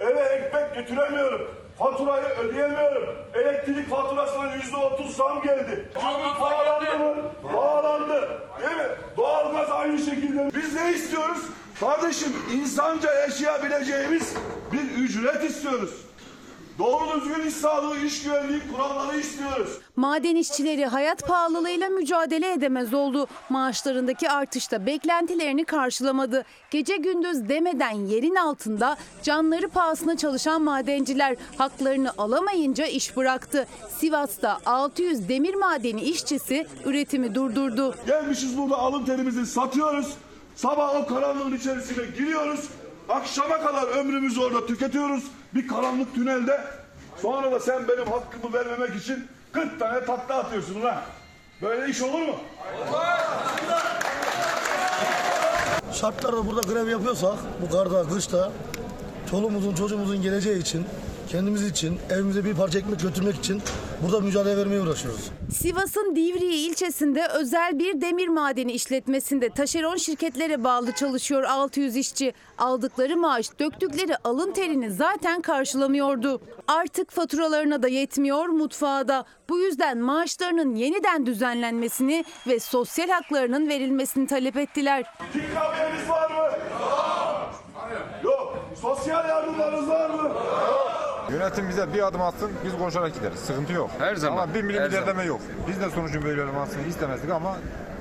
Eve 0.00 0.20
ekmek 0.20 0.74
götüremiyorum. 0.74 1.50
Faturayı 1.78 2.24
ödeyemiyorum. 2.24 3.16
Elektrik 3.34 3.90
faturasına 3.90 4.54
yüzde 4.54 4.76
otuz 4.76 5.16
zam 5.16 5.42
geldi. 5.42 5.88
Kömür 5.94 6.34
pahalandı 6.38 6.98
mı? 6.98 7.14
Pahalandı. 7.52 8.28
Değil 8.62 8.76
mi? 8.76 8.88
Doğalgaz 9.16 9.70
aynı 9.70 9.98
şekilde. 9.98 10.50
Biz 10.56 10.74
ne 10.74 10.92
istiyoruz? 10.92 11.38
Kardeşim 11.80 12.32
insanca 12.54 13.14
yaşayabileceğimiz 13.14 14.34
bir 14.72 15.02
ücret 15.02 15.44
istiyoruz. 15.44 15.90
Doğru 16.78 17.20
düzgün 17.20 17.46
iş 17.46 17.54
sağlığı, 17.54 17.98
iş 17.98 18.22
güvenliği 18.22 18.60
kuralları 18.72 19.20
istiyoruz. 19.20 19.78
Maden 19.96 20.36
işçileri 20.36 20.86
hayat 20.86 21.28
pahalılığıyla 21.28 21.88
mücadele 21.88 22.52
edemez 22.52 22.94
oldu. 22.94 23.26
Maaşlarındaki 23.50 24.30
artışta 24.30 24.86
beklentilerini 24.86 25.64
karşılamadı. 25.64 26.44
Gece 26.70 26.96
gündüz 26.96 27.48
demeden 27.48 27.90
yerin 28.06 28.34
altında 28.34 28.96
canları 29.22 29.68
pahasına 29.68 30.16
çalışan 30.16 30.62
madenciler 30.62 31.36
haklarını 31.58 32.12
alamayınca 32.18 32.86
iş 32.86 33.16
bıraktı. 33.16 33.66
Sivas'ta 33.98 34.58
600 34.66 35.28
demir 35.28 35.54
madeni 35.54 36.00
işçisi 36.02 36.66
üretimi 36.84 37.34
durdurdu. 37.34 37.94
Gelmişiz 38.06 38.58
burada 38.58 38.76
alın 38.76 39.04
terimizi 39.04 39.46
satıyoruz. 39.46 40.14
Sabah 40.56 40.94
o 41.02 41.06
karanlığın 41.06 41.56
içerisine 41.56 42.04
giriyoruz. 42.18 42.68
Akşama 43.08 43.60
kadar 43.60 43.88
ömrümüzü 43.88 44.40
orada 44.40 44.66
tüketiyoruz. 44.66 45.24
Bir 45.54 45.68
karanlık 45.68 46.14
tünelde. 46.14 46.60
Sonra 47.22 47.52
da 47.52 47.60
sen 47.60 47.88
benim 47.88 48.06
hakkımı 48.06 48.52
vermemek 48.52 48.96
için 49.02 49.28
40 49.52 49.78
tane 49.78 50.04
takla 50.04 50.34
atıyorsun 50.34 50.82
lan. 50.82 50.96
Böyle 51.62 51.90
iş 51.90 52.02
olur 52.02 52.18
mu? 52.18 52.36
Şartlarda 55.92 56.46
burada 56.46 56.72
grev 56.72 56.88
yapıyorsak 56.88 57.34
bu 57.62 57.70
karda, 57.76 58.08
kışta 58.08 58.52
çoluğumuzun 59.30 59.74
çocuğumuzun 59.74 60.22
geleceği 60.22 60.58
için 60.58 60.86
kendimiz 61.32 61.66
için 61.66 61.98
evimize 62.10 62.44
bir 62.44 62.54
parça 62.54 62.78
ekmek 62.78 63.00
götürmek 63.00 63.36
için 63.36 63.62
burada 64.02 64.20
mücadele 64.20 64.56
vermeye 64.56 64.80
uğraşıyoruz. 64.80 65.30
Sivas'ın 65.52 66.16
Divriği 66.16 66.70
ilçesinde 66.70 67.26
özel 67.26 67.78
bir 67.78 68.00
demir 68.00 68.28
madeni 68.28 68.72
işletmesinde 68.72 69.50
taşeron 69.50 69.96
şirketlere 69.96 70.64
bağlı 70.64 70.92
çalışıyor 70.92 71.42
600 71.42 71.96
işçi. 71.96 72.32
Aldıkları 72.58 73.16
maaş 73.16 73.58
döktükleri 73.58 74.16
alın 74.24 74.52
terini 74.52 74.90
zaten 74.90 75.42
karşılamıyordu. 75.42 76.40
Artık 76.68 77.10
faturalarına 77.10 77.82
da 77.82 77.88
yetmiyor 77.88 78.46
mutfağa 78.46 79.08
da. 79.08 79.24
Bu 79.48 79.58
yüzden 79.58 79.98
maaşlarının 79.98 80.74
yeniden 80.74 81.26
düzenlenmesini 81.26 82.24
ve 82.46 82.60
sosyal 82.60 83.08
haklarının 83.08 83.68
verilmesini 83.68 84.26
talep 84.26 84.56
ettiler. 84.56 85.04
İkramiyeniz 85.34 86.08
var 86.08 86.30
mı? 86.30 86.58
Yok. 88.24 88.58
Sosyal 88.82 89.28
yardımlarınız 89.28 89.88
var 89.88 90.10
mı? 90.10 90.30
Yönetim 91.32 91.68
bize 91.68 91.94
bir 91.94 92.06
adım 92.06 92.22
atsın, 92.22 92.50
biz 92.64 92.72
konuşarak 92.78 93.14
gideriz. 93.14 93.38
Sıkıntı 93.38 93.72
yok. 93.72 93.90
Her 93.98 94.16
zaman. 94.16 94.42
Ama 94.42 94.54
bir 94.54 94.62
milim 94.62 94.82
her 94.82 94.88
ilerleme 94.90 95.06
zaman. 95.06 95.24
yok. 95.24 95.40
Biz 95.68 95.80
de 95.80 95.90
sonucun 95.90 96.22
böyle 96.22 96.44
olmasını 96.44 96.82
istemezdik 96.88 97.30
ama 97.30 97.56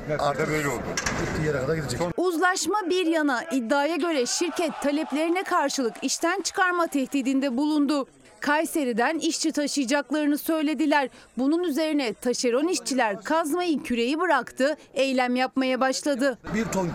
neticede 0.09 0.47
böyle 0.49 0.67
oldu. 0.67 0.81
Gittiği 1.25 1.47
yere 1.47 1.57
kadar 1.57 1.75
gidecek. 1.75 2.01
Uzlaşma 2.17 2.77
bir 2.89 3.05
yana 3.05 3.43
iddiaya 3.43 3.95
göre 3.95 4.25
şirket 4.25 4.71
taleplerine 4.83 5.43
karşılık 5.43 5.93
işten 6.01 6.41
çıkarma 6.41 6.87
tehdidinde 6.87 7.57
bulundu. 7.57 8.07
Kayseri'den 8.39 9.19
işçi 9.19 9.51
taşıyacaklarını 9.51 10.37
söylediler. 10.37 11.09
Bunun 11.37 11.63
üzerine 11.63 12.13
taşeron 12.13 12.67
işçiler 12.67 13.21
kazmayı 13.23 13.83
küreği 13.83 14.19
bıraktı, 14.19 14.75
eylem 14.93 15.35
yapmaya 15.35 15.79
başladı. 15.79 16.37
Bir 16.55 16.65
ton 16.65 16.89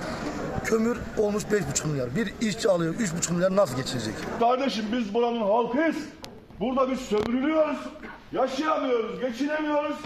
kömür 0.65 0.99
olmuş 1.19 1.43
5,5 1.43 1.87
milyar. 1.87 2.17
Bir 2.17 2.35
işçi 2.49 2.69
alıyor 2.69 2.95
3,5 2.95 3.33
milyar 3.33 3.57
nasıl 3.57 3.77
geçirecek? 3.77 4.15
Kardeşim 4.41 4.85
biz 4.93 5.15
buranın 5.15 5.41
halkıyız. 5.41 5.97
Burada 6.61 6.91
biz 6.91 7.01
sömürülüyoruz. 7.01 7.79
Yaşayamıyoruz, 8.33 9.21
geçinemiyoruz. 9.21 9.97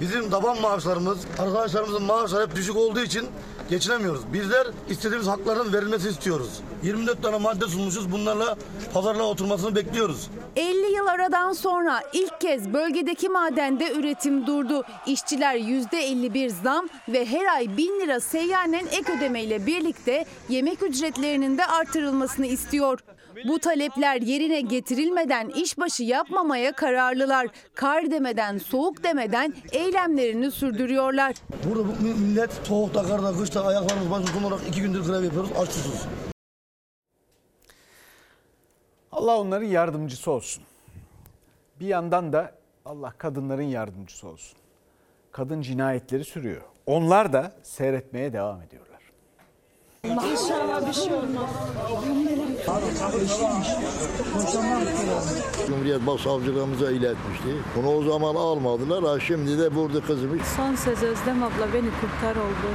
Bizim 0.00 0.30
taban 0.30 0.60
maaşlarımız, 0.60 1.18
arkadaşlarımızın 1.38 2.02
maaşları 2.02 2.46
hep 2.46 2.56
düşük 2.56 2.76
olduğu 2.76 3.00
için 3.00 3.26
geçinemiyoruz. 3.70 4.32
Bizler 4.32 4.66
istediğimiz 4.88 5.26
hakların 5.26 5.72
verilmesini 5.72 6.10
istiyoruz. 6.10 6.60
24 6.82 7.22
tane 7.22 7.38
madde 7.38 7.66
sunmuşuz. 7.66 8.12
Bunlarla 8.12 8.56
pazarlığa 8.94 9.26
oturmasını 9.26 9.76
bekliyoruz. 9.76 10.30
50 10.56 10.94
yıl 10.96 11.06
aradan 11.06 11.52
sonra 11.52 12.02
ilk 12.12 12.40
kez 12.40 12.72
bölgedeki 12.72 13.28
madende 13.28 13.92
üretim 13.92 14.46
durdu. 14.46 14.84
İşçiler 15.06 15.56
%51 15.56 16.48
zam 16.62 16.88
ve 17.08 17.26
her 17.26 17.54
ay 17.54 17.76
1000 17.76 18.00
lira 18.00 18.20
seyyanen 18.20 18.86
ek 18.86 19.12
ödemeyle 19.18 19.66
birlikte 19.66 20.24
yemek 20.48 20.82
ücretlerinin 20.82 21.58
de 21.58 21.66
artırılmasını 21.66 22.46
istiyor. 22.46 22.98
Bu 23.44 23.58
talepler 23.58 24.20
yerine 24.20 24.60
getirilmeden 24.60 25.48
işbaşı 25.48 26.02
yapmamaya 26.02 26.72
kararlılar. 26.72 27.46
Kar 27.74 28.10
demeden, 28.10 28.58
soğuk 28.58 29.04
demeden 29.04 29.54
eylemlerini 29.72 30.50
sürdürüyorlar. 30.50 31.34
Burada 31.64 31.84
bu 31.88 32.02
millet 32.02 32.52
soğukta, 32.52 33.02
karda, 33.02 33.38
kışta 33.38 33.66
ayaklarımız 33.66 34.10
başımız 34.10 34.44
olarak 34.44 34.68
iki 34.68 34.82
gündür 34.82 35.06
grev 35.06 35.24
yapıyoruz. 35.24 35.50
Aç 35.58 35.68
susuz. 35.68 36.06
Allah 39.12 39.38
onların 39.38 39.66
yardımcısı 39.66 40.30
olsun. 40.30 40.64
Bir 41.80 41.86
yandan 41.86 42.32
da 42.32 42.52
Allah 42.84 43.14
kadınların 43.18 43.62
yardımcısı 43.62 44.28
olsun. 44.28 44.58
Kadın 45.32 45.60
cinayetleri 45.62 46.24
sürüyor. 46.24 46.62
Onlar 46.86 47.32
da 47.32 47.52
seyretmeye 47.62 48.32
devam 48.32 48.62
ediyorlar. 48.62 48.87
İnşallah 50.04 50.88
bir 50.88 50.92
şey 50.92 51.12
olmaz. 51.14 51.50
Cumhuriyet 55.66 56.06
Başsavcılığımıza 56.06 56.90
iletmişti. 56.90 57.48
Bunu 57.76 57.94
o 57.94 58.02
zaman 58.02 58.34
almadılar. 58.34 59.04
Ha 59.04 59.20
şimdi 59.20 59.58
de 59.58 59.74
burada 59.74 60.00
kızımız. 60.00 60.40
Son 60.56 60.74
söz 60.74 61.02
Özlem 61.02 61.42
abla 61.42 61.72
beni 61.74 61.88
kurtar 62.00 62.36
oldu. 62.36 62.74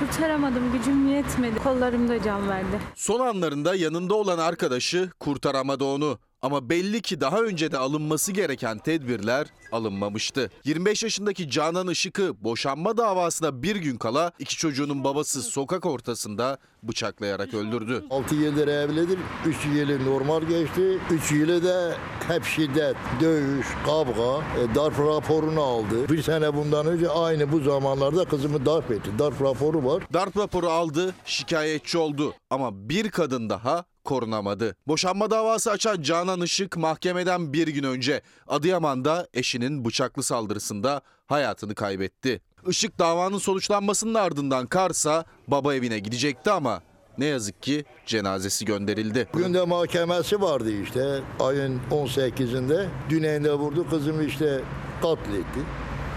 Kurtaramadım 0.00 0.72
gücüm 0.72 1.08
yetmedi. 1.08 1.58
Kollarımda 1.58 2.22
can 2.22 2.48
verdi. 2.48 2.80
Son 2.94 3.20
anlarında 3.20 3.74
yanında 3.74 4.14
olan 4.14 4.38
arkadaşı 4.38 5.10
kurtaramadı 5.20 5.84
onu. 5.84 6.18
Ama 6.42 6.70
belli 6.70 7.02
ki 7.02 7.20
daha 7.20 7.40
önce 7.40 7.72
de 7.72 7.78
alınması 7.78 8.32
gereken 8.32 8.78
tedbirler 8.78 9.46
alınmamıştı. 9.72 10.50
25 10.64 11.02
yaşındaki 11.02 11.50
Canan 11.50 11.88
Işık'ı 11.88 12.44
boşanma 12.44 12.96
davasına 12.96 13.62
bir 13.62 13.76
gün 13.76 13.96
kala 13.96 14.32
iki 14.38 14.56
çocuğunun 14.56 15.04
babası 15.04 15.42
sokak 15.42 15.86
ortasında 15.86 16.58
bıçaklayarak 16.88 17.54
öldürdü. 17.54 18.04
6 18.10 18.34
yıldır 18.34 18.68
evlidir. 18.68 19.18
3 19.46 19.56
yılı 19.74 20.04
normal 20.06 20.42
geçti. 20.42 20.98
3 21.10 21.32
yılı 21.32 21.64
da 21.64 21.94
hep 22.28 22.44
şiddet, 22.44 22.96
dövüş, 23.20 23.66
kavga, 23.86 24.44
e, 24.60 24.74
darp 24.74 24.98
raporunu 24.98 25.62
aldı. 25.62 26.08
Bir 26.08 26.22
sene 26.22 26.54
bundan 26.54 26.86
önce 26.86 27.08
aynı 27.08 27.52
bu 27.52 27.60
zamanlarda 27.60 28.24
kızımı 28.24 28.66
darp 28.66 28.90
etti. 28.90 29.10
Darp 29.18 29.42
raporu 29.42 29.84
var. 29.84 30.02
Darp 30.12 30.36
raporu 30.36 30.68
aldı, 30.68 31.14
şikayetçi 31.24 31.98
oldu 31.98 32.34
ama 32.50 32.88
bir 32.88 33.10
kadın 33.10 33.50
daha 33.50 33.84
korunamadı. 34.04 34.76
Boşanma 34.86 35.30
davası 35.30 35.70
açan 35.70 36.02
Canan 36.02 36.40
Işık 36.40 36.76
mahkemeden 36.76 37.52
bir 37.52 37.68
gün 37.68 37.82
önce 37.82 38.22
Adıyaman'da 38.46 39.28
eşinin 39.34 39.84
bıçaklı 39.84 40.22
saldırısında 40.22 41.00
hayatını 41.26 41.74
kaybetti. 41.74 42.40
Işık 42.68 42.98
davanın 42.98 43.38
sonuçlanmasının 43.38 44.14
ardından 44.14 44.66
Kars'a 44.66 45.24
baba 45.48 45.74
evine 45.74 45.98
gidecekti 45.98 46.50
ama 46.50 46.82
ne 47.18 47.26
yazık 47.26 47.62
ki 47.62 47.84
cenazesi 48.06 48.64
gönderildi. 48.64 49.28
Bugün 49.34 49.54
de 49.54 49.64
mahkemesi 49.64 50.40
vardı 50.40 50.82
işte 50.82 51.20
ayın 51.40 51.80
18'inde. 51.90 52.86
Düneyinde 53.10 53.52
vurdu 53.52 53.90
kızımı 53.90 54.24
işte 54.24 54.60
katletti. 55.02 55.60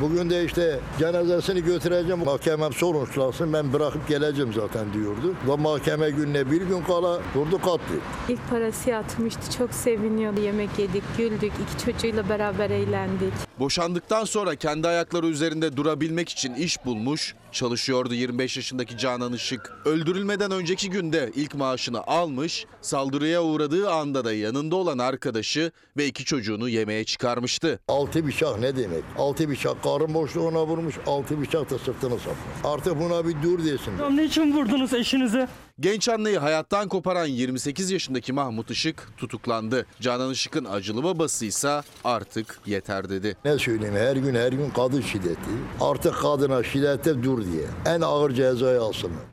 Bugün 0.01 0.29
de 0.29 0.45
işte 0.45 0.79
cenazesini 0.99 1.63
götüreceğim. 1.63 2.25
Mahkemem 2.25 2.73
sonuçlansın 2.73 3.53
ben 3.53 3.73
bırakıp 3.73 4.07
geleceğim 4.07 4.53
zaten 4.53 4.93
diyordu. 4.93 5.35
Ve 5.47 5.55
mahkeme 5.55 6.09
gününe 6.09 6.51
bir 6.51 6.61
gün 6.61 6.81
kala 6.83 7.21
vurdu 7.35 7.57
katletti. 7.61 8.01
İlk 8.29 8.49
parası 8.49 8.89
yatmıştı. 8.89 9.57
Çok 9.57 9.73
seviniyordu. 9.73 10.41
Yemek 10.41 10.69
yedik, 10.79 11.03
güldük. 11.17 11.53
iki 11.63 11.85
çocuğuyla 11.85 12.29
beraber 12.29 12.69
eğlendik. 12.69 13.48
Boşandıktan 13.59 14.25
sonra 14.25 14.55
kendi 14.55 14.87
ayakları 14.87 15.27
üzerinde 15.27 15.77
durabilmek 15.77 16.29
için 16.29 16.53
iş 16.53 16.85
bulmuş, 16.85 17.35
çalışıyordu 17.51 18.13
25 18.13 18.57
yaşındaki 18.57 18.97
Canan 18.97 19.33
Işık. 19.33 19.73
Öldürülmeden 19.85 20.51
önceki 20.51 20.89
günde 20.89 21.31
ilk 21.35 21.55
maaşını 21.55 22.03
almış, 22.07 22.65
saldırıya 22.81 23.43
uğradığı 23.43 23.91
anda 23.91 24.25
da 24.25 24.33
yanında 24.33 24.75
olan 24.75 24.97
arkadaşı 24.97 25.71
ve 25.97 26.05
iki 26.07 26.25
çocuğunu 26.25 26.69
yemeğe 26.69 27.03
çıkarmıştı. 27.03 27.79
Altı 27.87 28.27
bıçak 28.27 28.59
ne 28.59 28.75
demek? 28.75 29.03
Altı 29.17 29.49
bıçak 29.49 29.83
karın 29.83 30.13
boşluğuna 30.13 30.65
vurmuş, 30.65 30.95
altı 31.07 31.41
bıçak 31.41 31.69
da 31.69 31.77
sırtını 31.77 32.19
sapmış. 32.19 32.35
Artık 32.63 32.99
buna 32.99 33.27
bir 33.27 33.35
dur 33.43 33.65
desin. 33.65 34.17
Niçin 34.17 34.53
vurdunuz 34.53 34.93
eşinize? 34.93 35.47
Genç 35.79 36.09
anneyi 36.09 36.37
hayattan 36.37 36.87
koparan 36.87 37.25
28 37.25 37.91
yaşındaki 37.91 38.33
Mahmut 38.33 38.71
Işık 38.71 39.17
tutuklandı. 39.17 39.85
Canan 40.01 40.31
Işık'ın 40.31 40.65
acılı 40.65 41.03
babası 41.03 41.45
ise 41.45 41.81
artık 42.03 42.61
yeter 42.65 43.09
dedi. 43.09 43.37
Ne 43.45 43.57
söyleyeyim 43.57 43.95
her 43.95 44.15
gün 44.15 44.35
her 44.35 44.51
gün 44.51 44.69
kadın 44.69 45.01
şiddeti. 45.01 45.49
Artık 45.81 46.15
kadına 46.15 46.63
şiddete 46.63 47.23
dur 47.23 47.45
diye. 47.45 47.65
En 47.85 48.01
ağır 48.01 48.31
cezayı 48.31 48.81
alsınlar. 48.81 49.23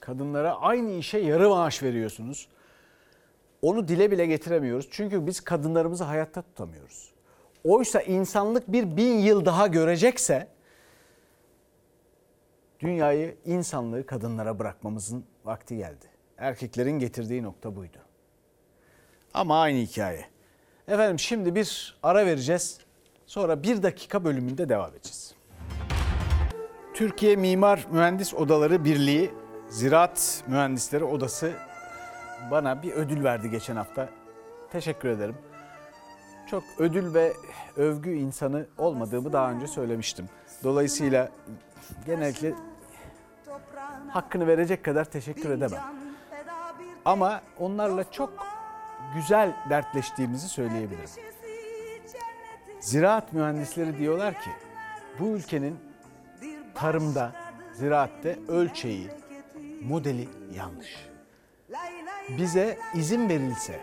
Kadınlara 0.00 0.60
aynı 0.60 0.90
işe 0.90 1.18
yarı 1.18 1.48
maaş 1.48 1.82
veriyorsunuz. 1.82 2.48
Onu 3.62 3.88
dile 3.88 4.10
bile 4.10 4.26
getiremiyoruz. 4.26 4.88
Çünkü 4.90 5.26
biz 5.26 5.40
kadınlarımızı 5.40 6.04
hayatta 6.04 6.42
tutamıyoruz. 6.42 7.10
Oysa 7.64 8.00
insanlık 8.00 8.72
bir 8.72 8.96
bin 8.96 9.18
yıl 9.18 9.44
daha 9.44 9.66
görecekse 9.66 10.48
dünyayı, 12.80 13.36
insanlığı 13.44 14.06
kadınlara 14.06 14.58
bırakmamızın 14.58 15.24
vakti 15.44 15.76
geldi. 15.76 16.06
Erkeklerin 16.38 16.98
getirdiği 16.98 17.42
nokta 17.42 17.76
buydu. 17.76 17.98
Ama 19.34 19.60
aynı 19.60 19.78
hikaye. 19.78 20.24
Efendim 20.88 21.18
şimdi 21.18 21.54
bir 21.54 21.98
ara 22.02 22.26
vereceğiz. 22.26 22.78
Sonra 23.26 23.62
bir 23.62 23.82
dakika 23.82 24.24
bölümünde 24.24 24.68
devam 24.68 24.90
edeceğiz. 24.90 25.34
Türkiye 26.94 27.36
Mimar 27.36 27.86
Mühendis 27.90 28.34
Odaları 28.34 28.84
Birliği 28.84 29.30
Ziraat 29.68 30.44
Mühendisleri 30.46 31.04
Odası 31.04 31.52
bana 32.50 32.82
bir 32.82 32.92
ödül 32.92 33.24
verdi 33.24 33.50
geçen 33.50 33.76
hafta. 33.76 34.08
Teşekkür 34.72 35.08
ederim. 35.08 35.34
Çok 36.50 36.62
ödül 36.78 37.14
ve 37.14 37.32
övgü 37.76 38.10
insanı 38.10 38.66
olmadığımı 38.78 39.32
daha 39.32 39.50
önce 39.50 39.66
söylemiştim. 39.66 40.28
Dolayısıyla 40.64 41.28
genellikle 42.06 42.54
hakkını 44.08 44.46
verecek 44.46 44.84
kadar 44.84 45.04
teşekkür 45.04 45.50
edemem. 45.50 45.82
Ama 47.04 47.40
onlarla 47.58 48.10
çok 48.10 48.32
güzel 49.14 49.52
dertleştiğimizi 49.70 50.48
söyleyebilirim. 50.48 51.10
Ziraat 52.80 53.32
mühendisleri 53.32 53.98
diyorlar 53.98 54.34
ki 54.34 54.50
bu 55.18 55.28
ülkenin 55.28 55.78
tarımda, 56.74 57.32
ziraatte 57.72 58.38
ölçeği, 58.48 59.10
modeli 59.82 60.28
yanlış. 60.54 61.08
Bize 62.38 62.78
izin 62.94 63.28
verilse, 63.28 63.80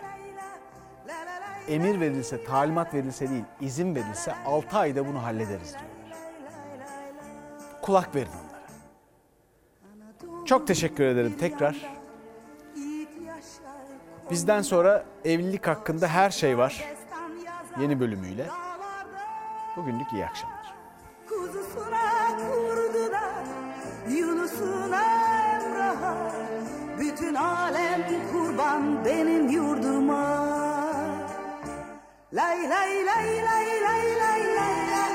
emir 1.68 2.00
verilse, 2.00 2.44
talimat 2.44 2.94
verilse 2.94 3.30
değil, 3.30 3.44
izin 3.60 3.94
verilse 3.94 4.34
6 4.46 4.78
ayda 4.78 5.06
bunu 5.06 5.22
hallederiz 5.22 5.68
diyorlar. 5.68 6.18
Kulak 7.82 8.14
verin. 8.14 8.47
Çok 10.48 10.66
teşekkür 10.66 11.04
ederim 11.04 11.34
tekrar. 11.40 11.76
Bizden 14.30 14.62
sonra 14.62 15.04
evlilik 15.24 15.66
hakkında 15.66 16.08
her 16.08 16.30
şey 16.30 16.58
var. 16.58 16.84
Yeni 17.80 18.00
bölümüyle. 18.00 18.46
Bugünlük 19.76 20.12
iyi 20.12 20.26
akşamlar. 20.26 20.74
Kuzusuna 21.28 22.36
kurdu 22.36 23.12
da 23.12 23.30
Yunus'una 24.10 25.02
Emrah'a 25.54 26.16
Bütün 26.98 27.34
alem 27.34 28.02
kurban 28.32 29.04
benim 29.04 29.48
yurduma 29.48 30.48
Lay 32.32 32.70
lay 32.70 33.06
lay 33.06 33.26
lay 33.26 33.66
lay 33.82 34.20
lay 34.20 34.42
lay 34.56 34.90
lay 34.90 35.12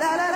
La 0.00 0.18
la 0.18 0.33